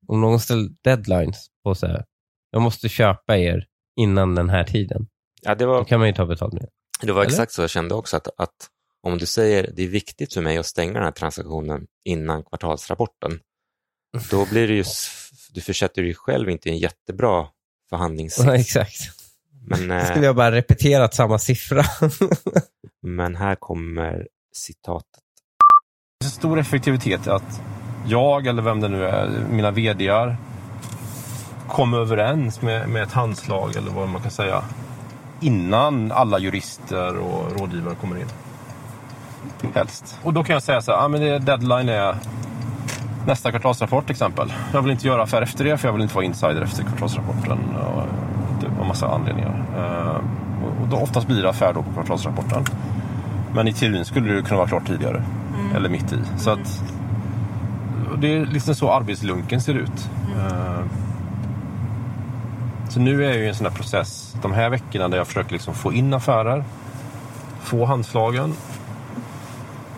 Om 0.09 0.21
någon 0.21 0.41
ställer 0.41 0.69
deadlines 0.85 1.47
på 1.65 1.75
så 1.75 1.87
här, 1.87 2.05
jag 2.51 2.63
måste 2.63 2.89
köpa 2.89 3.39
er 3.39 3.67
innan 3.97 4.35
den 4.35 4.51
här 4.51 4.65
tiden. 4.65 5.07
Ja, 5.43 5.55
det 5.55 5.67
var... 5.67 5.79
Då 5.79 5.85
kan 5.85 5.99
man 5.99 6.09
ju 6.09 6.15
ta 6.15 6.27
betalt 6.27 6.53
mer. 6.53 6.69
Det 7.01 7.13
var 7.13 7.23
Eller? 7.23 7.31
exakt 7.31 7.53
så 7.53 7.63
jag 7.63 7.71
kände 7.71 7.95
också, 7.95 8.17
att, 8.17 8.29
att 8.37 8.71
om 9.03 9.19
du 9.19 9.27
säger 9.27 9.71
det 9.77 9.83
är 9.83 9.89
viktigt 9.89 10.35
för 10.35 10.41
mig 10.41 10.59
att 10.59 10.67
stänga 10.67 10.93
den 10.93 11.03
här 11.03 11.11
transaktionen 11.11 11.87
innan 12.05 12.43
kvartalsrapporten, 12.43 13.41
då 14.31 14.47
blir 14.47 14.69
det 14.69 14.75
ju, 14.75 14.85
du 15.53 15.61
försätter 15.61 16.03
dig 16.03 16.15
själv 16.15 16.51
inte 16.51 16.69
i 16.69 16.73
en 16.73 16.79
jättebra 16.79 17.47
förhandlingssits. 17.91 18.47
Ja, 18.47 18.57
exakt. 18.57 19.01
Men, 19.67 19.89
Då 20.01 20.07
skulle 20.07 20.27
jag 20.27 20.37
bara 20.37 20.53
repeterat 20.53 21.15
samma 21.15 21.39
siffra. 21.39 21.85
men 23.03 23.37
här 23.37 23.55
kommer 23.55 24.29
citatet. 24.53 25.23
Det 26.21 26.27
är 26.27 26.31
stor 26.31 26.59
effektivitet 26.59 27.27
att 27.27 27.61
jag, 28.07 28.47
eller 28.47 28.63
vem 28.63 28.81
det 28.81 28.89
nu 28.89 29.05
är, 29.05 29.31
mina 29.51 29.71
vdar, 29.71 30.37
kommer 31.69 31.99
överens 31.99 32.63
med, 32.63 32.89
med 32.89 33.03
ett 33.03 33.13
handslag 33.13 33.77
eller 33.77 33.91
vad 33.91 34.09
man 34.09 34.23
kan 34.23 34.31
säga 34.31 34.63
innan 35.41 36.13
alla 36.13 36.39
jurister 36.39 37.19
och 37.19 37.61
rådgivare 37.61 37.95
kommer 37.95 38.17
in. 38.17 38.27
Helst. 39.75 40.19
Och 40.23 40.33
då 40.33 40.45
kan 40.45 40.55
jag 40.55 40.63
säga 40.63 40.83
så 40.83 40.93
här, 40.93 41.05
ah, 41.05 41.09
men 41.09 41.21
det, 41.21 41.39
deadline 41.39 41.89
är 41.89 42.17
nästa 43.27 43.51
kvartalsrapport 43.51 44.05
till 44.05 44.13
exempel. 44.13 44.53
Jag 44.73 44.83
vill 44.83 44.93
inte 44.93 45.07
göra 45.07 45.23
affär 45.23 45.43
efter 45.43 45.65
det 45.65 45.79
för 45.79 45.89
jag 45.89 45.93
vill 45.93 46.03
inte 46.03 46.15
vara 46.15 46.25
insider 46.25 46.63
efter 46.63 46.85
kvartalsrapporten. 46.85 47.59
Och 47.77 48.03
var 48.79 48.89
massa 48.89 49.09
anledningar. 49.09 49.65
Uh, 49.77 50.17
och 50.83 50.89
då 50.89 50.97
oftast 50.97 51.27
blir 51.27 51.43
det 51.43 51.49
affär 51.49 51.73
då 51.73 51.83
på 51.83 51.93
kvartalsrapporten. 51.93 52.65
Men 53.55 53.69
i 53.69 53.73
teorin 53.73 54.05
skulle 54.05 54.33
det 54.33 54.43
kunna 54.43 54.57
vara 54.57 54.69
klart 54.69 54.87
tidigare. 54.87 55.23
Mm. 55.59 55.77
Eller 55.77 55.89
mitt 55.89 56.13
i. 56.13 56.19
Så 56.37 56.51
att, 56.51 56.83
det 58.19 58.37
är 58.37 58.47
liksom 58.47 58.75
så 58.75 58.91
arbetslunken 58.91 59.61
ser 59.61 59.75
ut. 59.75 60.09
Mm. 60.37 60.89
Så 62.91 63.01
nu 63.01 63.25
är 63.25 63.29
jag 63.29 63.39
i 63.39 63.49
en 63.49 63.55
sån 63.55 63.67
här 63.67 63.75
process 63.75 64.37
de 64.43 64.53
här 64.53 64.71
veckorna 64.71 65.09
där 65.09 65.17
jag 65.17 65.27
försöker 65.27 65.53
liksom 65.53 65.75
få 65.75 65.93
in 65.93 66.15
affärer. 66.15 66.65
få 67.63 67.85
handslagen. 67.85 68.55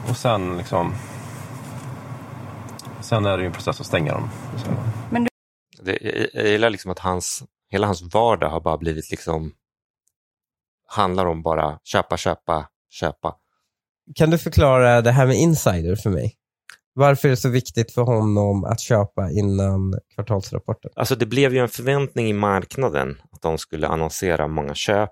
Och 0.08 0.16
sen 0.16 0.58
liksom... 0.58 0.94
Sen 3.00 3.26
är 3.26 3.36
det 3.36 3.42
ju 3.42 3.46
en 3.46 3.52
process 3.52 3.80
att 3.80 3.86
stänga 3.86 4.12
dem. 4.12 4.30
Men 5.10 5.24
du... 5.24 5.28
det, 5.82 6.28
jag 6.34 6.48
gillar 6.48 6.70
liksom 6.70 6.90
att 6.90 6.98
hans, 6.98 7.44
hela 7.70 7.86
hans 7.86 8.14
vardag 8.14 8.48
har 8.50 8.60
bara 8.60 8.78
blivit 8.78 9.10
liksom... 9.10 9.52
Handlar 10.88 11.26
om 11.26 11.42
bara 11.42 11.78
köpa, 11.84 12.16
köpa, 12.16 12.68
köpa. 12.90 13.34
Kan 14.14 14.30
du 14.30 14.38
förklara 14.38 15.02
det 15.02 15.12
här 15.12 15.26
med 15.26 15.36
insider 15.36 15.96
för 15.96 16.10
mig? 16.10 16.36
Varför 16.98 17.28
är 17.28 17.30
det 17.30 17.36
så 17.36 17.48
viktigt 17.48 17.92
för 17.92 18.02
honom 18.02 18.64
att 18.64 18.80
köpa 18.80 19.30
innan 19.30 19.94
kvartalsrapporten? 20.14 20.90
Alltså 20.94 21.14
det 21.16 21.26
blev 21.26 21.54
ju 21.54 21.58
en 21.58 21.68
förväntning 21.68 22.28
i 22.28 22.32
marknaden 22.32 23.18
att 23.32 23.42
de 23.42 23.58
skulle 23.58 23.88
annonsera 23.88 24.48
många 24.48 24.74
köp, 24.74 25.10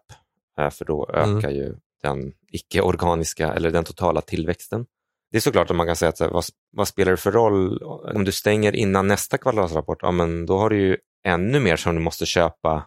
eh, 0.59 0.71
för 0.71 0.85
då 0.85 1.09
mm. 1.09 1.37
ökar 1.37 1.49
mm. 1.49 1.61
ju 1.61 1.77
den 2.03 2.33
icke-organiska 2.53 3.53
eller 3.53 3.71
den 3.71 3.85
totala 3.85 4.21
tillväxten. 4.21 4.87
Det 5.31 5.37
är 5.37 5.41
såklart 5.41 5.71
att 5.71 5.77
man 5.77 5.87
kan 5.87 5.97
säga 5.97 6.09
att 6.09 6.21
vad, 6.21 6.45
vad, 6.77 6.89
spelar 6.89 7.11
det 7.11 7.17
för 7.17 7.33
roll 7.33 7.83
om 8.15 8.25
du 8.25 8.33
stänger 8.33 8.77
innan 8.77 9.07
nästa 9.07 9.39
kvartalsrapport? 9.39 9.99
Ja, 10.03 10.11
men 10.11 10.47
då 10.47 10.59
har 10.59 10.71
du 10.71 10.81
ju 10.81 10.97
ännu 11.27 11.61
mer 11.61 11.77
som 11.77 11.95
du 11.95 12.01
måste 12.01 12.27
köpa 12.27 12.87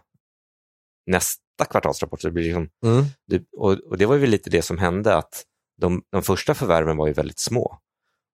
nästa 1.06 1.64
kvartalsrapport. 1.70 2.20
Så 2.20 2.28
det 2.28 2.32
blir 2.32 2.44
liksom, 2.44 2.68
mm. 2.84 3.04
och, 3.56 3.72
och, 3.72 3.98
det 3.98 4.06
var 4.06 4.16
ju 4.16 4.26
lite 4.26 4.50
det 4.50 4.62
som 4.62 4.78
hände 4.78 5.16
att 5.16 5.44
de, 5.80 6.02
de 6.12 6.22
första 6.22 6.54
förvärven 6.54 6.96
var 6.96 7.06
ju 7.06 7.12
väldigt 7.12 7.38
små. 7.38 7.78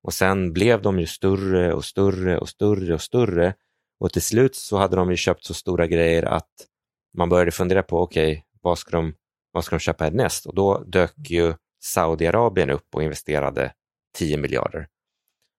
Och 0.04 0.14
sen 0.14 0.54
blev 0.54 0.82
de 0.82 1.00
ju 1.00 1.06
större 1.06 1.74
och 1.74 1.86
större 1.86 2.38
och 2.38 2.50
större 2.50 2.94
och 2.94 3.02
större. 3.02 3.54
Och 4.00 4.14
till 4.14 4.22
slut 4.22 4.56
så 4.56 4.78
hade 4.78 4.96
de 4.96 5.12
ju 5.12 5.18
köpt 5.18 5.46
så 5.46 5.54
stora 5.54 5.88
grejer 5.88 6.24
att 6.24 6.52
man 7.18 7.30
började 7.30 7.52
fundera 7.52 7.84
på, 7.84 8.02
okej, 8.02 8.32
okay, 8.32 8.44
vad, 8.62 8.80
ska 8.80 8.92
de, 8.92 9.14
vad 9.52 9.66
ska 9.66 9.76
de 9.76 9.80
köpa 9.80 10.04
härnäst? 10.04 10.46
Och 10.46 10.56
då 10.56 10.84
dök 10.84 11.14
ju 11.30 11.54
Saudiarabien 11.84 12.70
upp 12.70 12.96
och 12.96 13.04
investerade 13.04 13.74
10 14.18 14.38
miljarder. 14.38 14.88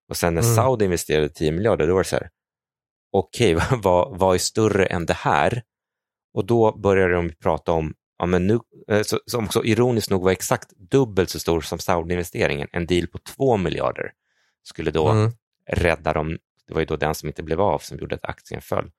Och 0.09 0.17
sen 0.17 0.35
när 0.35 0.43
mm. 0.43 0.55
Saudi 0.55 0.85
investerade 0.85 1.29
10 1.29 1.53
miljarder, 1.53 1.87
då 1.87 1.93
var 1.95 2.01
det 2.01 2.09
så 2.09 2.17
här, 2.17 2.31
okej, 3.13 3.57
okay, 3.57 3.79
vad, 3.83 4.19
vad 4.19 4.35
är 4.35 4.39
större 4.39 4.87
än 4.87 5.07
det 5.07 5.15
här? 5.15 5.63
Och 6.35 6.47
då 6.47 6.79
började 6.79 7.15
de 7.15 7.31
prata 7.31 7.73
om, 7.73 7.95
ja, 8.19 8.27
men 8.27 8.47
nu, 8.47 8.61
eh, 8.89 9.03
som 9.27 9.45
också 9.45 9.65
ironiskt 9.65 10.11
nog 10.11 10.23
var 10.23 10.31
exakt 10.31 10.71
dubbelt 10.91 11.31
så 11.31 11.41
stor 11.41 11.61
som 11.61 11.79
Saudi-investeringen, 11.79 12.69
en 12.73 12.87
deal 12.87 13.07
på 13.07 13.19
2 13.19 13.57
miljarder 13.57 14.13
skulle 14.65 14.91
då 14.91 15.09
mm. 15.09 15.33
rädda 15.71 16.13
dem. 16.13 16.39
Det 16.67 16.75
var 16.75 16.81
ju 16.81 16.87
då 16.87 16.97
den 16.97 17.15
som 17.15 17.29
inte 17.29 17.43
blev 17.43 17.61
av 17.61 17.79
som 17.79 17.99
gjorde 17.99 18.15
att 18.15 18.25
aktien 18.25 18.61
föll. 18.61 18.91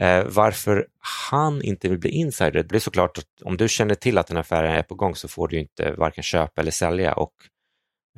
Eh, 0.00 0.24
varför 0.26 0.86
han 1.30 1.62
inte 1.62 1.88
vill 1.88 1.98
bli 1.98 2.10
insider, 2.10 2.52
det 2.52 2.68
blir 2.68 2.80
såklart 2.80 3.18
att 3.18 3.42
om 3.42 3.56
du 3.56 3.68
känner 3.68 3.94
till 3.94 4.18
att 4.18 4.26
den 4.26 4.36
här 4.36 4.40
affären 4.40 4.72
är 4.72 4.82
på 4.82 4.94
gång 4.94 5.14
så 5.14 5.28
får 5.28 5.48
du 5.48 5.58
inte 5.58 5.92
varken 5.92 6.22
köpa 6.22 6.60
eller 6.60 6.70
sälja 6.70 7.12
och 7.12 7.32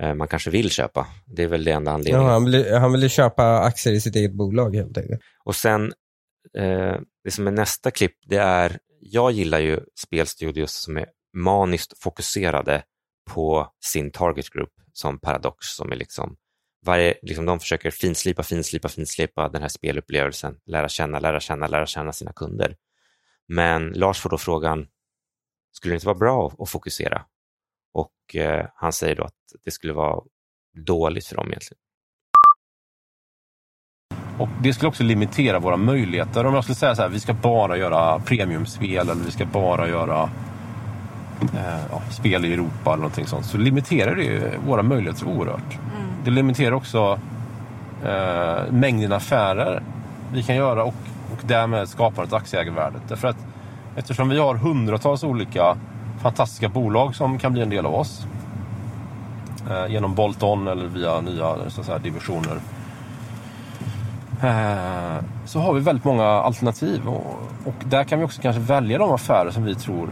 eh, 0.00 0.14
man 0.14 0.28
kanske 0.28 0.50
vill 0.50 0.70
köpa. 0.70 1.06
Det 1.26 1.42
är 1.42 1.46
väl 1.46 1.64
det 1.64 1.70
enda 1.70 1.92
anledningen. 1.92 2.26
Ja, 2.26 2.32
han, 2.32 2.44
vill, 2.44 2.74
han 2.74 2.92
vill 2.92 3.10
köpa 3.10 3.60
aktier 3.60 3.94
i 3.94 4.00
sitt 4.00 4.16
eget 4.16 4.32
bolag 4.32 4.76
helt 4.76 4.98
enkelt. 4.98 5.20
Och 5.44 5.56
sen, 5.56 5.92
eh, 6.58 6.96
det 7.24 7.30
som 7.30 7.46
är 7.46 7.50
nästa 7.50 7.90
klipp, 7.90 8.14
det 8.26 8.36
är, 8.36 8.78
jag 9.00 9.32
gillar 9.32 9.58
ju 9.58 9.80
spelstudios 9.98 10.72
som 10.72 10.96
är 10.96 11.06
maniskt 11.36 12.02
fokuserade 12.02 12.82
på 13.30 13.72
sin 13.84 14.10
target 14.10 14.50
group 14.50 14.72
som 14.92 15.18
Paradox 15.20 15.66
som 15.66 15.92
är 15.92 15.96
liksom 15.96 16.36
varje, 16.86 17.14
liksom 17.22 17.46
de 17.46 17.60
försöker 17.60 17.90
finslipa, 17.90 18.42
finslipa, 18.42 18.88
finslipa 18.88 19.48
den 19.48 19.62
här 19.62 19.68
spelupplevelsen, 19.68 20.56
lära 20.66 20.88
känna, 20.88 21.18
lära 21.18 21.40
känna, 21.40 21.66
lära 21.66 21.86
känna 21.86 22.12
sina 22.12 22.32
kunder. 22.32 22.76
Men 23.48 23.88
Lars 23.88 24.20
får 24.20 24.30
då 24.30 24.38
frågan, 24.38 24.86
skulle 25.72 25.92
det 25.92 25.96
inte 25.96 26.06
vara 26.06 26.18
bra 26.18 26.52
att 26.58 26.70
fokusera? 26.70 27.24
Och 27.92 28.36
eh, 28.36 28.66
han 28.74 28.92
säger 28.92 29.16
då 29.16 29.24
att 29.24 29.34
det 29.64 29.70
skulle 29.70 29.92
vara 29.92 30.22
dåligt 30.86 31.26
för 31.26 31.36
dem 31.36 31.48
egentligen. 31.48 31.80
Och 34.38 34.48
Det 34.62 34.72
skulle 34.72 34.88
också 34.88 35.02
limitera 35.02 35.58
våra 35.58 35.76
möjligheter. 35.76 36.46
Om 36.46 36.54
jag 36.54 36.64
skulle 36.64 36.76
säga 36.76 36.94
så 36.94 37.02
här, 37.02 37.08
vi 37.08 37.20
ska 37.20 37.34
bara 37.34 37.76
göra 37.76 38.20
premiumspel 38.20 39.08
eller 39.08 39.24
vi 39.24 39.30
ska 39.30 39.46
bara 39.46 39.88
göra 39.88 40.30
eh, 41.54 41.86
ja, 41.90 42.02
spel 42.10 42.44
i 42.44 42.52
Europa 42.52 42.92
eller 42.92 42.96
någonting 42.96 43.26
sånt, 43.26 43.46
så 43.46 43.58
limiterar 43.58 44.16
det 44.16 44.58
våra 44.66 44.82
möjligheter 44.82 45.26
oerhört. 45.26 45.78
Mm 45.96 46.09
det 46.24 46.30
limiterar 46.30 46.72
också 46.72 47.18
eh, 48.04 48.72
mängden 48.72 49.12
affärer 49.12 49.82
vi 50.32 50.42
kan 50.42 50.56
göra 50.56 50.84
och, 50.84 50.94
och 51.32 51.38
därmed 51.46 51.88
skapandet 51.88 52.32
aktieägarvärdet. 52.32 53.02
Därför 53.08 53.28
att 53.28 53.36
eftersom 53.96 54.28
vi 54.28 54.38
har 54.38 54.54
hundratals 54.54 55.24
olika 55.24 55.76
fantastiska 56.22 56.68
bolag 56.68 57.14
som 57.14 57.38
kan 57.38 57.52
bli 57.52 57.62
en 57.62 57.70
del 57.70 57.86
av 57.86 57.94
oss 57.94 58.26
eh, 59.70 59.92
genom 59.92 60.14
bolt-on 60.14 60.68
eller 60.68 60.86
via 60.86 61.20
nya 61.20 61.56
så 61.68 61.80
att 61.80 61.86
säga, 61.86 61.98
divisioner 61.98 62.60
eh, 64.42 65.24
så 65.44 65.60
har 65.60 65.74
vi 65.74 65.80
väldigt 65.80 66.04
många 66.04 66.24
alternativ 66.24 67.08
och, 67.08 67.38
och, 67.64 67.74
där 67.84 68.04
kan 68.04 68.18
vi 68.18 68.24
också 68.24 68.42
kanske 68.42 68.60
välja 68.60 68.98
de 68.98 69.12
affärer 69.12 69.50
som 69.50 69.64
vi 69.64 69.74
tror 69.74 70.08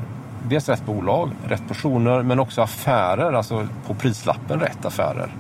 dels 0.49 0.69
rätt 0.69 0.87
bolag, 0.87 1.31
rätt 1.49 1.69
personer 1.69 2.23
men 2.23 2.39
också 2.39 2.63
affärer, 2.63 3.33
alltså 3.33 3.69
på 3.87 3.95
prislappen 3.95 4.61
rätt 4.61 4.87
affärer 4.87 5.31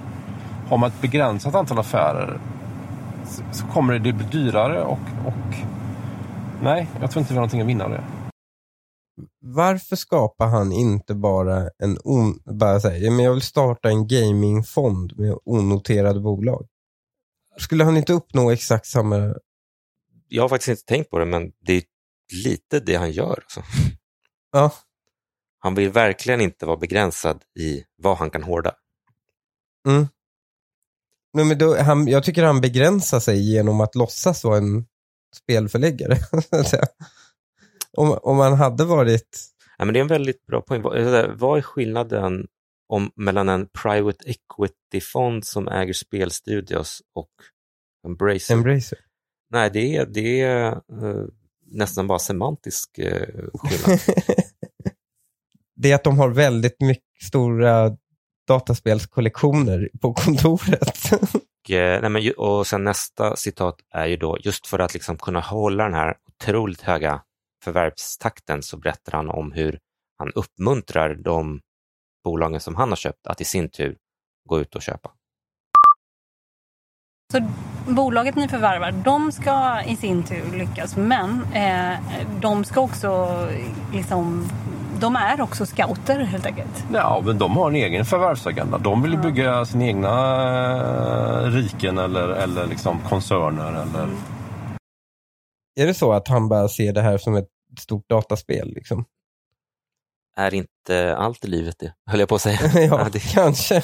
har 0.68 0.78
man 0.78 0.90
ett 0.90 1.00
begränsat 1.00 1.54
antal 1.54 1.78
affärer 1.78 2.40
så 3.52 3.66
kommer 3.66 3.98
det 3.98 4.12
bli 4.12 4.26
dyrare 4.32 4.84
och, 4.84 4.98
och 5.26 5.54
nej, 6.62 6.88
jag 7.00 7.10
tror 7.10 7.20
inte 7.20 7.32
vi 7.32 7.36
har 7.36 7.40
någonting 7.40 7.60
att 7.60 7.66
vinna 7.66 7.84
av 7.84 7.90
det. 7.90 8.04
Varför 9.40 9.96
skapar 9.96 10.46
han 10.46 10.72
inte 10.72 11.14
bara 11.14 11.70
en 11.78 11.98
on, 12.04 12.38
bara 12.58 12.80
säger, 12.80 13.10
men 13.10 13.24
jag 13.24 13.32
vill 13.32 13.42
starta 13.42 13.88
en 13.88 14.06
gamingfond 14.06 15.18
med 15.18 15.38
onoterade 15.44 16.20
bolag? 16.20 16.66
Skulle 17.58 17.84
han 17.84 17.96
inte 17.96 18.12
uppnå 18.12 18.50
exakt 18.50 18.86
samma... 18.86 19.34
Jag 20.28 20.42
har 20.42 20.48
faktiskt 20.48 20.68
inte 20.68 20.82
tänkt 20.82 21.10
på 21.10 21.18
det, 21.18 21.24
men 21.24 21.52
det 21.66 21.72
är 21.72 21.82
lite 22.44 22.80
det 22.80 22.94
han 22.94 23.10
gör. 23.10 23.38
Alltså. 23.42 23.62
Ja. 24.52 24.72
Han 25.58 25.74
vill 25.74 25.90
verkligen 25.90 26.40
inte 26.40 26.66
vara 26.66 26.76
begränsad 26.76 27.42
i 27.58 27.84
vad 27.96 28.16
han 28.16 28.30
kan 28.30 28.42
hårda. 28.42 28.74
Mm. 29.88 30.06
Nej, 31.32 31.44
men 31.44 31.58
då, 31.58 31.76
han, 31.76 32.08
jag 32.08 32.24
tycker 32.24 32.44
han 32.44 32.60
begränsar 32.60 33.20
sig 33.20 33.52
genom 33.52 33.80
att 33.80 33.94
låtsas 33.94 34.44
vara 34.44 34.58
en 34.58 34.86
spelförläggare. 35.36 36.18
om, 37.96 38.18
om 38.22 38.36
man 38.36 38.52
hade 38.52 38.84
varit... 38.84 39.38
Ja, 39.78 39.84
men 39.84 39.94
det 39.94 40.00
är 40.00 40.02
en 40.02 40.08
väldigt 40.08 40.46
bra 40.46 40.60
poäng. 40.60 40.82
Vad 40.82 41.58
är 41.58 41.62
skillnaden 41.62 42.46
om, 42.88 43.10
mellan 43.16 43.48
en 43.48 43.68
private 43.82 44.24
equity-fond 44.24 45.44
som 45.44 45.68
äger 45.68 45.92
spelstudios 45.92 47.02
och 47.14 47.30
Embracer? 48.06 48.54
Embracer. 48.54 48.98
Nej, 49.50 49.70
det 49.72 49.96
är, 49.96 50.06
det 50.06 50.40
är 50.40 50.72
uh, 50.72 51.26
nästan 51.66 52.06
bara 52.06 52.18
semantisk 52.18 52.98
uh, 52.98 53.48
skillnad. 53.54 54.00
det 55.76 55.90
är 55.90 55.94
att 55.94 56.04
de 56.04 56.18
har 56.18 56.28
väldigt 56.28 56.80
mycket 56.80 57.22
stora 57.22 57.96
dataspelskollektioner 58.48 59.88
på 60.00 60.14
kontoret. 60.14 61.12
och, 61.12 61.70
eh, 61.70 62.00
nej 62.00 62.10
men, 62.10 62.32
och 62.36 62.66
sen 62.66 62.84
nästa 62.84 63.36
citat 63.36 63.76
är 63.90 64.06
ju 64.06 64.16
då, 64.16 64.38
just 64.40 64.66
för 64.66 64.78
att 64.78 64.94
liksom 64.94 65.16
kunna 65.16 65.40
hålla 65.40 65.84
den 65.84 65.94
här 65.94 66.16
otroligt 66.28 66.80
höga 66.80 67.22
förvärvstakten 67.64 68.62
så 68.62 68.76
berättar 68.76 69.12
han 69.12 69.30
om 69.30 69.52
hur 69.52 69.78
han 70.18 70.32
uppmuntrar 70.32 71.14
de 71.14 71.60
bolagen 72.24 72.60
som 72.60 72.74
han 72.74 72.88
har 72.88 72.96
köpt 72.96 73.26
att 73.26 73.40
i 73.40 73.44
sin 73.44 73.68
tur 73.68 73.96
gå 74.48 74.60
ut 74.60 74.74
och 74.74 74.82
köpa. 74.82 75.10
Så 77.32 77.48
bolaget 77.88 78.36
ni 78.36 78.48
förvärvar, 78.48 78.92
de 78.92 79.32
ska 79.32 79.82
i 79.86 79.96
sin 79.96 80.22
tur 80.22 80.56
lyckas 80.58 80.96
men 80.96 81.44
eh, 81.54 81.98
de 82.40 82.64
ska 82.64 82.80
också 82.80 83.28
liksom 83.92 84.48
de 85.00 85.16
är 85.16 85.40
också 85.40 85.66
scouter 85.66 86.18
helt 86.18 86.46
enkelt. 86.46 86.84
Ja, 86.92 87.22
men 87.24 87.38
de 87.38 87.56
har 87.56 87.70
en 87.70 87.76
egen 87.76 88.04
förvärvsagenda. 88.04 88.78
De 88.78 89.02
vill 89.02 89.18
bygga 89.18 89.64
sina 89.64 89.84
egna 89.84 90.10
eh, 91.40 91.50
riken 91.50 91.98
eller, 91.98 92.28
eller 92.28 92.66
liksom 92.66 93.00
koncerner. 93.08 93.68
Eller... 93.68 94.04
Mm. 94.04 94.16
Är 95.80 95.86
det 95.86 95.94
så 95.94 96.12
att 96.12 96.28
han 96.28 96.48
bara 96.48 96.68
ser 96.68 96.92
det 96.92 97.02
här 97.02 97.18
som 97.18 97.34
ett 97.34 97.48
stort 97.80 98.08
dataspel? 98.08 98.72
Liksom? 98.74 99.04
Är 100.36 100.54
inte 100.54 101.16
allt 101.16 101.44
i 101.44 101.48
livet 101.48 101.78
det, 101.78 101.94
höll 102.06 102.20
jag 102.20 102.28
på 102.28 102.34
att 102.34 102.42
säga. 102.42 102.60
ja, 102.90 103.08
det... 103.12 103.32
kanske. 103.32 103.74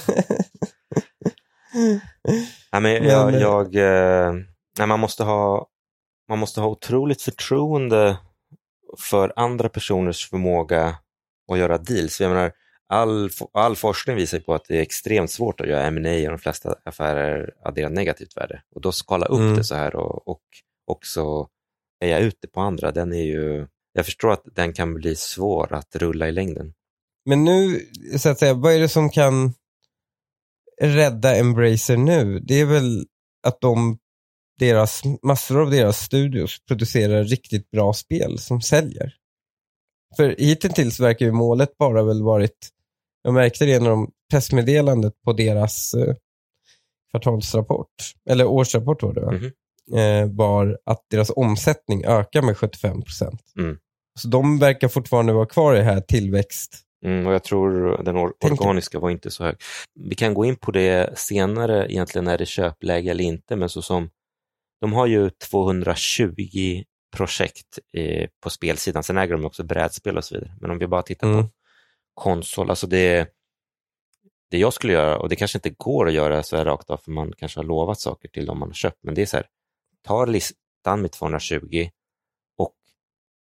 nej, 2.72 2.80
men 2.80 3.04
jag, 3.04 3.32
men... 3.32 3.40
jag 3.40 3.74
eh, 3.74 4.32
nej, 4.78 4.86
man, 4.86 5.00
måste 5.00 5.24
ha, 5.24 5.66
man 6.28 6.38
måste 6.38 6.60
ha 6.60 6.68
otroligt 6.68 7.22
förtroende 7.22 8.16
för 8.98 9.32
andra 9.36 9.68
personers 9.68 10.30
förmåga 10.30 10.96
att 11.52 11.58
göra 11.58 11.78
deals. 11.78 12.20
Jag 12.20 12.28
menar, 12.28 12.52
all, 12.88 13.30
all 13.52 13.76
forskning 13.76 14.16
visar 14.16 14.40
på 14.40 14.54
att 14.54 14.64
det 14.68 14.76
är 14.76 14.82
extremt 14.82 15.30
svårt 15.30 15.60
att 15.60 15.68
göra 15.68 15.82
M&A 15.82 16.24
och 16.24 16.30
de 16.30 16.38
flesta 16.38 16.74
affärer 16.84 17.54
adderar 17.64 17.90
negativt 17.90 18.36
värde. 18.36 18.62
Och 18.74 18.80
då 18.80 18.92
skala 18.92 19.26
upp 19.26 19.40
mm. 19.40 19.56
det 19.56 19.64
så 19.64 19.74
här 19.74 19.96
och, 19.96 20.28
och 20.28 20.42
också 20.86 21.48
heja 22.00 22.18
ut 22.18 22.38
det 22.40 22.48
på 22.48 22.60
andra, 22.60 22.92
den 22.92 23.12
är 23.12 23.24
ju, 23.24 23.66
jag 23.92 24.04
förstår 24.04 24.30
att 24.32 24.44
den 24.54 24.72
kan 24.72 24.94
bli 24.94 25.16
svår 25.16 25.72
att 25.72 25.96
rulla 25.96 26.28
i 26.28 26.32
längden. 26.32 26.74
Men 27.24 27.44
nu, 27.44 27.80
så 28.18 28.28
att 28.28 28.38
säga, 28.38 28.54
vad 28.54 28.72
är 28.72 28.78
det 28.78 28.88
som 28.88 29.10
kan 29.10 29.54
rädda 30.80 31.36
Embracer 31.36 31.96
nu? 31.96 32.40
Det 32.40 32.60
är 32.60 32.66
väl 32.66 33.06
att 33.46 33.60
de, 33.60 33.98
deras, 34.58 35.02
massor 35.22 35.62
av 35.62 35.70
deras 35.70 36.00
studios 36.00 36.64
producerar 36.68 37.24
riktigt 37.24 37.70
bra 37.70 37.92
spel 37.92 38.38
som 38.38 38.60
säljer. 38.60 39.14
För 40.16 40.34
hittills 40.38 41.00
verkar 41.00 41.26
ju 41.26 41.32
målet 41.32 41.78
bara 41.78 42.02
väl 42.02 42.22
varit, 42.22 42.68
jag 43.22 43.34
märkte 43.34 43.64
det 43.64 43.80
när 43.80 43.90
de 43.90 44.10
pressmeddelandet 44.30 45.22
på 45.24 45.32
deras 45.32 45.94
eh, 45.94 46.14
kvartalsrapport, 47.10 47.94
eller 48.30 48.46
årsrapport 48.46 49.02
var 49.02 49.14
det 49.14 49.20
va? 49.20 49.32
Mm 49.34 49.50
eh, 49.92 50.30
var 50.30 50.78
att 50.86 51.06
deras 51.10 51.30
omsättning 51.36 52.04
ökar 52.04 52.42
med 52.42 52.56
75 52.56 53.02
procent. 53.02 53.40
Mm. 53.58 53.78
Så 54.20 54.28
de 54.28 54.58
verkar 54.58 54.88
fortfarande 54.88 55.32
vara 55.32 55.46
kvar 55.46 55.74
i 55.74 55.78
det 55.78 55.84
här 55.84 56.00
tillväxt. 56.00 56.80
Mm, 57.04 57.26
och 57.26 57.34
jag 57.34 57.44
tror 57.44 58.02
den 58.02 58.16
or 58.16 58.32
organiska 58.40 58.98
var 58.98 59.10
inte 59.10 59.30
så 59.30 59.44
hög. 59.44 59.56
Vi 60.00 60.14
kan 60.14 60.34
gå 60.34 60.44
in 60.44 60.56
på 60.56 60.70
det 60.70 61.18
senare, 61.18 61.92
egentligen 61.92 62.28
är 62.28 62.38
det 62.38 62.46
köpläge 62.46 63.10
eller 63.10 63.24
inte, 63.24 63.56
men 63.56 63.68
så 63.68 63.82
som 63.82 64.10
de 64.80 64.92
har 64.92 65.06
ju 65.06 65.30
220 65.30 66.84
projekt 67.14 67.78
eh, 67.92 68.28
på 68.40 68.50
spelsidan, 68.50 69.02
sen 69.02 69.18
äger 69.18 69.32
de 69.32 69.44
också 69.44 69.64
brädspel 69.64 70.16
och 70.16 70.24
så 70.24 70.34
vidare. 70.34 70.54
Men 70.60 70.70
om 70.70 70.78
vi 70.78 70.86
bara 70.86 71.02
tittar 71.02 71.28
mm. 71.28 71.42
på 71.42 71.50
konsol, 72.14 72.70
alltså 72.70 72.86
det, 72.86 73.28
det 74.50 74.58
jag 74.58 74.72
skulle 74.72 74.92
göra, 74.92 75.18
och 75.18 75.28
det 75.28 75.36
kanske 75.36 75.58
inte 75.58 75.70
går 75.70 76.08
att 76.08 76.14
göra 76.14 76.42
så 76.42 76.56
här 76.56 76.64
rakt 76.64 76.90
av, 76.90 76.96
för 76.96 77.10
man 77.10 77.32
kanske 77.36 77.60
har 77.60 77.64
lovat 77.64 78.00
saker 78.00 78.28
till 78.28 78.46
dem 78.46 78.58
man 78.58 78.68
har 78.68 78.74
köpt, 78.74 78.98
men 79.02 79.14
det 79.14 79.22
är 79.22 79.26
så 79.26 79.36
här, 79.36 79.46
ta 80.02 80.24
listan 80.24 81.02
med 81.02 81.12
220 81.12 81.88
och 82.56 82.76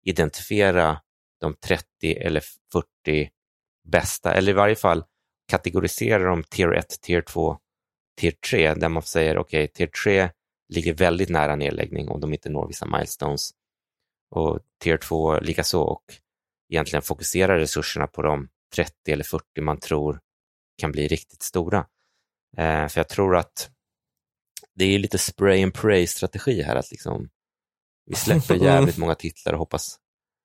identifiera 0.06 1.02
de 1.40 1.54
30 1.54 1.86
eller 2.04 2.44
40 2.72 3.30
bästa, 3.88 4.34
eller 4.34 4.52
i 4.52 4.56
varje 4.56 4.76
fall 4.76 5.04
kategorisera 5.48 6.24
dem 6.24 6.44
tier 6.44 6.74
1, 6.74 7.02
tier 7.02 7.22
2, 7.22 7.58
tier 8.18 8.34
3, 8.50 8.74
där 8.74 8.90
man 8.90 9.04
säger 9.04 9.38
okej, 9.38 9.64
okay, 9.64 9.68
tier 9.68 9.88
3 10.04 10.30
ligger 10.70 10.94
väldigt 10.94 11.30
nära 11.30 11.56
nedläggning 11.56 12.10
om 12.10 12.20
de 12.20 12.34
inte 12.34 12.50
når 12.50 12.68
vissa 12.68 12.86
milestones. 12.86 13.52
Och 14.32 14.60
tier 14.78 14.98
2 14.98 15.40
likaså 15.40 15.82
och 15.82 16.04
egentligen 16.70 17.02
fokusera 17.02 17.60
resurserna 17.60 18.08
på 18.08 18.22
de 18.22 18.50
30 18.76 18.94
eller 19.12 19.24
40 19.24 19.62
man 19.62 19.80
tror 19.80 20.20
kan 20.78 20.92
bli 20.92 21.08
riktigt 21.08 21.42
stora. 21.42 21.78
Eh, 22.58 22.88
för 22.88 23.00
jag 23.00 23.10
tror 23.10 23.36
att 23.36 23.72
det 24.74 24.86
är 24.86 25.00
lite 25.00 25.18
spray 25.18 25.64
and 25.64 25.74
pray-strategi 25.74 26.62
här, 26.62 26.76
att 26.76 26.92
liksom, 26.92 27.30
vi 28.06 28.16
släpper 28.16 28.56
jävligt 28.64 28.98
många 28.98 29.16
titlar 29.16 29.54
och 29.54 29.60
hoppas 29.60 30.00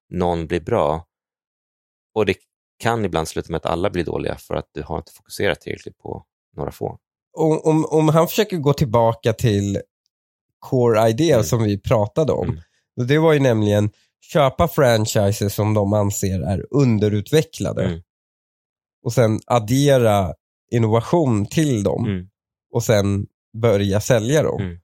någon 0.08 0.46
blir 0.46 0.60
bra. 0.60 1.06
Och 2.14 2.26
det 2.26 2.36
kan 2.78 3.04
ibland 3.04 3.28
sluta 3.28 3.52
med 3.52 3.56
att 3.58 3.66
alla 3.66 3.90
blir 3.90 4.04
dåliga 4.04 4.36
för 4.36 4.54
att 4.54 4.68
du 4.72 4.82
har 4.82 4.96
inte 4.96 5.12
fokuserat 5.12 5.60
tillräckligt 5.60 5.98
på 5.98 6.26
några 6.56 6.72
få. 6.72 6.98
Om, 7.32 7.60
om, 7.64 7.84
om 7.84 8.08
han 8.08 8.28
försöker 8.28 8.56
gå 8.56 8.72
tillbaka 8.72 9.32
till 9.32 9.82
core 10.64 11.08
idea 11.08 11.34
mm. 11.34 11.44
som 11.44 11.62
vi 11.62 11.78
pratade 11.78 12.32
om, 12.32 12.48
mm. 12.48 13.08
det 13.08 13.18
var 13.18 13.32
ju 13.32 13.40
nämligen 13.40 13.90
köpa 14.32 14.68
franchises 14.68 15.54
som 15.54 15.74
de 15.74 15.92
anser 15.92 16.40
är 16.40 16.66
underutvecklade 16.70 17.84
mm. 17.84 18.00
och 19.04 19.12
sen 19.12 19.40
addera 19.46 20.34
innovation 20.70 21.46
till 21.46 21.82
dem 21.82 22.04
mm. 22.04 22.28
och 22.72 22.82
sen 22.82 23.26
börja 23.62 24.00
sälja 24.00 24.42
dem. 24.42 24.60
Mm. 24.62 24.78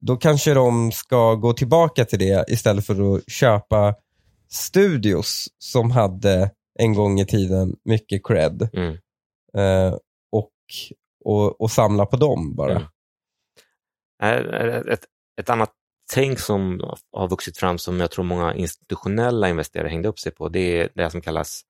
Då 0.00 0.16
kanske 0.16 0.54
de 0.54 0.92
ska 0.92 1.34
gå 1.34 1.52
tillbaka 1.52 2.04
till 2.04 2.18
det 2.18 2.44
istället 2.48 2.86
för 2.86 3.14
att 3.14 3.30
köpa 3.30 3.94
studios 4.48 5.48
som 5.58 5.90
hade 5.90 6.50
en 6.78 6.94
gång 6.94 7.20
i 7.20 7.26
tiden 7.26 7.76
mycket 7.84 8.26
cred. 8.26 8.68
Mm. 8.72 8.92
Eh, 9.54 9.94
och, 10.32 10.52
och, 11.24 11.60
och, 11.60 11.70
samla 11.70 12.06
på 12.06 12.16
dem 12.16 12.54
bara. 12.56 12.90
Ett, 14.22 15.04
ett 15.40 15.50
annat 15.50 15.72
tänk 16.12 16.38
som 16.38 16.80
har 17.12 17.28
vuxit 17.28 17.58
fram 17.58 17.78
som 17.78 18.00
jag 18.00 18.10
tror 18.10 18.24
många 18.24 18.54
institutionella 18.54 19.48
investerare 19.48 19.88
hängde 19.88 20.08
upp 20.08 20.18
sig 20.18 20.32
på, 20.32 20.48
det 20.48 20.80
är 20.80 20.88
det 20.94 21.10
som 21.10 21.20
kallas 21.20 21.62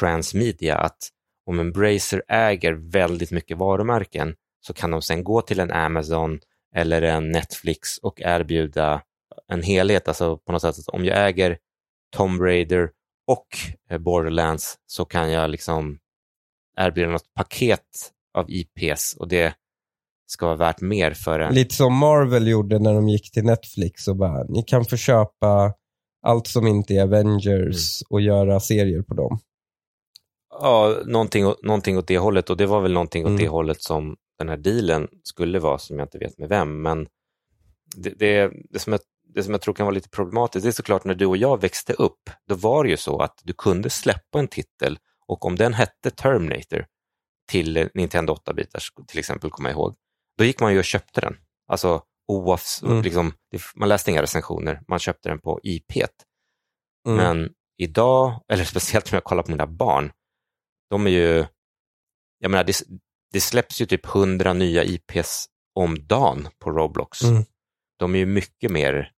transmedia. 0.00 0.76
Att 0.76 1.08
om 1.46 1.60
Embracer 1.60 2.22
äger 2.28 2.72
väldigt 2.72 3.30
mycket 3.30 3.58
varumärken 3.58 4.34
så 4.60 4.72
kan 4.72 4.90
de 4.90 5.02
sen 5.02 5.24
gå 5.24 5.42
till 5.42 5.60
en 5.60 5.70
Amazon 5.70 6.40
eller 6.74 7.02
en 7.02 7.32
Netflix 7.32 7.98
och 7.98 8.20
erbjuda 8.20 9.02
en 9.48 9.62
helhet. 9.62 10.08
Alltså 10.08 10.36
på 10.36 10.52
något 10.52 10.62
sätt, 10.62 10.88
om 10.88 11.04
jag 11.04 11.28
äger 11.28 11.58
Tomb 12.16 12.40
Raider 12.40 12.90
och 13.26 13.46
eh, 13.90 13.98
Borderlands 13.98 14.78
så 14.86 15.04
kan 15.04 15.30
jag 15.32 15.50
liksom 15.50 15.98
erbjuda 16.76 17.10
något 17.10 17.34
paket 17.34 18.12
av 18.34 18.50
IPs 18.50 19.16
och 19.18 19.28
det 19.28 19.54
ska 20.30 20.46
vara 20.46 20.56
värt 20.56 20.80
mer 20.80 21.10
för 21.14 21.40
en. 21.40 21.54
Lite 21.54 21.74
som 21.74 21.94
Marvel 21.94 22.48
gjorde 22.48 22.78
när 22.78 22.94
de 22.94 23.08
gick 23.08 23.32
till 23.32 23.44
Netflix 23.44 24.08
och 24.08 24.16
bara, 24.16 24.44
ni 24.44 24.62
kan 24.62 24.84
få 24.84 24.96
köpa 24.96 25.74
allt 26.22 26.46
som 26.46 26.66
inte 26.66 26.94
är 26.94 27.02
Avengers 27.02 28.02
mm. 28.02 28.06
och 28.10 28.20
göra 28.20 28.60
serier 28.60 29.02
på 29.02 29.14
dem. 29.14 29.38
Ja, 30.60 30.96
någonting, 31.06 31.44
någonting 31.62 31.98
åt 31.98 32.06
det 32.06 32.18
hållet 32.18 32.50
och 32.50 32.56
det 32.56 32.66
var 32.66 32.80
väl 32.80 32.92
någonting 32.92 33.22
mm. 33.22 33.34
åt 33.34 33.40
det 33.40 33.48
hållet 33.48 33.82
som 33.82 34.16
den 34.38 34.48
här 34.48 34.56
dealen 34.56 35.08
skulle 35.22 35.58
vara, 35.58 35.78
som 35.78 35.98
jag 35.98 36.06
inte 36.06 36.18
vet 36.18 36.38
med 36.38 36.48
vem. 36.48 36.82
Men 36.82 37.06
det, 37.96 38.10
det, 38.10 38.52
det, 38.70 38.78
som 38.78 38.92
jag, 38.92 39.00
det 39.34 39.42
som 39.42 39.52
jag 39.52 39.60
tror 39.60 39.74
kan 39.74 39.86
vara 39.86 39.94
lite 39.94 40.08
problematiskt, 40.08 40.62
det 40.62 40.70
är 40.70 40.72
såklart 40.72 41.04
när 41.04 41.14
du 41.14 41.26
och 41.26 41.36
jag 41.36 41.60
växte 41.60 41.92
upp, 41.92 42.30
då 42.48 42.54
var 42.54 42.84
det 42.84 42.90
ju 42.90 42.96
så 42.96 43.18
att 43.18 43.40
du 43.42 43.52
kunde 43.52 43.90
släppa 43.90 44.38
en 44.38 44.48
titel 44.48 44.98
och 45.26 45.44
om 45.44 45.56
den 45.56 45.74
hette 45.74 46.10
Terminator 46.10 46.86
till 47.48 47.88
Nintendo 47.94 48.34
8-bitars 48.34 49.06
till 49.06 49.18
exempel, 49.18 49.50
kommer 49.50 49.70
jag 49.70 49.76
ihåg, 49.76 49.96
då 50.40 50.44
gick 50.44 50.60
man 50.60 50.72
ju 50.72 50.78
och 50.78 50.84
köpte 50.84 51.20
den. 51.20 51.36
Alltså 51.66 52.02
oavs, 52.28 52.82
mm. 52.82 53.02
liksom, 53.02 53.32
man 53.74 53.88
läste 53.88 54.10
inga 54.10 54.22
recensioner, 54.22 54.80
man 54.88 54.98
köpte 54.98 55.28
den 55.28 55.38
på 55.38 55.60
IP. 55.62 55.92
Mm. 57.08 57.16
Men 57.16 57.50
idag, 57.78 58.40
eller 58.52 58.64
speciellt 58.64 59.12
om 59.12 59.16
jag 59.16 59.24
kollar 59.24 59.42
på 59.42 59.50
mina 59.50 59.66
barn, 59.66 60.12
de 60.90 61.06
är 61.06 61.10
ju, 61.10 61.46
jag 62.38 62.50
menar, 62.50 62.64
det, 62.64 62.82
det 63.32 63.40
släpps 63.40 63.80
ju 63.80 63.86
typ 63.86 64.06
hundra 64.06 64.52
nya 64.52 64.84
IPs 64.84 65.46
om 65.74 66.06
dagen 66.06 66.48
på 66.58 66.70
Roblox. 66.70 67.22
Mm. 67.22 67.44
De 67.98 68.14
är 68.14 68.18
ju 68.18 68.26
mycket 68.26 68.70
mer 68.70 69.12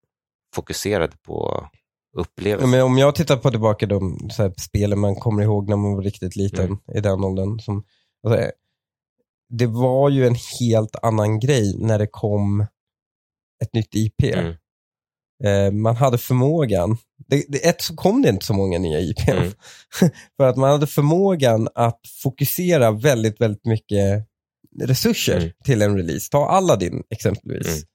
fokuserade 0.54 1.16
på 1.22 1.68
upplevelser. 2.16 2.78
Ja, 2.78 2.84
om 2.84 2.98
jag 2.98 3.14
tittar 3.14 3.36
på 3.36 3.50
tillbaka 3.50 3.86
de 3.86 4.30
spelen 4.56 4.98
man 4.98 5.14
kommer 5.14 5.42
ihåg 5.42 5.68
när 5.68 5.76
man 5.76 5.94
var 5.94 6.02
riktigt 6.02 6.36
liten 6.36 6.66
mm. 6.66 6.78
i 6.94 7.00
den 7.00 7.24
åldern. 7.24 7.58
Som, 7.58 7.84
alltså, 8.26 8.50
det 9.50 9.66
var 9.66 10.08
ju 10.08 10.26
en 10.26 10.36
helt 10.60 10.96
annan 11.02 11.40
grej 11.40 11.76
när 11.78 11.98
det 11.98 12.06
kom 12.06 12.66
ett 13.62 13.74
nytt 13.74 13.94
IP. 13.94 14.22
Mm. 14.24 14.54
Eh, 15.44 15.72
man 15.72 15.96
hade 15.96 16.18
förmågan, 16.18 16.96
det, 17.28 17.44
det, 17.48 17.68
ett 17.68 17.82
så 17.82 17.96
kom 17.96 18.22
det 18.22 18.28
inte 18.28 18.46
så 18.46 18.54
många 18.54 18.78
nya 18.78 19.00
IP. 19.00 19.28
Mm. 19.28 19.52
för 20.36 20.48
att 20.48 20.56
man 20.56 20.70
hade 20.70 20.86
förmågan 20.86 21.68
att 21.74 22.00
fokusera 22.22 22.90
väldigt, 22.90 23.40
väldigt 23.40 23.64
mycket 23.64 24.26
resurser 24.82 25.36
mm. 25.36 25.50
till 25.64 25.82
en 25.82 25.96
release. 25.96 26.30
Ta 26.30 26.46
Aladdin 26.46 27.02
exempelvis. 27.10 27.66
Mm. 27.66 27.86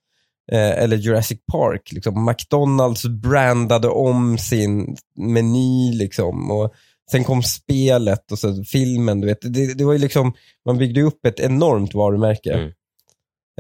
Eh, 0.52 0.84
eller 0.84 0.98
Jurassic 0.98 1.40
Park. 1.52 1.92
Liksom. 1.92 2.26
McDonalds 2.26 3.06
brandade 3.06 3.88
om 3.88 4.38
sin 4.38 4.96
meny 5.18 5.94
liksom. 5.94 6.52
Och 6.52 6.74
sen 7.12 7.24
kom 7.24 7.44
spelet 7.44 8.32
och 8.32 8.40
så 8.40 8.64
filmen. 8.64 9.22
Du 9.22 9.28
vet. 9.28 9.38
Det, 9.42 9.74
det 9.74 9.84
var 9.84 9.94
ju 9.94 10.00
liksom, 10.00 10.34
man 10.66 10.78
byggde 10.78 11.02
upp 11.02 11.26
ett 11.26 11.40
enormt 11.40 11.94
varumärke. 11.94 12.54
Mm. 12.54 12.72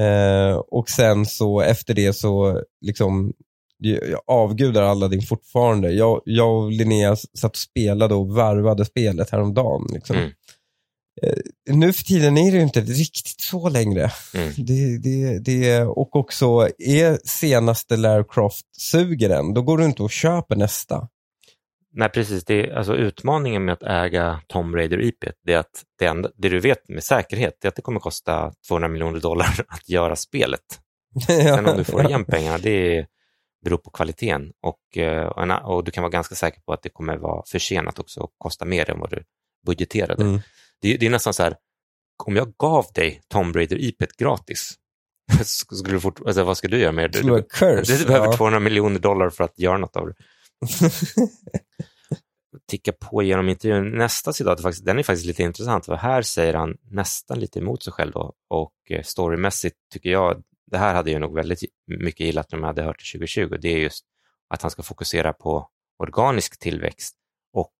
Eh, 0.01 0.55
och 0.55 0.89
sen 0.89 1.25
så 1.25 1.61
efter 1.61 1.93
det 1.93 2.13
så 2.13 2.63
liksom 2.81 3.33
jag 3.79 4.21
avgudar 4.27 4.83
Aladdin 4.83 5.21
fortfarande. 5.21 5.91
Jag, 5.91 6.21
jag 6.25 6.63
och 6.63 6.71
Linnea 6.71 7.15
satt 7.15 7.51
och 7.51 7.57
spelade 7.57 8.15
och 8.15 8.27
varvade 8.27 8.85
spelet 8.85 9.29
häromdagen. 9.29 9.87
Liksom. 9.93 10.15
Mm. 10.15 10.31
Eh, 11.21 11.75
nu 11.75 11.93
för 11.93 12.03
tiden 12.03 12.37
är 12.37 12.51
det 12.51 12.61
inte 12.61 12.81
riktigt 12.81 13.41
så 13.41 13.69
längre. 13.69 14.11
Mm. 14.33 14.53
Det, 14.57 14.97
det, 14.97 15.39
det, 15.39 15.81
och 15.83 16.15
också, 16.15 16.69
är 16.77 17.27
senaste 17.27 17.97
Lara 17.97 18.23
Croft 18.23 18.65
suger 18.77 19.29
den, 19.29 19.53
då 19.53 19.61
går 19.61 19.77
du 19.77 19.85
inte 19.85 20.03
och 20.03 20.11
köper 20.11 20.55
nästa. 20.55 21.07
Nej, 21.97 22.09
precis. 22.09 22.45
Det 22.45 22.69
är, 22.69 22.75
alltså, 22.75 22.95
utmaningen 22.95 23.65
med 23.65 23.73
att 23.73 23.83
äga 23.83 24.41
Tom 24.47 24.75
Raider 24.75 25.01
IP, 25.01 25.25
det 25.45 25.53
är 25.53 25.57
att 25.57 25.83
det, 25.99 26.05
enda, 26.05 26.29
det 26.35 26.49
du 26.49 26.59
vet 26.59 26.89
med 26.89 27.03
säkerhet 27.03 27.65
är 27.65 27.69
att 27.69 27.75
det 27.75 27.81
kommer 27.81 27.99
kosta 27.99 28.53
200 28.67 28.87
miljoner 28.87 29.19
dollar 29.19 29.65
att 29.67 29.89
göra 29.89 30.15
spelet. 30.15 30.79
Sen 31.27 31.65
om 31.65 31.77
du 31.77 31.83
får 31.83 32.05
igen 32.05 32.25
pengarna, 32.25 32.57
det 32.57 33.05
beror 33.63 33.77
på 33.77 33.89
kvaliteten 33.89 34.51
och, 34.61 34.97
eh, 34.97 35.57
och 35.57 35.83
du 35.83 35.91
kan 35.91 36.01
vara 36.01 36.11
ganska 36.11 36.35
säker 36.35 36.61
på 36.61 36.73
att 36.73 36.81
det 36.81 36.89
kommer 36.89 37.17
vara 37.17 37.43
försenat 37.47 37.99
också 37.99 38.19
och 38.19 38.31
kosta 38.37 38.65
mer 38.65 38.89
än 38.89 38.99
vad 38.99 39.09
du 39.09 39.23
budgeterade. 39.65 40.23
Mm. 40.23 40.39
Det, 40.81 40.97
det, 40.97 41.05
är 41.05 41.09
nästan 41.09 41.33
så 41.33 41.43
här, 41.43 41.55
om 42.23 42.35
jag 42.35 42.53
gav 42.57 42.85
dig 42.93 43.21
Tom 43.27 43.53
Raider 43.53 43.77
IP 43.81 44.17
gratis, 44.17 44.73
skulle 45.43 45.93
du 45.93 45.99
fort, 45.99 46.19
alltså, 46.25 46.43
vad 46.43 46.57
ska 46.57 46.67
du 46.67 46.77
göra 46.77 46.91
med 46.91 47.11
det? 47.11 47.21
Du, 47.21 47.43
curse, 47.43 47.97
du 47.97 48.05
behöver 48.05 48.25
ja. 48.25 48.33
200 48.33 48.59
miljoner 48.59 48.99
dollar 48.99 49.29
för 49.29 49.43
att 49.43 49.59
göra 49.59 49.77
något 49.77 49.95
av 49.95 50.07
det. 50.07 50.13
ticka 52.68 52.91
på 52.91 53.24
genom 53.24 53.49
intervjun. 53.49 53.97
Nästa 53.97 54.34
citat, 54.34 54.86
den 54.86 54.99
är 54.99 55.03
faktiskt 55.03 55.28
lite 55.28 55.43
intressant, 55.43 55.86
för 55.86 55.95
här 55.95 56.22
säger 56.22 56.53
han 56.53 56.78
nästan 56.82 57.39
lite 57.39 57.60
emot 57.60 57.84
sig 57.84 57.93
själv 57.93 58.12
då. 58.12 58.34
och 58.49 58.74
eh, 58.89 59.03
storymässigt 59.03 59.76
tycker 59.93 60.10
jag, 60.10 60.43
det 60.72 60.78
här 60.78 60.95
hade 60.95 61.12
jag 61.12 61.22
nog 61.22 61.36
väldigt 61.36 61.60
mycket 61.88 62.26
gillat 62.26 62.53
om 62.53 62.60
jag 62.60 62.68
hade 62.68 62.84
hört 62.84 62.99
det 62.99 63.20
2020, 63.20 63.58
det 63.62 63.70
är 63.70 63.78
just 63.78 64.06
att 64.49 64.62
han 64.62 64.72
ska 64.72 64.84
fokusera 64.84 65.34
på 65.34 65.70
organisk 65.97 66.60
tillväxt 66.60 67.16
och 67.53 67.76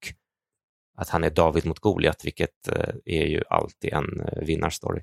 att 0.98 1.10
han 1.10 1.24
är 1.24 1.30
David 1.30 1.66
mot 1.66 1.80
Goliat, 1.80 2.26
vilket 2.26 2.68
eh, 2.68 2.96
är 3.06 3.26
ju 3.26 3.44
alltid 3.50 3.94
en 3.94 4.20
eh, 4.20 4.46
vinnarstory. 4.46 5.02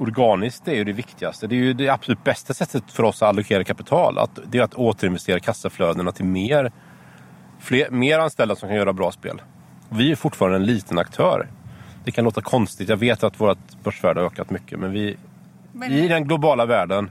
Organiskt 0.00 0.68
är 0.68 0.74
ju 0.74 0.84
det 0.84 0.92
viktigaste. 0.92 1.46
Det 1.46 1.54
är 1.54 1.56
ju 1.56 1.72
det 1.72 1.88
absolut 1.88 2.24
bästa 2.24 2.54
sättet 2.54 2.92
för 2.92 3.02
oss 3.02 3.22
att 3.22 3.28
allokera 3.28 3.64
kapital. 3.64 4.18
Att, 4.18 4.38
det 4.46 4.58
är 4.58 4.62
att 4.62 4.74
återinvestera 4.74 5.40
kassaflödena 5.40 6.12
till 6.12 6.24
mer, 6.24 6.72
fler, 7.58 7.90
mer 7.90 8.18
anställda 8.18 8.56
som 8.56 8.68
kan 8.68 8.76
göra 8.76 8.92
bra 8.92 9.12
spel. 9.12 9.42
Vi 9.88 10.12
är 10.12 10.16
fortfarande 10.16 10.56
en 10.56 10.64
liten 10.64 10.98
aktör. 10.98 11.48
Det 12.04 12.10
kan 12.10 12.24
låta 12.24 12.40
konstigt. 12.40 12.88
Jag 12.88 12.96
vet 12.96 13.24
att 13.24 13.40
vårt 13.40 13.58
börsvärde 13.82 14.20
har 14.20 14.26
ökat 14.26 14.50
mycket. 14.50 14.78
Men 14.78 14.92
vi, 14.92 15.16
men... 15.72 15.92
i 15.92 16.08
den 16.08 16.24
globala 16.24 16.66
världen 16.66 17.10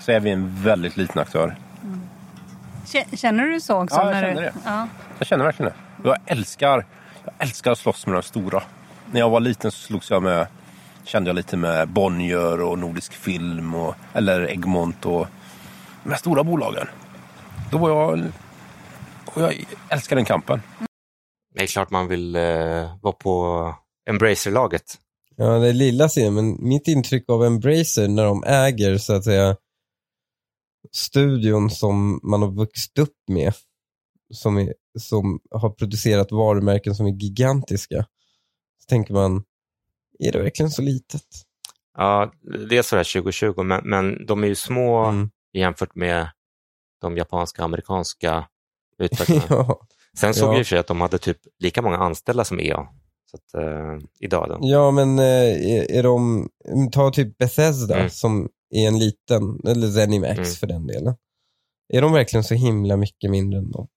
så 0.00 0.12
är 0.12 0.20
vi 0.20 0.30
en 0.30 0.62
väldigt 0.62 0.96
liten 0.96 1.22
aktör. 1.22 1.56
Mm. 1.82 2.00
Känner 3.16 3.46
du 3.46 3.60
så 3.60 3.82
också? 3.82 3.96
Ja, 3.96 4.06
jag 4.06 4.14
känner 4.14 4.34
du... 4.34 4.40
det. 4.40 4.52
Ja. 4.64 4.88
Jag 5.18 5.26
känner 5.26 5.44
verkligen 5.44 5.72
det. 5.72 6.08
Jag 6.08 6.16
älskar, 6.26 6.86
jag 7.24 7.34
älskar 7.38 7.72
att 7.72 7.78
slåss 7.78 8.06
med 8.06 8.14
de 8.14 8.22
stora. 8.22 8.62
När 9.12 9.20
jag 9.20 9.30
var 9.30 9.40
liten 9.40 9.70
så 9.70 9.78
slogs 9.78 10.10
jag 10.10 10.22
med, 10.22 10.46
kände 11.04 11.28
jag 11.28 11.34
lite 11.36 11.56
med 11.56 11.88
Bonnier 11.88 12.60
och 12.60 12.78
Nordisk 12.78 13.12
Film 13.12 13.74
och, 13.74 13.94
eller 14.12 14.50
Egmont 14.50 15.06
och 15.06 15.26
de 16.04 16.10
här 16.10 16.18
stora 16.18 16.44
bolagen. 16.44 16.86
Då 17.70 17.78
var 17.78 17.90
jag, 17.90 18.32
och 19.34 19.42
jag 19.42 19.64
älskar 19.88 20.16
den 20.16 20.24
kampen. 20.24 20.62
Det 21.54 21.62
är 21.62 21.66
klart 21.66 21.90
man 21.90 22.08
vill 22.08 22.36
eh, 22.36 22.98
vara 23.02 23.12
på 23.12 23.74
Embracer-laget. 24.10 24.98
Ja, 25.36 25.58
det 25.58 25.68
är 25.68 25.72
lilla 25.72 26.08
serien, 26.08 26.34
men 26.34 26.68
mitt 26.68 26.88
intryck 26.88 27.30
av 27.30 27.44
Embracer 27.44 28.08
när 28.08 28.24
de 28.24 28.44
äger 28.44 28.98
så 28.98 29.12
att 29.14 29.24
säga 29.24 29.56
studion 30.92 31.70
som 31.70 32.20
man 32.22 32.42
har 32.42 32.50
vuxit 32.50 32.98
upp 32.98 33.16
med, 33.28 33.52
som, 34.34 34.58
är, 34.58 34.74
som 34.98 35.40
har 35.50 35.70
producerat 35.70 36.32
varumärken 36.32 36.94
som 36.94 37.06
är 37.06 37.10
gigantiska, 37.10 38.06
så 38.78 38.86
tänker 38.88 39.14
man, 39.14 39.44
är 40.18 40.32
det 40.32 40.38
verkligen 40.38 40.70
så 40.70 40.82
litet? 40.82 41.26
Ja, 41.96 42.32
det 42.68 42.78
är 42.78 42.82
sådär 42.82 43.04
2020, 43.04 43.62
men, 43.62 43.80
men 43.84 44.26
de 44.26 44.44
är 44.44 44.48
ju 44.48 44.54
små 44.54 45.04
mm. 45.04 45.30
jämfört 45.52 45.94
med 45.94 46.28
de 47.00 47.16
japanska 47.16 47.62
och 47.62 47.64
amerikanska 47.64 48.48
utvecklarna. 48.98 49.44
ja. 49.48 49.80
Sen 50.18 50.34
såg 50.34 50.48
ja. 50.48 50.52
jag 50.52 50.60
i 50.60 50.62
och 50.62 50.66
för 50.66 50.70
sig 50.70 50.78
att 50.78 50.86
de 50.86 51.00
hade 51.00 51.18
typ 51.18 51.38
lika 51.58 51.82
många 51.82 51.96
anställda 51.96 52.44
som 52.44 52.60
EA. 52.60 52.86
Så 53.30 53.36
att, 53.36 53.62
uh, 53.64 53.98
idag 54.20 54.48
då. 54.48 54.58
Ja, 54.60 54.90
men 54.90 55.18
uh, 55.18 55.96
är, 55.96 56.02
de, 56.02 56.48
ta 56.92 57.10
typ 57.10 57.38
Bethesda 57.38 57.96
mm. 57.96 58.10
som 58.10 58.48
är 58.74 58.88
en 58.88 58.98
liten, 58.98 59.60
eller 59.66 59.88
Zenimax 59.88 60.38
mm. 60.38 60.44
för 60.44 60.66
den 60.66 60.86
delen. 60.86 61.14
Är 61.92 62.02
de 62.02 62.12
verkligen 62.12 62.44
så 62.44 62.54
himla 62.54 62.96
mycket 62.96 63.30
mindre 63.30 63.58
än 63.58 63.70
dem? 63.70 63.88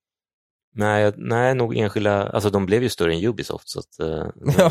Nej, 0.74 1.12
nej, 1.16 1.54
nog 1.54 1.76
enskilda, 1.76 2.28
alltså 2.28 2.50
de 2.50 2.66
blev 2.66 2.82
ju 2.82 2.88
större 2.88 3.14
än 3.14 3.24
Ubisoft 3.24 3.68
så 3.68 3.78
att 3.78 3.94
ja. 4.58 4.70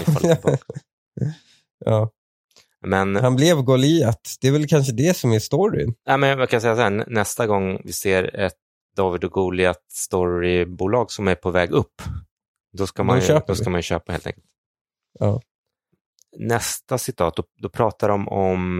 Men, 2.86 3.16
Han 3.16 3.36
blev 3.36 3.62
Goliat, 3.62 4.36
det 4.42 4.48
är 4.48 4.52
väl 4.52 4.68
kanske 4.68 4.94
det 4.94 5.18
som 5.18 5.32
är 5.32 5.40
storyn? 5.40 5.94
Nej, 6.08 6.18
men 6.18 6.40
jag 6.40 6.50
kan 6.50 6.62
säga 6.62 6.76
så 6.76 6.82
här, 6.82 7.06
nästa 7.08 7.48
gång 7.48 7.82
vi 7.84 7.94
ser 7.94 8.36
ett 8.36 8.56
David 8.96 9.24
och 9.24 9.32
Goliat 9.32 9.84
storybolag 9.92 11.12
som 11.12 11.28
är 11.28 11.36
på 11.36 11.52
väg 11.52 11.72
upp, 11.72 12.02
då 12.78 12.88
ska 12.88 13.04
man, 13.04 13.20
ju, 13.20 13.40
då 13.48 13.56
ska 13.56 13.70
man 13.70 13.82
köpa 13.82 14.12
helt 14.12 14.28
enkelt. 14.28 14.46
Ja. 15.20 15.42
Nästa 16.38 16.98
citat, 16.98 17.36
då, 17.36 17.44
då 17.62 17.70
pratar 17.70 18.10
de 18.10 18.28
om 18.28 18.80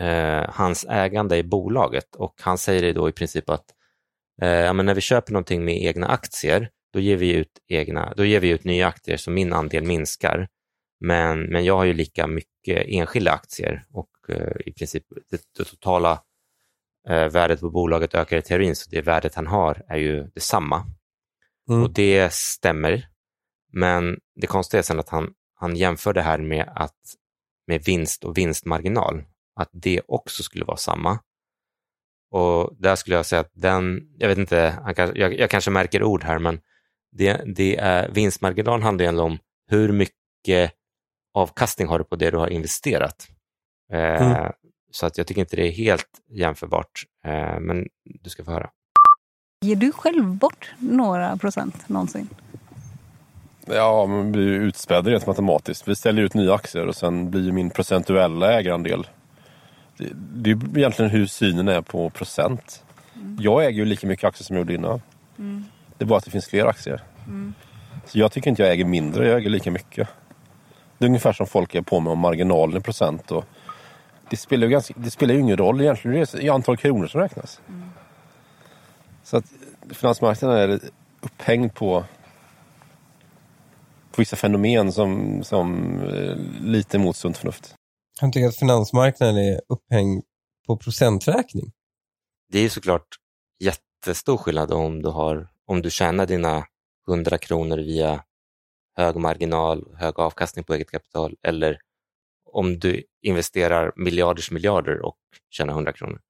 eh, 0.00 0.44
hans 0.48 0.86
ägande 0.88 1.36
i 1.36 1.42
bolaget 1.42 2.14
och 2.16 2.34
han 2.40 2.58
säger 2.58 2.82
det 2.82 2.92
då 2.92 3.08
i 3.08 3.12
princip 3.12 3.50
att 3.50 3.64
eh, 4.42 4.48
ja, 4.48 4.72
men 4.72 4.86
när 4.86 4.94
vi 4.94 5.00
köper 5.00 5.32
någonting 5.32 5.64
med 5.64 5.82
egna 5.82 6.06
aktier, 6.06 6.70
då 6.92 7.00
ger 7.00 7.16
vi 7.16 7.32
ut, 7.32 7.58
egna, 7.68 8.14
då 8.16 8.24
ger 8.24 8.40
vi 8.40 8.48
ut 8.48 8.64
nya 8.64 8.88
aktier 8.88 9.16
så 9.16 9.30
min 9.30 9.52
andel 9.52 9.84
minskar. 9.84 10.48
Men, 11.00 11.42
men 11.42 11.64
jag 11.64 11.76
har 11.76 11.84
ju 11.84 11.92
lika 11.92 12.26
mycket 12.26 12.84
enskilda 12.88 13.32
aktier 13.32 13.86
och 13.92 14.10
eh, 14.28 14.56
i 14.66 14.72
princip 14.72 15.04
det, 15.30 15.42
det 15.58 15.64
totala 15.64 16.22
eh, 17.08 17.28
värdet 17.28 17.60
på 17.60 17.70
bolaget 17.70 18.14
ökar 18.14 18.36
i 18.36 18.42
teorin, 18.42 18.76
så 18.76 18.90
det 18.90 19.02
värdet 19.02 19.34
han 19.34 19.46
har 19.46 19.82
är 19.88 19.96
ju 19.96 20.24
detsamma. 20.24 20.86
Mm. 21.68 21.82
Och 21.82 21.90
det 21.90 22.32
stämmer. 22.32 23.08
Men 23.72 24.18
det 24.40 24.46
konstiga 24.46 24.78
är 24.78 24.82
sen 24.82 25.00
att 25.00 25.08
han, 25.08 25.32
han 25.54 25.76
jämför 25.76 26.12
det 26.12 26.22
här 26.22 26.38
med, 26.38 26.72
att, 26.76 26.98
med 27.66 27.84
vinst 27.84 28.24
och 28.24 28.38
vinstmarginal 28.38 29.24
att 29.54 29.70
det 29.72 30.00
också 30.08 30.42
skulle 30.42 30.64
vara 30.64 30.76
samma. 30.76 31.18
Och 32.30 32.76
där 32.78 32.96
skulle 32.96 33.16
jag 33.16 33.26
säga 33.26 33.40
att 33.40 33.50
den, 33.52 34.00
jag 34.18 34.28
vet 34.28 34.38
inte, 34.38 34.78
jag, 35.14 35.38
jag 35.38 35.50
kanske 35.50 35.70
märker 35.70 36.02
ord 36.02 36.24
här, 36.24 36.38
men 36.38 36.60
det, 37.12 37.42
det 37.56 37.76
är, 37.76 38.08
vinstmarginal 38.08 38.82
handlar 38.82 39.12
ju 39.12 39.18
om 39.18 39.38
hur 39.66 39.92
mycket 39.92 40.72
avkastning 41.34 41.88
har 41.88 41.98
du 41.98 42.04
på 42.04 42.16
det 42.16 42.30
du 42.30 42.36
har 42.36 42.48
investerat. 42.48 43.28
Eh, 43.92 44.32
mm. 44.32 44.52
Så 44.92 45.06
att 45.06 45.18
jag 45.18 45.26
tycker 45.26 45.40
inte 45.40 45.56
det 45.56 45.68
är 45.68 45.72
helt 45.72 46.08
jämförbart, 46.28 47.04
eh, 47.26 47.60
men 47.60 47.88
du 48.04 48.30
ska 48.30 48.44
få 48.44 48.50
höra. 48.50 48.70
Ger 49.64 49.76
du 49.76 49.92
själv 49.92 50.24
bort 50.24 50.72
några 50.78 51.36
procent 51.36 51.88
någonsin? 51.88 52.28
Ja, 53.66 54.06
man 54.06 54.32
blir 54.32 54.48
utspädd 54.48 55.06
rent 55.06 55.26
matematiskt. 55.26 55.88
Vi 55.88 55.96
ställer 55.96 56.22
ut 56.22 56.34
nya 56.34 56.54
aktier 56.54 56.86
och 56.86 56.96
sen 56.96 57.30
blir 57.30 57.52
min 57.52 57.70
procentuella 57.70 58.52
ägarandel 58.52 59.06
det, 60.32 60.50
är 60.50 60.78
egentligen 60.78 61.10
hur 61.10 61.26
synen 61.26 61.68
är 61.68 61.80
på 61.80 62.10
procent. 62.10 62.84
Mm. 63.14 63.38
Jag 63.40 63.64
äger 63.64 63.78
ju 63.78 63.84
lika 63.84 64.06
mycket 64.06 64.24
aktier 64.24 64.44
som 64.44 64.56
jag 64.56 64.60
gjorde 64.60 64.74
innan. 64.74 65.02
Mm. 65.38 65.64
Det 65.98 66.04
är 66.04 66.06
bara 66.06 66.18
att 66.18 66.24
det 66.24 66.30
finns 66.30 66.46
fler 66.46 66.66
aktier. 66.66 67.02
Mm. 67.26 67.54
Så 68.06 68.18
jag 68.18 68.32
tycker 68.32 68.50
inte 68.50 68.62
jag 68.62 68.72
äger 68.72 68.84
mindre, 68.84 69.28
jag 69.28 69.38
äger 69.38 69.50
lika 69.50 69.70
mycket. 69.70 70.08
Det 71.00 71.04
är 71.04 71.08
ungefär 71.08 71.32
som 71.32 71.46
folk 71.46 71.74
är 71.74 71.82
på 71.82 72.00
med 72.00 72.12
om 72.12 72.18
marginalen 72.18 72.76
i 72.76 72.80
procent. 72.80 73.30
Och 73.30 73.44
det, 74.30 74.36
spelar 74.36 74.66
ju 74.66 74.70
ganska, 74.70 74.94
det 74.96 75.10
spelar 75.10 75.34
ju 75.34 75.40
ingen 75.40 75.56
roll 75.56 75.80
egentligen, 75.80 76.26
det 76.32 76.46
är 76.46 76.52
antal 76.52 76.76
kronor 76.76 77.06
som 77.06 77.20
räknas. 77.20 77.60
Mm. 77.68 77.88
Så 79.22 79.36
att 79.36 79.44
finansmarknaden 79.90 80.70
är 80.70 80.80
upphängd 81.20 81.74
på, 81.74 82.04
på 84.10 84.16
vissa 84.20 84.36
fenomen 84.36 84.92
som, 84.92 85.40
som 85.44 85.98
eh, 86.02 86.36
lite 86.60 86.98
mot 86.98 87.16
sunt 87.16 87.36
förnuft. 87.36 87.74
Han 88.20 88.32
tycker 88.32 88.48
att 88.48 88.56
finansmarknaden 88.56 89.36
är 89.36 89.60
upphängd 89.68 90.22
på 90.66 90.76
procenträkning. 90.76 91.72
Det 92.52 92.58
är 92.58 92.62
ju 92.62 92.68
såklart 92.68 93.08
jättestor 93.60 94.36
skillnad 94.36 94.72
om 94.72 95.02
du, 95.02 95.08
har, 95.08 95.48
om 95.66 95.82
du 95.82 95.90
tjänar 95.90 96.26
dina 96.26 96.64
100 97.08 97.38
kronor 97.38 97.76
via 97.76 98.24
hög 98.96 99.16
marginal, 99.16 99.94
hög 99.96 100.20
avkastning 100.20 100.64
på 100.64 100.74
eget 100.74 100.90
kapital 100.90 101.36
eller 101.42 101.78
om 102.52 102.78
du 102.78 103.04
investerar 103.22 103.92
miljarders 103.96 104.50
miljarder 104.50 105.06
och 105.06 105.18
tjänar 105.50 105.72
100 105.72 105.92
kronor. 105.92 106.20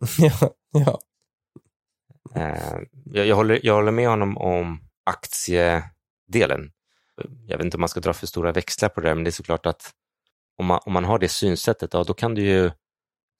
ja, 0.18 0.54
ja. 0.70 1.00
Eh, 2.34 2.78
jag, 3.04 3.26
jag, 3.26 3.36
håller, 3.36 3.60
jag 3.62 3.74
håller 3.74 3.92
med 3.92 4.08
honom 4.08 4.38
om 4.38 4.80
aktiedelen. 5.04 6.72
Jag 7.46 7.56
vet 7.56 7.64
inte 7.64 7.76
om 7.76 7.80
man 7.80 7.88
ska 7.88 8.00
dra 8.00 8.12
för 8.12 8.26
stora 8.26 8.52
växlar 8.52 8.88
på 8.88 9.00
det, 9.00 9.08
där, 9.08 9.14
men 9.14 9.24
det 9.24 9.30
är 9.30 9.32
såklart 9.32 9.66
att 9.66 9.94
om 10.56 10.66
man, 10.66 10.80
om 10.84 10.92
man 10.92 11.04
har 11.04 11.18
det 11.18 11.28
synsättet, 11.28 11.94
ja, 11.94 12.04
då 12.04 12.14
kan 12.14 12.34
du 12.34 12.42
ju 12.42 12.70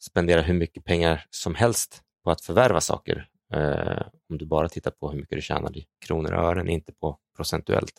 spendera 0.00 0.42
hur 0.42 0.54
mycket 0.54 0.84
pengar 0.84 1.26
som 1.30 1.54
helst 1.54 2.02
på 2.24 2.30
att 2.30 2.40
förvärva 2.40 2.80
saker. 2.80 3.28
Eh, 3.52 4.02
om 4.30 4.38
du 4.38 4.46
bara 4.46 4.68
tittar 4.68 4.90
på 4.90 5.10
hur 5.10 5.18
mycket 5.18 5.38
du 5.38 5.42
tjänar 5.42 5.78
i 5.78 5.86
kronor 6.06 6.32
och 6.32 6.44
ören, 6.44 6.68
inte 6.68 6.92
på 6.92 7.18
procentuellt. 7.36 7.92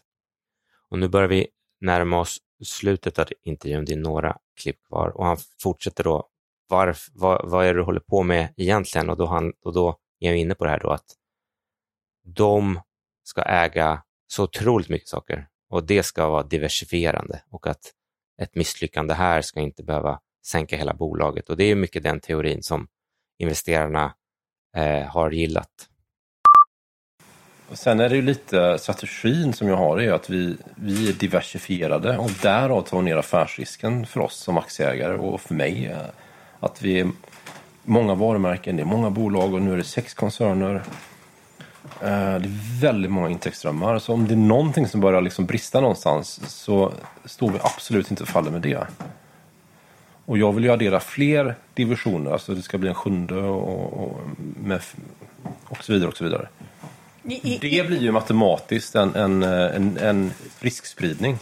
Och 0.91 0.99
nu 0.99 1.07
börjar 1.07 1.27
vi 1.27 1.47
närma 1.81 2.19
oss 2.19 2.37
slutet 2.63 3.19
av 3.19 3.27
intervjun, 3.43 3.85
det 3.85 3.93
är 3.93 3.97
några 3.97 4.37
klipp 4.61 4.83
kvar 4.87 5.07
och 5.07 5.25
han 5.25 5.37
fortsätter 5.63 6.03
då, 6.03 6.27
varf, 6.69 7.07
vad, 7.13 7.49
vad 7.49 7.65
är 7.65 7.73
det 7.73 7.79
du 7.79 7.83
håller 7.83 7.99
på 7.99 8.23
med 8.23 8.53
egentligen? 8.57 9.09
Och 9.09 9.17
då, 9.17 9.25
han, 9.25 9.53
och 9.65 9.73
då 9.73 9.89
är 10.19 10.29
jag 10.29 10.37
inne 10.37 10.55
på 10.55 10.63
det 10.63 10.69
här 10.69 10.79
då 10.79 10.89
att 10.89 11.05
de 12.23 12.79
ska 13.23 13.41
äga 13.41 14.03
så 14.27 14.43
otroligt 14.43 14.89
mycket 14.89 15.07
saker 15.07 15.47
och 15.69 15.85
det 15.85 16.03
ska 16.03 16.29
vara 16.29 16.43
diversifierande 16.43 17.43
och 17.49 17.67
att 17.67 17.93
ett 18.41 18.55
misslyckande 18.55 19.13
här 19.13 19.41
ska 19.41 19.59
inte 19.59 19.83
behöva 19.83 20.19
sänka 20.45 20.77
hela 20.77 20.93
bolaget. 20.93 21.49
Och 21.49 21.57
det 21.57 21.63
är 21.63 21.75
mycket 21.75 22.03
den 22.03 22.19
teorin 22.19 22.63
som 22.63 22.87
investerarna 23.37 24.15
eh, 24.77 25.07
har 25.07 25.31
gillat. 25.31 25.90
Och 27.71 27.77
sen 27.77 27.99
är 27.99 28.09
det 28.09 28.15
ju 28.15 28.21
lite 28.21 28.77
strategin 28.77 29.53
som 29.53 29.67
jag 29.67 29.77
har 29.77 30.01
är 30.01 30.11
att 30.11 30.29
vi, 30.29 30.57
vi 30.75 31.09
är 31.09 31.13
diversifierade 31.13 32.17
och 32.17 32.31
därav 32.41 32.81
tar 32.81 33.01
ner 33.01 33.17
affärsrisken 33.17 34.05
för 34.05 34.19
oss 34.19 34.35
som 34.35 34.57
aktieägare 34.57 35.17
och 35.17 35.41
för 35.41 35.53
mig. 35.53 35.95
Att 36.59 36.81
vi 36.81 36.99
är 36.99 37.11
många 37.83 38.15
varumärken, 38.15 38.75
det 38.75 38.83
är 38.83 38.85
många 38.85 39.09
bolag 39.09 39.53
och 39.53 39.61
nu 39.61 39.73
är 39.73 39.77
det 39.77 39.83
sex 39.83 40.13
koncerner. 40.13 40.75
Eh, 42.01 42.39
det 42.39 42.47
är 42.47 42.81
väldigt 42.81 43.11
många 43.11 43.29
intäktsströmmar. 43.29 43.99
Så 43.99 44.13
om 44.13 44.27
det 44.27 44.33
är 44.33 44.37
någonting 44.37 44.87
som 44.87 45.01
börjar 45.01 45.21
liksom 45.21 45.45
brista 45.45 45.81
någonstans 45.81 46.41
så 46.47 46.93
står 47.25 47.51
vi 47.51 47.59
absolut 47.61 48.11
inte 48.11 48.23
och 48.23 48.29
faller 48.29 48.51
med 48.51 48.61
det. 48.61 48.87
Och 50.25 50.37
jag 50.37 50.53
vill 50.53 50.63
ju 50.63 50.71
addera 50.71 50.99
fler 50.99 51.55
divisioner, 51.73 52.31
alltså 52.31 52.55
det 52.55 52.61
ska 52.61 52.77
bli 52.77 52.89
en 52.89 52.95
sjunde 52.95 53.35
och, 53.35 54.03
och, 54.03 54.19
med, 54.63 54.81
och 55.63 55.83
så 55.83 55.93
vidare 55.93 56.09
och 56.09 56.17
så 56.17 56.23
vidare. 56.23 56.47
Det 57.23 57.87
blir 57.87 58.01
ju 58.01 58.11
matematiskt 58.11 58.95
en, 58.95 59.15
en, 59.15 59.43
en, 59.43 59.97
en 59.97 60.31
riskspridning. 60.59 61.37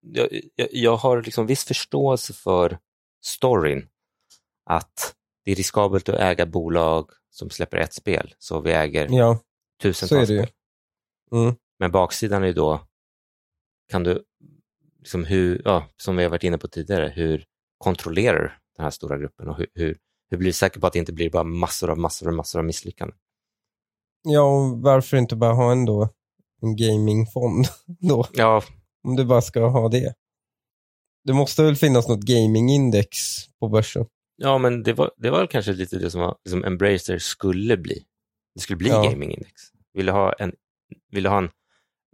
Jag, 0.00 0.28
jag, 0.54 0.68
jag 0.72 0.96
har 0.96 1.22
liksom 1.22 1.46
viss 1.46 1.64
förståelse 1.64 2.32
för 2.32 2.78
storyn, 3.24 3.88
att 4.66 5.14
det 5.44 5.52
är 5.52 5.56
riskabelt 5.56 6.08
att 6.08 6.20
äga 6.20 6.46
bolag 6.46 7.10
som 7.30 7.50
släpper 7.50 7.76
ett 7.76 7.94
spel, 7.94 8.34
så 8.38 8.60
vi 8.60 8.72
äger 8.72 9.08
ja, 9.10 9.38
tusentals 9.82 10.28
spel. 10.28 10.48
Mm. 11.32 11.54
Men 11.78 11.90
baksidan 11.90 12.42
är 12.42 12.46
ju 12.46 12.52
då, 12.52 12.86
kan 13.90 14.02
du, 14.02 14.24
liksom 14.98 15.24
hur, 15.24 15.62
ja, 15.64 15.88
som 15.96 16.16
vi 16.16 16.22
har 16.22 16.30
varit 16.30 16.44
inne 16.44 16.58
på 16.58 16.68
tidigare, 16.68 17.12
hur 17.16 17.44
kontrollerar 17.78 18.58
den 18.76 18.84
här 18.84 18.90
stora 18.90 19.18
gruppen 19.18 19.48
och 19.48 19.56
hur, 19.56 19.66
hur, 19.74 19.98
hur 20.30 20.38
blir 20.38 20.48
du 20.48 20.52
säker 20.52 20.80
på 20.80 20.86
att 20.86 20.92
det 20.92 20.98
inte 20.98 21.12
blir 21.12 21.30
bara 21.30 21.44
massor 21.44 21.90
av 21.90 21.98
massor 21.98 22.28
av 22.28 22.34
massor 22.34 22.58
av 22.58 22.64
misslyckanden? 22.64 23.18
Ja, 24.22 24.40
och 24.40 24.82
varför 24.82 25.16
inte 25.16 25.36
bara 25.36 25.52
ha 25.52 25.72
en, 25.72 25.84
då, 25.84 26.08
en 26.62 26.76
gamingfond 26.76 27.66
då? 28.00 28.26
Ja. 28.32 28.62
Om 29.08 29.16
du 29.16 29.24
bara 29.24 29.42
ska 29.42 29.66
ha 29.66 29.88
det. 29.88 30.14
Det 31.24 31.32
måste 31.32 31.62
väl 31.62 31.76
finnas 31.76 32.08
något 32.08 32.22
gamingindex 32.22 33.18
på 33.60 33.68
börsen? 33.68 34.06
Ja, 34.36 34.58
men 34.58 34.82
det 34.82 34.92
var, 34.92 35.10
det 35.16 35.30
var 35.30 35.46
kanske 35.46 35.72
lite 35.72 35.98
det 35.98 36.10
som 36.10 36.20
var, 36.20 36.36
liksom 36.44 36.64
Embracer 36.64 37.18
skulle 37.18 37.76
bli. 37.76 38.04
Det 38.54 38.60
skulle 38.60 38.76
bli 38.76 38.88
ja. 38.88 39.02
gamingindex. 39.02 39.62
Vill 39.92 40.06
du 40.06 40.12
ha 40.12 40.32
en, 40.32 40.52
vill 41.10 41.26
ha 41.26 41.38
en 41.38 41.50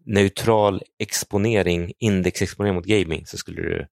neutral 0.04 0.82
exponering, 0.98 1.92
indexexponering 1.98 2.74
mot 2.74 2.84
gaming 2.84 3.26
så 3.26 3.36
skulle 3.36 3.62
du 3.62 3.86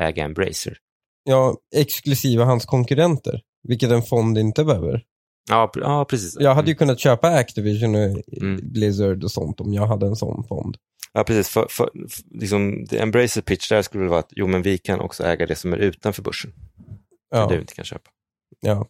äga 0.00 0.24
Embracer. 0.24 0.78
Ja, 1.24 1.56
exklusiva 1.74 2.44
hans 2.44 2.64
konkurrenter, 2.64 3.42
vilket 3.62 3.90
en 3.90 4.02
fond 4.02 4.38
inte 4.38 4.64
behöver. 4.64 5.04
Ja, 5.48 5.70
ja 5.74 6.04
precis. 6.04 6.36
Jag 6.40 6.54
hade 6.54 6.68
ju 6.68 6.74
kunnat 6.74 7.00
köpa 7.00 7.28
Activision 7.28 7.94
och 7.94 8.22
mm. 8.42 8.60
Blizzard 8.62 9.24
och 9.24 9.30
sånt 9.30 9.60
om 9.60 9.74
jag 9.74 9.86
hade 9.86 10.06
en 10.06 10.16
sån 10.16 10.44
fond. 10.48 10.76
Ja, 11.12 11.24
precis. 11.24 11.48
För, 11.48 11.66
för, 11.70 11.90
för, 12.08 12.38
liksom, 12.40 12.86
the 12.86 12.98
Embracer 12.98 13.40
pitch 13.40 13.68
där 13.68 13.82
skulle 13.82 14.08
vara 14.08 14.20
att 14.20 14.30
jo, 14.30 14.46
men 14.46 14.62
vi 14.62 14.78
kan 14.78 15.00
också 15.00 15.24
äga 15.24 15.46
det 15.46 15.56
som 15.56 15.72
är 15.72 15.76
utanför 15.76 16.22
börsen. 16.22 16.52
Ja. 17.30 17.46
du 17.46 17.60
inte 17.60 17.74
kan 17.74 17.84
köpa. 17.84 18.10
Ja. 18.60 18.86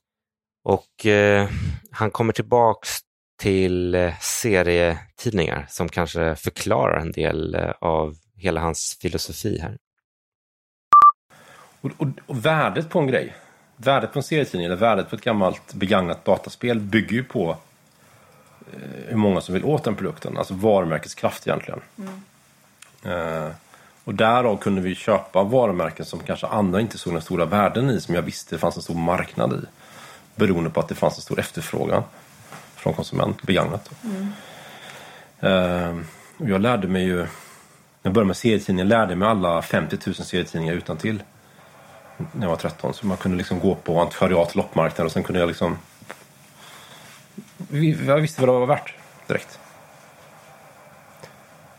Och 0.64 1.06
eh, 1.06 1.48
han 1.90 2.10
kommer 2.10 2.32
tillbaks 2.32 2.98
till 3.38 3.94
eh, 3.94 4.18
serietidningar 4.20 5.66
som 5.68 5.88
kanske 5.88 6.36
förklarar 6.36 7.00
en 7.00 7.12
del 7.12 7.54
eh, 7.54 7.70
av 7.80 8.14
hela 8.36 8.60
hans 8.60 8.98
filosofi 9.00 9.58
här. 9.58 9.78
Och, 11.80 11.90
och, 11.96 12.08
och, 12.26 12.46
värdet 12.46 12.90
på 12.90 12.98
en 12.98 13.06
grej, 13.06 13.34
värdet 13.76 14.12
på 14.12 14.18
en 14.18 14.22
serietidning 14.22 14.66
eller 14.66 14.76
värdet 14.76 15.10
på 15.10 15.16
ett 15.16 15.22
gammalt 15.22 15.74
begagnat 15.74 16.24
dataspel 16.24 16.80
bygger 16.80 17.12
ju 17.12 17.24
på 17.24 17.56
eh, 18.72 18.78
hur 19.08 19.16
många 19.16 19.40
som 19.40 19.54
vill 19.54 19.64
åt 19.64 19.84
den 19.84 19.96
produkten, 19.96 20.38
alltså 20.38 20.54
varumärkets 20.54 21.14
kraft 21.14 21.46
egentligen. 21.46 21.80
Mm. 21.98 22.22
Eh, 23.04 23.50
och 24.04 24.14
därav 24.14 24.56
kunde 24.56 24.80
vi 24.80 24.94
köpa 24.94 25.42
varumärken 25.42 26.06
som 26.06 26.20
kanske 26.20 26.46
andra 26.46 26.80
inte 26.80 26.98
såg 26.98 27.12
den 27.12 27.22
stora 27.22 27.44
värden 27.44 27.90
i, 27.90 28.00
som 28.00 28.14
jag 28.14 28.22
visste 28.22 28.54
det 28.54 28.58
fanns 28.58 28.76
en 28.76 28.82
stor 28.82 28.94
marknad 28.94 29.52
i. 29.52 29.66
Beroende 30.34 30.70
på 30.70 30.80
att 30.80 30.88
det 30.88 30.94
fanns 30.94 31.16
en 31.16 31.22
stor 31.22 31.40
efterfrågan 31.40 32.02
från 32.74 32.94
konsument, 32.94 33.42
begagnat. 33.42 33.90
Mm. 34.04 34.32
Och 36.38 36.48
jag 36.48 36.60
lärde 36.60 36.88
mig 36.88 37.04
ju, 37.04 37.16
när 37.16 37.28
jag 38.02 38.12
började 38.12 38.26
med 38.26 38.36
serietidningar, 38.36 38.84
lärde 38.84 39.16
mig 39.16 39.28
alla 39.28 39.62
50 39.62 39.98
000 40.06 40.14
serietidningar 40.14 40.74
utan 40.74 40.96
till 40.96 41.22
när 42.16 42.42
jag 42.42 42.48
var 42.48 42.56
13. 42.56 42.94
Så 42.94 43.06
man 43.06 43.16
kunde 43.16 43.36
liksom 43.36 43.60
gå 43.60 43.74
på 43.74 44.00
antikvariat, 44.00 44.54
loppmarknad 44.54 45.06
och 45.06 45.12
sen 45.12 45.22
kunde 45.22 45.40
jag 45.40 45.46
liksom... 45.46 45.78
Jag 48.06 48.20
visste 48.20 48.40
vad 48.40 48.48
det 48.48 48.60
var 48.60 48.66
värt 48.66 48.94
direkt. 49.26 49.58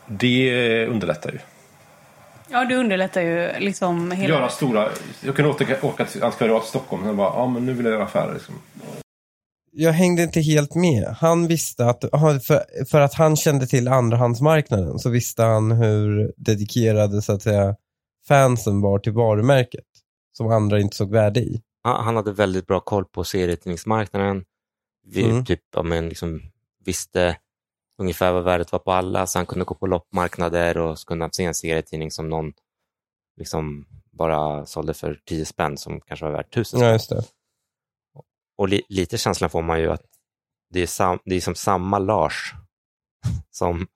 Det 0.06 0.86
underlättar 0.86 1.32
ju. 1.32 1.38
Ja, 2.50 2.64
det 2.64 2.74
underlättar 2.74 3.20
ju 3.20 3.58
liksom 3.58 4.10
hela... 4.10 4.34
Göra 4.34 4.48
stora... 4.48 4.88
Jag 5.20 5.36
kunde 5.36 5.50
åka, 5.50 5.76
åka 5.82 6.04
till 6.04 6.22
antikvariat 6.22 6.64
i 6.64 6.68
Stockholm 6.68 7.06
och 7.06 7.16
bara, 7.16 7.32
ja 7.34 7.46
men 7.46 7.66
nu 7.66 7.72
vill 7.72 7.84
jag 7.84 7.94
göra 7.94 8.04
affärer 8.04 8.34
liksom. 8.34 8.54
Jag 9.72 9.92
hängde 9.92 10.22
inte 10.22 10.40
helt 10.40 10.74
med. 10.74 11.16
Han 11.20 11.46
visste 11.46 11.86
att, 11.86 12.04
för, 12.46 12.84
för 12.84 13.00
att 13.00 13.14
han 13.14 13.36
kände 13.36 13.66
till 13.66 13.88
andrahandsmarknaden 13.88 14.98
så 14.98 15.10
visste 15.10 15.42
han 15.42 15.72
hur 15.72 16.32
dedikerade 16.36 17.22
så 17.22 17.32
att 17.32 17.42
säga 17.42 17.76
fansen 18.28 18.80
var 18.80 18.98
till 18.98 19.12
varumärket 19.12 19.84
som 20.38 20.50
andra 20.50 20.80
inte 20.80 20.96
såg 20.96 21.10
värde 21.10 21.40
i. 21.40 21.62
Han 21.82 22.16
hade 22.16 22.32
väldigt 22.32 22.66
bra 22.66 22.80
koll 22.80 23.04
på 23.04 23.24
serietidningsmarknaden. 23.24 24.44
Vi 25.06 25.24
mm. 25.24 25.44
typ, 25.44 25.60
ja, 25.76 25.82
men 25.82 26.08
liksom, 26.08 26.42
visste 26.84 27.38
ungefär 27.98 28.32
vad 28.32 28.44
värdet 28.44 28.72
var 28.72 28.78
på 28.78 28.92
alla, 28.92 29.26
så 29.26 29.38
han 29.38 29.46
kunde 29.46 29.64
gå 29.64 29.74
på 29.74 29.86
loppmarknader 29.86 30.78
och 30.78 30.98
så 30.98 31.06
kunde 31.06 31.24
han 31.24 31.32
se 31.32 31.44
en 31.44 31.54
serietidning 31.54 32.10
som 32.10 32.28
någon 32.28 32.52
liksom 33.36 33.86
bara 34.10 34.66
sålde 34.66 34.94
för 34.94 35.20
10 35.24 35.44
spänn 35.44 35.78
som 35.78 36.00
kanske 36.00 36.26
var 36.26 36.32
värt 36.32 36.56
1000 36.56 36.98
spänn. 36.98 37.22
Ja. 38.14 38.22
Och 38.56 38.68
li 38.68 38.82
lite 38.88 39.18
känslan 39.18 39.50
får 39.50 39.62
man 39.62 39.80
ju 39.80 39.92
att 39.92 40.04
det 40.70 40.80
är, 40.80 40.86
sam 40.86 41.18
det 41.24 41.34
är 41.34 41.40
som 41.40 41.54
samma 41.54 41.98
Lars 41.98 42.54
som 43.50 43.86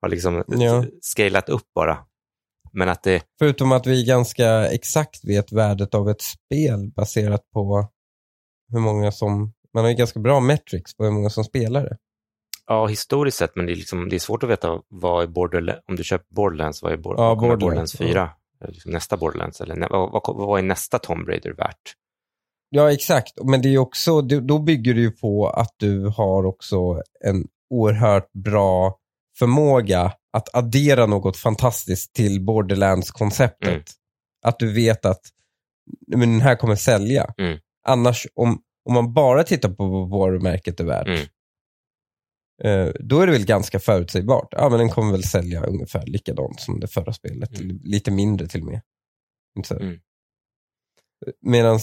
har 0.00 0.08
liksom 0.08 0.44
ja. 0.46 0.84
scalat 1.00 1.48
upp 1.48 1.74
bara 1.74 2.06
men 2.72 2.88
att 2.88 3.02
det... 3.02 3.22
Förutom 3.38 3.72
att 3.72 3.86
vi 3.86 4.04
ganska 4.04 4.68
exakt 4.68 5.24
vet 5.24 5.52
värdet 5.52 5.94
av 5.94 6.10
ett 6.10 6.20
spel 6.22 6.90
baserat 6.96 7.50
på 7.52 7.88
hur 8.72 8.80
många 8.80 9.12
som... 9.12 9.52
Man 9.74 9.84
har 9.84 9.90
ju 9.90 9.96
ganska 9.96 10.20
bra 10.20 10.40
metrics 10.40 10.96
på 10.96 11.04
hur 11.04 11.10
många 11.10 11.30
som 11.30 11.44
spelar 11.44 11.82
det. 11.82 11.96
Ja, 12.66 12.86
historiskt 12.86 13.36
sett, 13.36 13.56
men 13.56 13.66
det 13.66 13.72
är, 13.72 13.76
liksom, 13.76 14.08
det 14.08 14.16
är 14.16 14.20
svårt 14.20 14.42
att 14.42 14.50
veta 14.50 14.80
vad 14.88 15.22
är 15.22 15.26
Borderlands, 15.26 15.82
om 15.88 15.96
du 15.96 16.04
köper 16.04 16.34
Borderlands, 16.34 16.82
vad 16.82 16.92
är 16.92 16.96
Borderlands, 16.96 17.42
ja, 17.42 17.48
Borderlands, 17.48 17.64
Borderlands 17.64 17.96
4? 17.98 18.30
Ja. 18.60 18.68
Liksom 18.68 18.92
nästa 18.92 19.16
Borderlands, 19.16 19.60
eller 19.60 19.88
vad, 19.90 20.12
vad, 20.12 20.36
vad 20.36 20.58
är 20.58 20.62
nästa 20.62 20.98
Tomb 20.98 21.28
Raider 21.28 21.52
värt? 21.52 21.96
Ja, 22.68 22.92
exakt. 22.92 23.32
Men 23.44 23.62
det 23.62 23.68
är 23.68 23.78
också, 23.78 24.20
då 24.22 24.58
bygger 24.58 24.94
det 24.94 25.00
ju 25.00 25.10
på 25.10 25.48
att 25.48 25.74
du 25.76 26.06
har 26.06 26.46
också 26.46 27.02
en 27.24 27.48
oerhört 27.70 28.32
bra 28.32 28.98
förmåga 29.38 30.12
att 30.32 30.54
addera 30.54 31.06
något 31.06 31.36
fantastiskt 31.36 32.12
till 32.12 32.40
Borderlands-konceptet. 32.40 33.68
Mm. 33.68 33.84
Att 34.44 34.58
du 34.58 34.72
vet 34.72 35.04
att 35.04 35.20
men 36.06 36.32
den 36.32 36.40
här 36.40 36.56
kommer 36.56 36.76
sälja. 36.76 37.34
Mm. 37.38 37.58
Annars, 37.86 38.26
om, 38.34 38.62
om 38.84 38.94
man 38.94 39.14
bara 39.14 39.44
tittar 39.44 39.68
på 39.68 39.86
vad 39.86 40.08
varumärket 40.08 40.80
är 40.80 40.84
värt, 40.84 41.06
mm. 41.06 41.26
eh, 42.64 42.92
då 43.00 43.20
är 43.20 43.26
det 43.26 43.32
väl 43.32 43.46
ganska 43.46 43.80
förutsägbart. 43.80 44.48
Ja, 44.50 44.68
men 44.68 44.78
den 44.78 44.88
kommer 44.88 45.12
väl 45.12 45.24
sälja 45.24 45.64
ungefär 45.64 46.06
likadant 46.06 46.60
som 46.60 46.80
det 46.80 46.88
förra 46.88 47.12
spelet. 47.12 47.60
Mm. 47.60 47.80
Lite 47.84 48.10
mindre 48.10 48.48
till 48.48 48.60
och 48.60 48.66
med. 48.66 48.80
Mm. 49.70 49.98
Medan 51.40 51.78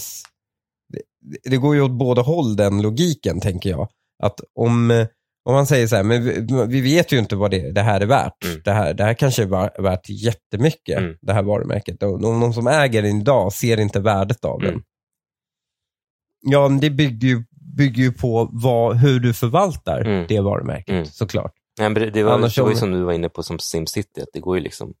det, 0.88 1.02
det, 1.50 1.56
går 1.56 1.74
ju 1.74 1.82
åt 1.82 1.98
båda 1.98 2.22
håll 2.22 2.56
den 2.56 2.82
logiken, 2.82 3.40
tänker 3.40 3.70
jag. 3.70 3.88
Att 4.22 4.40
om 4.54 5.06
om 5.44 5.54
man 5.54 5.66
säger 5.66 5.86
så 5.86 5.96
här, 5.96 6.02
men 6.02 6.24
vi, 6.24 6.66
vi 6.68 6.80
vet 6.80 7.12
ju 7.12 7.18
inte 7.18 7.36
vad 7.36 7.50
det, 7.50 7.72
det 7.72 7.80
här 7.80 8.00
är 8.00 8.06
värt. 8.06 8.44
Mm. 8.44 8.60
Det, 8.64 8.72
här, 8.72 8.94
det 8.94 9.04
här 9.04 9.14
kanske 9.14 9.42
är 9.42 9.82
värt 9.82 10.08
jättemycket, 10.08 10.98
mm. 10.98 11.16
det 11.20 11.32
här 11.32 11.42
varumärket. 11.42 12.02
Och 12.02 12.20
de, 12.20 12.40
de 12.40 12.52
som 12.52 12.66
äger 12.66 13.02
den 13.02 13.20
idag 13.20 13.52
ser 13.52 13.80
inte 13.80 14.00
värdet 14.00 14.44
av 14.44 14.60
mm. 14.60 14.72
den. 14.72 14.82
Ja, 16.40 16.68
det 16.68 16.90
bygger 16.90 17.28
ju, 17.28 17.44
bygger 17.76 18.02
ju 18.02 18.12
på 18.12 18.48
vad, 18.52 18.96
hur 18.96 19.20
du 19.20 19.34
förvaltar 19.34 20.00
mm. 20.00 20.26
det 20.28 20.40
varumärket, 20.40 20.94
mm. 20.94 21.04
såklart. 21.04 21.52
Ja, 21.80 21.88
det, 21.88 22.10
det 22.10 22.22
var, 22.22 22.32
Annars 22.32 22.54
det 22.54 22.62
var 22.62 22.70
ju 22.70 22.76
som 22.76 22.92
du 22.92 23.02
var 23.02 23.12
inne 23.12 23.28
på 23.28 23.42
som 23.42 23.58
SimCity, 23.58 24.20
att 24.20 24.30
det 24.32 24.40
går 24.40 24.56
ju 24.56 24.62
liksom... 24.62 24.94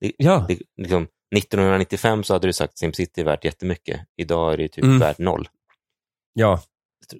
Det, 0.00 0.12
ja. 0.18 0.44
det, 0.48 0.58
liksom 0.76 1.08
1995 1.36 2.24
så 2.24 2.32
hade 2.32 2.46
du 2.46 2.52
sagt 2.52 2.78
SimCity 2.78 3.20
är 3.20 3.24
värt 3.24 3.44
jättemycket. 3.44 4.00
Idag 4.16 4.52
är 4.52 4.56
det 4.56 4.68
typ 4.68 4.84
mm. 4.84 4.98
värt 4.98 5.18
noll. 5.18 5.48
Ja, 6.32 6.60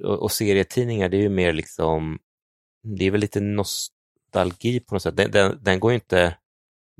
och, 0.04 0.32
serietidningar, 0.32 1.08
det 1.08 1.16
är 1.16 1.22
ju 1.22 1.28
mer 1.28 1.52
liksom, 1.52 2.18
det 2.98 3.04
är 3.04 3.10
väl 3.10 3.20
lite 3.20 3.40
nostalgi 3.40 4.80
på 4.80 4.94
något 4.94 5.02
sätt. 5.02 5.16
Den, 5.16 5.30
den, 5.30 5.58
den 5.62 5.80
går 5.80 5.92
ju 5.92 5.94
inte, 5.94 6.36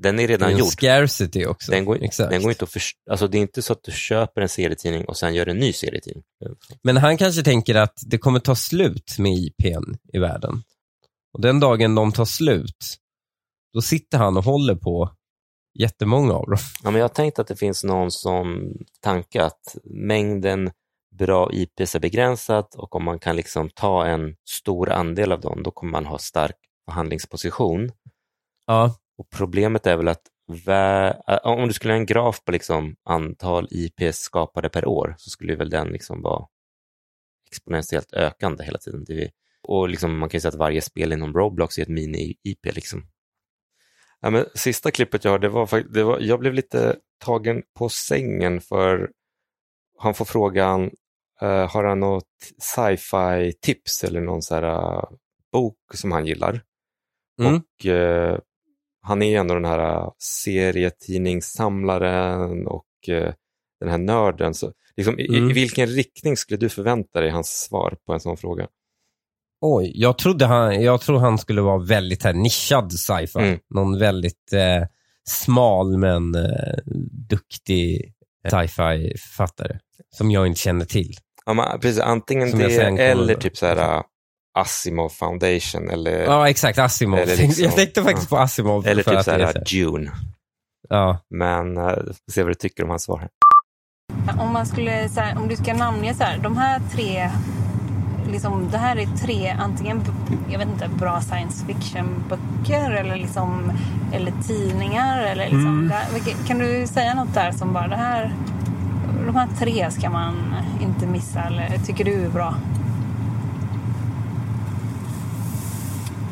den 0.03 0.19
är 0.19 0.27
redan 0.27 0.49
det 0.49 0.55
är 0.55 0.59
gjord. 0.59 0.67
scarcity 0.67 1.45
också. 1.45 1.71
Den 1.71 1.85
går, 1.85 2.03
Exakt. 2.03 2.29
den 2.29 2.41
går 2.41 2.51
inte 2.51 2.63
att 2.63 2.71
först, 2.71 2.97
alltså 3.09 3.27
det 3.27 3.37
är 3.37 3.41
inte 3.41 3.61
så 3.61 3.73
att 3.73 3.83
du 3.83 3.91
köper 3.91 4.41
en 4.41 4.49
serietidning 4.49 5.05
och 5.05 5.17
sen 5.17 5.33
gör 5.35 5.47
en 5.47 5.57
ny 5.57 5.73
serietidning. 5.73 6.23
Men 6.83 6.97
han 6.97 7.17
kanske 7.17 7.43
tänker 7.43 7.75
att 7.75 7.99
det 8.05 8.17
kommer 8.17 8.39
ta 8.39 8.55
slut 8.55 9.15
med 9.19 9.33
IPn 9.33 9.95
i 10.13 10.19
världen. 10.19 10.63
Och 11.33 11.41
den 11.41 11.59
dagen 11.59 11.95
de 11.95 12.11
tar 12.11 12.25
slut, 12.25 12.97
då 13.73 13.81
sitter 13.81 14.17
han 14.17 14.37
och 14.37 14.43
håller 14.43 14.75
på 14.75 15.11
jättemånga 15.79 16.33
av 16.33 16.45
dem. 16.45 16.57
Ja, 16.83 16.91
men 16.91 16.99
jag 16.99 17.03
har 17.03 17.13
tänkt 17.13 17.39
att 17.39 17.47
det 17.47 17.55
finns 17.55 17.83
någon 17.83 18.11
sån 18.11 18.73
tanke 19.01 19.43
att 19.43 19.77
mängden 19.83 20.71
bra 21.17 21.49
IPs 21.53 21.95
är 21.95 21.99
begränsat 21.99 22.75
och 22.75 22.95
om 22.95 23.03
man 23.03 23.19
kan 23.19 23.35
liksom 23.35 23.69
ta 23.69 24.05
en 24.05 24.35
stor 24.49 24.89
andel 24.89 25.31
av 25.31 25.41
dem, 25.41 25.63
då 25.63 25.71
kommer 25.71 25.91
man 25.91 26.05
ha 26.05 26.17
stark 26.17 26.55
förhandlingsposition. 26.85 27.91
Ja. 28.65 28.95
Och 29.17 29.29
Problemet 29.29 29.87
är 29.87 29.97
väl 29.97 30.07
att 30.07 30.21
om 31.43 31.67
du 31.67 31.73
skulle 31.73 31.93
ha 31.93 31.97
en 31.97 32.05
graf 32.05 32.43
på 32.43 32.51
liksom 32.51 32.95
antal 33.03 33.67
IPs 33.71 34.17
skapade 34.17 34.69
per 34.69 34.85
år 34.85 35.15
så 35.17 35.29
skulle 35.29 35.55
väl 35.55 35.69
den 35.69 35.87
liksom 35.87 36.21
vara 36.21 36.45
exponentiellt 37.51 38.13
ökande 38.13 38.63
hela 38.63 38.77
tiden. 38.77 39.05
Det, 39.07 39.29
och 39.61 39.89
liksom, 39.89 40.17
man 40.17 40.29
kan 40.29 40.37
ju 40.37 40.41
säga 40.41 40.49
att 40.49 40.55
varje 40.55 40.81
spel 40.81 41.13
inom 41.13 41.33
Roblox 41.33 41.77
är 41.77 41.81
ett 41.81 41.87
mini-IP. 41.87 42.75
Liksom. 42.75 43.07
Ja, 44.19 44.29
men 44.29 44.45
sista 44.55 44.91
klippet 44.91 45.23
jag 45.23 45.31
har, 45.31 45.39
det 45.39 45.49
var, 45.49 45.83
det 45.93 46.03
var, 46.03 46.19
jag 46.19 46.39
blev 46.39 46.53
lite 46.53 46.95
tagen 47.25 47.63
på 47.77 47.89
sängen 47.89 48.61
för 48.61 49.11
han 49.97 50.13
får 50.13 50.25
frågan, 50.25 50.91
har 51.45 51.83
han 51.83 51.99
något 51.99 52.23
sci-fi 52.57 53.53
tips 53.61 54.03
eller 54.03 54.21
någon 54.21 54.41
så 54.41 54.55
här, 54.55 54.63
uh, 54.63 55.03
bok 55.51 55.77
som 55.93 56.11
han 56.11 56.25
gillar? 56.25 56.61
Mm. 57.41 57.55
Och 57.55 57.85
uh, 57.85 58.37
han 59.01 59.21
är 59.21 59.39
ändå 59.39 59.53
den 59.53 59.65
här 59.65 60.11
serietidningssamlaren 60.17 62.67
och 62.67 62.85
den 63.79 63.89
här 63.89 63.97
nörden. 63.97 64.53
Så, 64.53 64.73
liksom, 64.97 65.13
mm. 65.13 65.33
i, 65.33 65.37
I 65.49 65.53
vilken 65.53 65.87
riktning 65.87 66.37
skulle 66.37 66.57
du 66.57 66.69
förvänta 66.69 67.21
dig 67.21 67.29
hans 67.29 67.49
svar 67.49 67.97
på 68.05 68.13
en 68.13 68.19
sån 68.19 68.37
fråga? 68.37 68.67
Oj, 69.61 69.91
jag 69.95 70.17
trodde 70.17 70.45
han, 70.45 70.83
jag 70.83 71.01
tror 71.01 71.19
han 71.19 71.37
skulle 71.37 71.61
vara 71.61 71.77
väldigt 71.77 72.23
här 72.23 72.33
nischad 72.33 72.93
sci-fi. 72.93 73.39
Mm. 73.39 73.59
Någon 73.69 73.99
väldigt 73.99 74.53
eh, 74.53 74.83
smal 75.27 75.97
men 75.97 76.35
eh, 76.35 76.77
duktig 77.29 78.13
sci-fi 78.49 79.17
författare 79.17 79.79
som 80.09 80.31
jag 80.31 80.47
inte 80.47 80.59
känner 80.59 80.85
till. 80.85 81.17
Ja, 81.47 81.53
men, 81.53 81.79
precis, 81.79 81.99
antingen 81.99 82.49
som 82.49 82.59
det 82.59 82.81
eller 82.81 83.35
typ 83.35 83.57
så 83.57 83.65
här 83.65 83.97
uh, 83.97 84.03
Asimov 84.59 85.09
Foundation. 85.09 85.89
Eller, 85.89 86.23
ja, 86.23 86.49
exakt. 86.49 86.79
Asimov. 86.79 87.19
Liksom, 87.25 87.63
jag 87.63 87.75
tänkte 87.75 88.03
faktiskt 88.03 88.31
ja. 88.31 88.37
på 88.37 88.43
Asimov. 88.43 88.87
Eller 88.87 89.03
typ 89.03 89.23
så 89.23 89.31
här, 89.31 89.63
Dune. 89.71 90.11
Ja. 90.89 91.19
Men 91.29 91.77
uh, 91.77 91.93
se 92.31 92.43
vad 92.43 92.51
du 92.51 92.55
tycker 92.55 92.83
om 92.83 92.89
hans 92.89 93.03
svar 93.03 93.17
här. 93.19 93.29
Om, 94.41 94.53
man 94.53 94.65
skulle, 94.65 95.09
så 95.09 95.19
här, 95.19 95.37
om 95.37 95.47
du 95.47 95.55
ska 95.55 95.73
namnge 95.73 96.13
så 96.13 96.23
här, 96.23 96.37
de 96.37 96.57
här 96.57 96.81
tre 96.93 97.29
liksom, 98.31 98.69
det 98.71 98.77
här 98.77 98.95
är 98.95 99.05
tre 99.05 99.49
antingen 99.49 100.01
jag 100.49 100.59
vet 100.59 100.67
inte, 100.67 100.89
bra 100.99 101.21
science 101.21 101.65
fiction-böcker 101.65 102.91
eller, 102.91 103.15
liksom, 103.15 103.71
eller 104.13 104.33
tidningar. 104.47 105.23
Eller 105.23 105.43
liksom, 105.43 105.67
mm. 105.67 105.87
där, 105.87 106.47
kan 106.47 106.59
du 106.59 106.87
säga 106.87 107.13
något 107.13 107.33
där 107.33 107.51
som 107.51 107.73
bara 107.73 107.87
det 107.87 107.95
här, 107.95 108.35
de 109.27 109.35
här 109.35 109.47
tre 109.59 109.91
ska 109.91 110.09
man 110.09 110.55
inte 110.81 111.07
missa 111.07 111.43
eller 111.43 111.77
tycker 111.85 112.05
du 112.05 112.25
är 112.25 112.29
bra? 112.29 112.55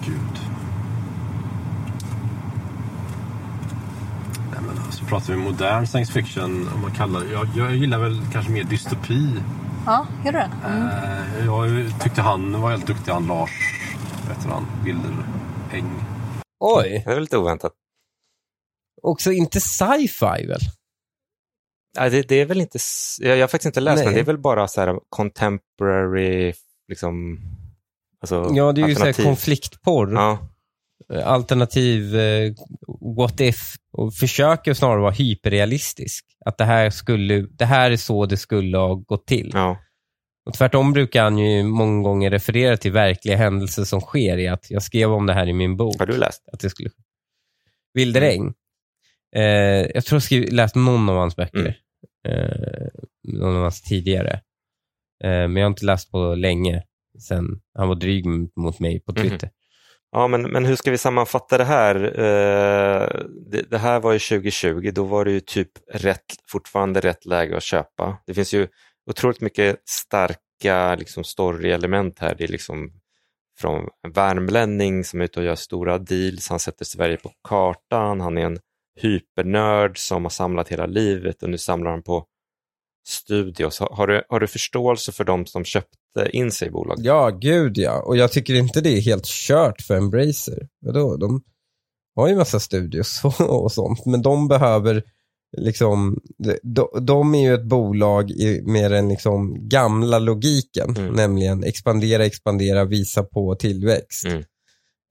Gud. 0.05 0.39
Nej, 4.51 4.59
men 4.67 4.85
alltså, 4.85 5.05
pratar 5.05 5.33
vi 5.33 5.39
modern 5.39 5.87
science 5.87 6.13
fiction, 6.13 6.69
om 6.75 6.81
man 6.81 6.91
kallar 6.91 7.19
det, 7.19 7.31
jag, 7.31 7.47
jag 7.55 7.75
gillar 7.75 7.99
väl 7.99 8.21
kanske 8.31 8.51
mer 8.51 8.63
dystopi 8.63 9.29
Ja, 9.85 10.07
gör 10.25 10.31
du 10.31 10.37
det? 10.37 10.51
Mm. 10.65 10.87
Eh, 10.87 11.45
jag 11.45 12.01
tyckte 12.01 12.21
han 12.21 12.61
var 12.61 12.71
helt 12.71 12.87
duktig, 12.87 13.11
han 13.11 13.27
Lars, 13.27 13.51
vet 14.27 14.43
du 14.43 14.49
han, 14.49 14.65
Wilderhäng. 14.83 16.05
Oj! 16.59 17.03
Det 17.05 17.11
är 17.11 17.19
lite 17.19 17.37
oväntat. 17.37 17.71
Också 19.01 19.31
inte 19.31 19.61
sci-fi 19.61 20.45
väl? 20.47 20.59
Nej, 21.97 22.09
det, 22.09 22.21
det, 22.21 22.35
är 22.35 22.45
väl 22.45 22.61
inte, 22.61 22.79
jag, 23.19 23.37
jag 23.37 23.43
har 23.43 23.47
faktiskt 23.47 23.65
inte 23.65 23.79
läst 23.79 23.95
Nej. 23.95 24.05
den, 24.05 24.13
det 24.13 24.19
är 24.19 24.25
väl 24.25 24.37
bara 24.37 24.67
så 24.67 24.81
här 24.81 24.99
contemporary, 25.09 26.53
liksom, 26.87 27.39
alltså 28.21 28.49
Ja, 28.53 28.71
det 28.71 28.81
är 28.81 28.87
ju 28.87 28.95
så 28.95 29.05
här 29.05 29.23
konfliktporr. 29.23 30.13
Ja. 30.13 30.39
Alternativ 31.23 32.15
eh, 32.15 32.53
what 33.17 33.39
if 33.39 33.75
och 33.91 34.13
försöker 34.13 34.73
snarare 34.73 35.01
vara 35.01 35.11
hyperrealistisk. 35.11 36.25
Att 36.45 36.57
det 36.57 36.65
här, 36.65 36.89
skulle, 36.89 37.41
det 37.41 37.65
här 37.65 37.91
är 37.91 37.97
så 37.97 38.25
det 38.25 38.37
skulle 38.37 38.77
ha 38.77 38.93
gått 38.93 39.27
till. 39.27 39.51
Ja. 39.53 39.77
Och 40.45 40.53
tvärtom 40.53 40.93
brukar 40.93 41.23
han 41.23 41.37
ju 41.37 41.63
många 41.63 42.03
gånger 42.03 42.31
referera 42.31 42.77
till 42.77 42.91
verkliga 42.91 43.37
händelser 43.37 43.83
som 43.83 44.01
sker 44.01 44.37
i 44.37 44.47
att 44.47 44.71
jag 44.71 44.83
skrev 44.83 45.11
om 45.11 45.25
det 45.25 45.33
här 45.33 45.47
i 45.47 45.53
min 45.53 45.77
bok. 45.77 45.99
Har 45.99 46.05
du 46.05 46.17
läst? 46.17 46.49
Att 46.53 46.59
det 46.59 46.69
skulle... 46.69 46.89
Wilderäng. 47.93 48.41
Mm. 48.41 48.53
Eh, 49.35 49.91
jag 49.93 50.05
tror 50.05 50.21
jag 50.29 50.39
har 50.39 50.51
läst 50.51 50.75
någon 50.75 51.09
av 51.09 51.15
hans 51.15 51.35
böcker. 51.35 51.59
Mm. 51.59 51.73
Eh, 52.25 52.87
någon 53.23 53.55
av 53.55 53.61
hans 53.61 53.81
tidigare. 53.81 54.33
Eh, 55.23 55.29
men 55.29 55.55
jag 55.55 55.63
har 55.63 55.69
inte 55.69 55.85
läst 55.85 56.11
på 56.11 56.35
länge. 56.35 56.83
Sen 57.27 57.61
han 57.73 57.87
var 57.87 57.95
dryg 57.95 58.25
mot 58.55 58.79
mig 58.79 58.99
på 58.99 59.11
mm. 59.11 59.21
Twitter. 59.21 59.47
Mm. 59.47 59.55
Ja, 60.11 60.27
men, 60.27 60.41
men 60.41 60.65
hur 60.65 60.75
ska 60.75 60.91
vi 60.91 60.97
sammanfatta 60.97 61.57
det 61.57 61.63
här? 61.63 61.95
Eh, 61.95 63.25
det, 63.51 63.61
det, 63.69 63.77
här 63.77 63.99
var 63.99 64.13
ju 64.13 64.19
2020, 64.19 64.91
då 64.93 65.03
var 65.03 65.25
det 65.25 65.31
ju 65.31 65.39
typ 65.39 65.71
rätt, 65.93 66.25
fortfarande 66.47 66.99
rätt 66.99 67.25
läge 67.25 67.57
att 67.57 67.63
köpa. 67.63 68.17
Det 68.27 68.33
finns 68.33 68.53
ju 68.53 68.67
otroligt 69.09 69.41
mycket 69.41 69.81
starka 69.85 70.95
liksom, 70.95 71.23
story-element 71.23 72.19
här. 72.19 72.35
Det 72.37 72.43
är 72.43 72.47
liksom 72.47 72.91
från 73.59 73.87
en 74.03 74.11
värmlänning 74.11 75.03
som 75.03 75.21
är 75.21 75.25
ute 75.25 75.39
och 75.39 75.45
gör 75.45 75.55
stora 75.55 75.97
deals, 75.97 76.49
han 76.49 76.59
sätter 76.59 76.85
Sverige 76.85 77.17
på 77.17 77.31
kartan, 77.47 78.21
han 78.21 78.37
är 78.37 78.45
en 78.45 78.59
hypernörd 78.95 79.97
som 79.97 80.23
har 80.23 80.29
samlat 80.29 80.69
hela 80.69 80.85
livet 80.85 81.43
och 81.43 81.49
nu 81.49 81.57
samlar 81.57 81.91
han 81.91 82.03
på 82.03 82.25
studios. 83.07 83.79
Har 83.79 84.07
du, 84.07 84.23
har 84.29 84.39
du 84.39 84.47
förståelse 84.47 85.11
för 85.11 85.23
de 85.23 85.45
som 85.45 85.65
köpte 85.65 86.29
in 86.29 86.51
sig 86.51 86.67
i 86.67 86.71
bolaget? 86.71 87.05
Ja, 87.05 87.29
gud 87.29 87.77
ja. 87.77 88.01
Och 88.01 88.17
jag 88.17 88.31
tycker 88.31 88.53
inte 88.53 88.81
det 88.81 88.89
är 88.89 89.01
helt 89.01 89.25
kört 89.25 89.81
för 89.81 89.97
Embracer. 89.97 90.67
Vadå? 90.81 91.17
De 91.17 91.43
har 92.15 92.27
ju 92.27 92.35
massa 92.35 92.59
studios 92.59 93.21
och 93.39 93.71
sånt, 93.71 94.05
men 94.05 94.21
de 94.21 94.47
behöver 94.47 95.03
liksom, 95.57 96.21
de, 96.63 96.87
de 97.01 97.35
är 97.35 97.41
ju 97.41 97.53
ett 97.53 97.65
bolag 97.65 98.31
med 98.63 98.91
den 98.91 99.09
liksom 99.09 99.69
gamla 99.69 100.19
logiken, 100.19 100.95
mm. 100.97 101.13
nämligen 101.13 101.63
expandera, 101.63 102.25
expandera, 102.25 102.85
visa 102.85 103.23
på 103.23 103.55
tillväxt. 103.55 104.25
Mm. 104.25 104.43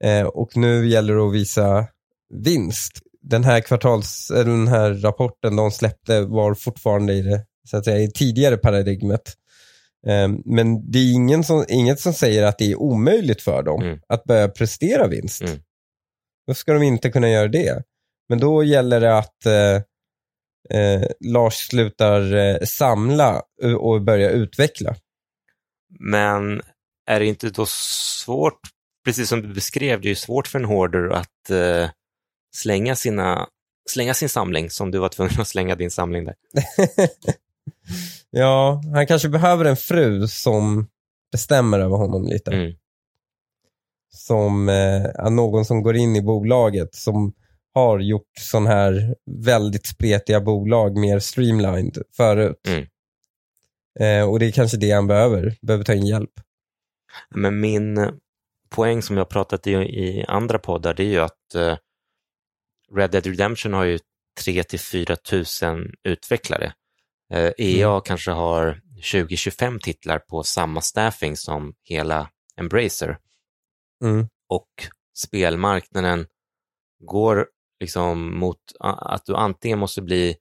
Eh, 0.03 0.27
och 0.27 0.57
nu 0.57 0.87
gäller 0.87 1.15
det 1.15 1.27
att 1.27 1.33
visa 1.33 1.87
vinst. 2.33 3.01
Den 3.29 3.43
här 3.43 3.61
kvartals, 3.61 4.27
den 4.27 4.67
här 4.67 4.93
rapporten 4.93 5.55
de 5.55 5.71
släppte 5.71 6.21
var 6.21 6.53
fortfarande 6.53 7.13
i 7.13 7.21
det 7.21 7.45
så 7.69 7.77
att 7.77 7.85
säga, 7.85 7.99
i 7.99 8.11
tidigare 8.11 8.57
paradigmet. 8.57 9.33
Um, 10.07 10.41
men 10.45 10.91
det 10.91 10.99
är 10.99 11.13
ingen 11.13 11.43
som, 11.43 11.65
inget 11.69 11.99
som 11.99 12.13
säger 12.13 12.43
att 12.43 12.57
det 12.57 12.71
är 12.71 12.75
omöjligt 12.75 13.41
för 13.41 13.63
dem 13.63 13.81
mm. 13.81 13.99
att 14.07 14.23
börja 14.23 14.47
prestera 14.47 15.07
vinst. 15.07 15.41
Mm. 15.41 15.59
Då 16.47 16.53
ska 16.53 16.73
de 16.73 16.83
inte 16.83 17.11
kunna 17.11 17.29
göra 17.29 17.47
det. 17.47 17.83
Men 18.29 18.39
då 18.39 18.63
gäller 18.63 19.01
det 19.01 19.17
att 19.17 19.37
uh, 19.47 19.81
uh, 20.79 21.05
Lars 21.19 21.53
slutar 21.53 22.33
uh, 22.33 22.57
samla 22.65 23.41
och 23.79 24.01
börjar 24.01 24.29
utveckla. 24.29 24.95
Men 25.99 26.61
är 27.07 27.19
det 27.19 27.25
inte 27.25 27.49
då 27.49 27.65
svårt, 27.69 28.59
precis 29.05 29.29
som 29.29 29.41
du 29.41 29.53
beskrev, 29.53 30.01
det 30.01 30.11
är 30.11 30.15
svårt 30.15 30.47
för 30.47 30.59
en 30.59 30.65
hoarder 30.65 31.09
att 31.09 31.51
slänga, 32.55 32.95
sina, 32.95 33.47
slänga 33.89 34.13
sin 34.13 34.29
samling 34.29 34.69
som 34.69 34.91
du 34.91 34.97
var 34.97 35.09
tvungen 35.09 35.41
att 35.41 35.47
slänga 35.47 35.75
din 35.75 35.91
samling 35.91 36.25
där. 36.25 36.35
ja, 38.29 38.81
han 38.93 39.07
kanske 39.07 39.29
behöver 39.29 39.65
en 39.65 39.77
fru 39.77 40.27
som 40.27 40.87
bestämmer 41.31 41.79
över 41.79 41.97
honom 41.97 42.27
lite. 42.27 42.51
Mm. 42.51 42.73
Som 44.09 44.69
eh, 44.69 45.29
någon 45.29 45.65
som 45.65 45.83
går 45.83 45.95
in 45.95 46.15
i 46.15 46.21
bolaget 46.21 46.95
som 46.95 47.33
har 47.73 47.99
gjort 47.99 48.31
sån 48.39 48.67
här 48.67 49.15
väldigt 49.31 49.85
spretiga 49.85 50.41
bolag 50.41 50.97
mer 50.97 51.19
streamlined 51.19 51.97
förut. 52.17 52.67
Mm. 52.67 52.85
Eh, 53.99 54.29
och 54.29 54.39
det 54.39 54.45
är 54.45 54.51
kanske 54.51 54.77
det 54.77 54.91
han 54.91 55.07
behöver, 55.07 55.55
behöver 55.61 55.83
ta 55.83 55.93
in 55.93 56.05
hjälp. 56.05 56.31
Men 57.29 57.59
min 57.59 58.11
poäng 58.69 59.01
som 59.01 59.17
jag 59.17 59.29
pratat 59.29 59.67
i, 59.67 59.71
i 59.71 60.25
andra 60.27 60.59
poddar, 60.59 60.93
det 60.93 61.03
är 61.03 61.07
ju 61.07 61.19
att 61.19 61.55
eh, 61.55 61.77
Red 62.95 63.11
Dead 63.11 63.25
Redemption 63.25 63.73
har 63.73 63.83
ju 63.83 63.99
3 64.43 64.63
till 64.63 64.79
4 64.79 65.15
tusen 65.15 65.93
utvecklare. 66.03 66.73
EA 67.33 67.47
eh, 67.47 67.53
e 67.57 67.81
mm. 67.81 68.01
kanske 68.01 68.31
har 68.31 68.81
20-25 69.01 69.79
titlar 69.79 70.19
på 70.19 70.43
samma 70.43 70.81
staffing 70.81 71.37
som 71.37 71.73
hela 71.83 72.29
Embracer. 72.57 73.17
Mm. 74.03 74.27
Och 74.49 74.69
spelmarknaden 75.17 76.27
går 77.03 77.47
liksom 77.79 78.39
mot 78.39 78.59
att 78.79 79.25
du 79.25 79.35
antingen 79.35 79.79
måste 79.79 80.01
bli 80.01 80.35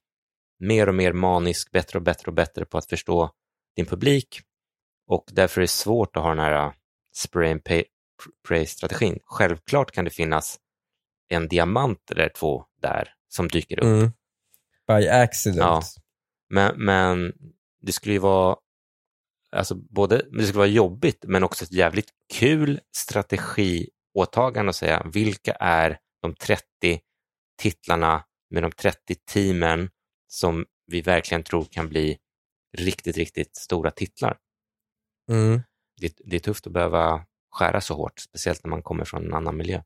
mer 0.61 0.89
och 0.89 0.95
mer 0.95 1.13
manisk, 1.13 1.71
bättre 1.71 1.99
och 1.99 2.03
bättre 2.03 2.27
och 2.27 2.35
bättre 2.35 2.65
på 2.65 2.79
att 2.79 2.89
förstå 2.89 3.31
din 3.77 3.87
publik 3.87 4.41
och 5.07 5.25
därför 5.33 5.61
är 5.61 5.63
det 5.63 5.69
svårt 5.69 6.17
att 6.17 6.23
ha 6.23 6.31
den 6.31 6.39
här 6.39 6.73
spray 7.15 7.51
and 7.51 7.63
pray-strategin. 8.49 9.19
Självklart 9.25 9.91
kan 9.91 10.05
det 10.05 10.11
finnas 10.11 10.59
en 11.35 11.49
diamant 11.49 12.11
eller 12.11 12.28
två 12.28 12.64
där 12.82 13.09
som 13.28 13.49
dyker 13.49 13.78
upp. 13.78 13.85
Mm. 13.85 14.11
By 14.87 15.09
accident. 15.09 15.61
Ja. 15.61 15.82
Men, 16.51 16.85
men 16.85 17.32
det 17.80 17.93
skulle 17.93 18.12
ju 18.12 18.18
vara 18.18 18.57
alltså 19.53 19.74
både, 19.74 20.16
det 20.16 20.45
skulle 20.45 20.59
vara 20.59 20.66
jobbigt 20.66 21.24
men 21.28 21.45
också 21.45 21.64
ett 21.64 21.72
jävligt 21.72 22.11
kul 22.32 22.80
strategiåtagande 22.97 24.70
att 24.70 24.76
säga 24.76 25.07
vilka 25.12 25.53
är 25.53 25.99
de 26.22 26.35
30 26.35 26.64
titlarna 27.62 28.24
med 28.51 28.62
de 28.62 28.72
30 28.72 29.14
teamen 29.32 29.91
som 30.26 30.66
vi 30.87 31.01
verkligen 31.01 31.43
tror 31.43 31.64
kan 31.64 31.89
bli 31.89 32.18
riktigt, 32.76 33.16
riktigt 33.16 33.57
stora 33.57 33.91
titlar. 33.91 34.39
Mm. 35.30 35.62
Det, 36.01 36.18
det, 36.24 36.37
är 36.37 36.41
tufft 36.41 36.66
att 36.66 36.72
behöva 36.72 37.24
skära 37.51 37.80
så 37.80 37.95
hårt, 37.95 38.18
speciellt 38.18 38.64
när 38.64 38.70
man 38.70 38.82
kommer 38.82 39.05
från 39.05 39.24
en 39.24 39.35
annan 39.35 39.57
miljö. 39.57 39.82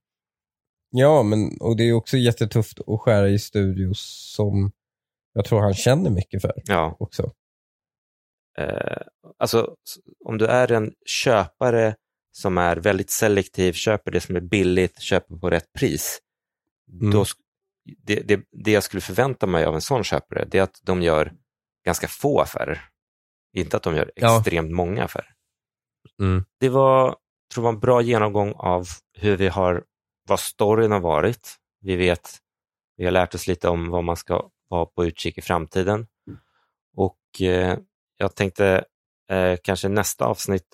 Ja, 0.90 1.22
men 1.22 1.60
och 1.60 1.76
det 1.76 1.88
är 1.88 1.92
också 1.92 2.16
jättetufft 2.16 2.80
att 2.86 3.00
skära 3.00 3.28
i 3.28 3.38
studios 3.38 4.32
som 4.36 4.72
jag 5.32 5.44
tror 5.44 5.60
han 5.60 5.74
känner 5.74 6.10
mycket 6.10 6.42
för. 6.42 6.62
Ja. 6.64 6.96
också. 6.98 7.32
Eh, 8.58 9.02
alltså, 9.38 9.74
om 10.24 10.38
du 10.38 10.46
är 10.46 10.72
en 10.72 10.92
köpare 11.06 11.94
som 12.32 12.58
är 12.58 12.76
väldigt 12.76 13.10
selektiv, 13.10 13.72
köper 13.72 14.10
det 14.10 14.20
som 14.20 14.36
är 14.36 14.40
billigt, 14.40 15.00
köper 15.00 15.36
på 15.36 15.50
rätt 15.50 15.72
pris, 15.72 16.18
mm. 17.00 17.10
då, 17.10 17.24
det, 18.02 18.20
det, 18.20 18.40
det 18.64 18.70
jag 18.70 18.82
skulle 18.82 19.00
förvänta 19.00 19.46
mig 19.46 19.64
av 19.64 19.74
en 19.74 19.80
sån 19.80 20.04
köpare, 20.04 20.44
det 20.50 20.58
är 20.58 20.62
att 20.62 20.80
de 20.82 21.02
gör 21.02 21.32
ganska 21.84 22.08
få 22.08 22.40
affärer. 22.40 22.80
Inte 23.52 23.76
att 23.76 23.82
de 23.82 23.96
gör 23.96 24.12
extremt 24.16 24.70
ja. 24.70 24.76
många 24.76 25.04
affärer. 25.04 25.34
Mm. 26.20 26.44
Det 26.60 26.68
var, 26.68 27.16
tror 27.54 27.66
jag, 27.66 27.74
en 27.74 27.80
bra 27.80 28.02
genomgång 28.02 28.52
av 28.56 28.86
hur 29.18 29.36
vi 29.36 29.48
har, 29.48 29.84
vad 30.28 30.40
storyn 30.40 30.92
har 30.92 31.00
varit. 31.00 31.56
Vi 31.80 31.96
vet, 31.96 32.38
vi 32.96 33.04
har 33.04 33.12
lärt 33.12 33.34
oss 33.34 33.46
lite 33.46 33.68
om 33.68 33.90
vad 33.90 34.04
man 34.04 34.16
ska 34.16 34.50
vara 34.68 34.86
på 34.86 35.04
utkik 35.04 35.38
i 35.38 35.42
framtiden. 35.42 36.06
Och 36.96 37.42
eh, 37.42 37.78
jag 38.16 38.34
tänkte 38.34 38.84
eh, 39.30 39.56
kanske 39.62 39.88
nästa 39.88 40.26
avsnitt 40.26 40.66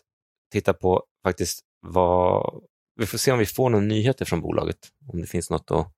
titta 0.52 0.74
på 0.74 1.04
faktiskt 1.22 1.60
vad, 1.80 2.62
vi 2.96 3.06
får 3.06 3.18
se 3.18 3.32
om 3.32 3.38
vi 3.38 3.46
får 3.46 3.70
några 3.70 3.84
nyheter 3.84 4.24
från 4.24 4.40
bolaget, 4.40 4.78
om 5.12 5.20
det 5.20 5.26
finns 5.26 5.50
något 5.50 5.70
att 5.70 5.93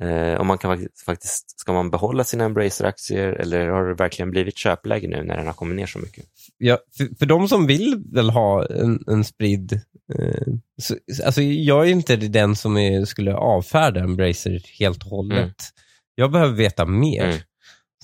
Eh, 0.00 0.40
om 0.40 0.46
man 0.46 0.58
kan 0.58 0.88
faktiskt, 1.06 1.60
ska 1.60 1.72
man 1.72 1.90
behålla 1.90 2.24
sina 2.24 2.44
Embracer-aktier 2.44 3.32
eller 3.32 3.68
har 3.68 3.88
det 3.88 3.94
verkligen 3.94 4.30
blivit 4.30 4.58
köpläge 4.58 5.08
nu 5.08 5.22
när 5.22 5.36
den 5.36 5.46
har 5.46 5.52
kommit 5.52 5.76
ner 5.76 5.86
så 5.86 5.98
mycket? 5.98 6.24
Ja, 6.58 6.78
för, 6.96 7.18
för 7.18 7.26
de 7.26 7.48
som 7.48 7.66
vill 7.66 8.02
väl 8.12 8.30
ha 8.30 8.66
en, 8.66 9.04
en 9.06 9.24
spridd... 9.24 9.72
Eh, 10.14 10.46
så, 10.82 10.96
alltså 11.24 11.42
jag 11.42 11.86
är 11.86 11.90
inte 11.90 12.16
den 12.16 12.56
som 12.56 12.76
är, 12.76 13.04
skulle 13.04 13.34
avfärda 13.34 14.00
Embracer 14.00 14.62
helt 14.78 15.02
och 15.02 15.10
hållet. 15.10 15.38
Mm. 15.38 15.54
Jag 16.14 16.32
behöver 16.32 16.54
veta 16.54 16.86
mer. 16.86 17.24
Mm. 17.24 17.38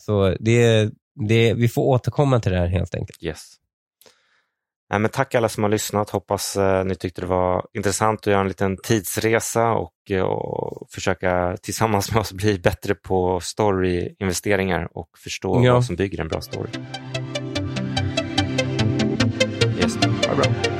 Så 0.00 0.36
det, 0.40 0.90
det, 1.28 1.54
vi 1.54 1.68
får 1.68 1.82
återkomma 1.82 2.40
till 2.40 2.52
det 2.52 2.58
här 2.58 2.66
helt 2.66 2.94
enkelt. 2.94 3.22
Yes. 3.22 3.54
Nej, 4.90 5.00
men 5.00 5.10
tack 5.10 5.34
alla 5.34 5.48
som 5.48 5.62
har 5.62 5.70
lyssnat. 5.70 6.10
Hoppas 6.10 6.56
eh, 6.56 6.84
ni 6.84 6.94
tyckte 6.94 7.20
det 7.20 7.26
var 7.26 7.66
intressant 7.74 8.20
att 8.20 8.26
göra 8.26 8.40
en 8.40 8.48
liten 8.48 8.76
tidsresa 8.76 9.72
och, 9.72 10.10
eh, 10.10 10.22
och 10.22 10.86
försöka 10.90 11.56
tillsammans 11.62 12.10
med 12.12 12.20
oss 12.20 12.32
bli 12.32 12.58
bättre 12.58 12.94
på 12.94 13.40
storyinvesteringar 13.40 14.88
och 14.98 15.08
förstå 15.18 15.64
ja. 15.64 15.74
vad 15.74 15.84
som 15.84 15.96
bygger 15.96 16.20
en 16.20 16.28
bra 16.28 16.40
story. 16.40 16.70
Yes, 19.80 19.96
ha 20.26 20.34
bra. 20.34 20.75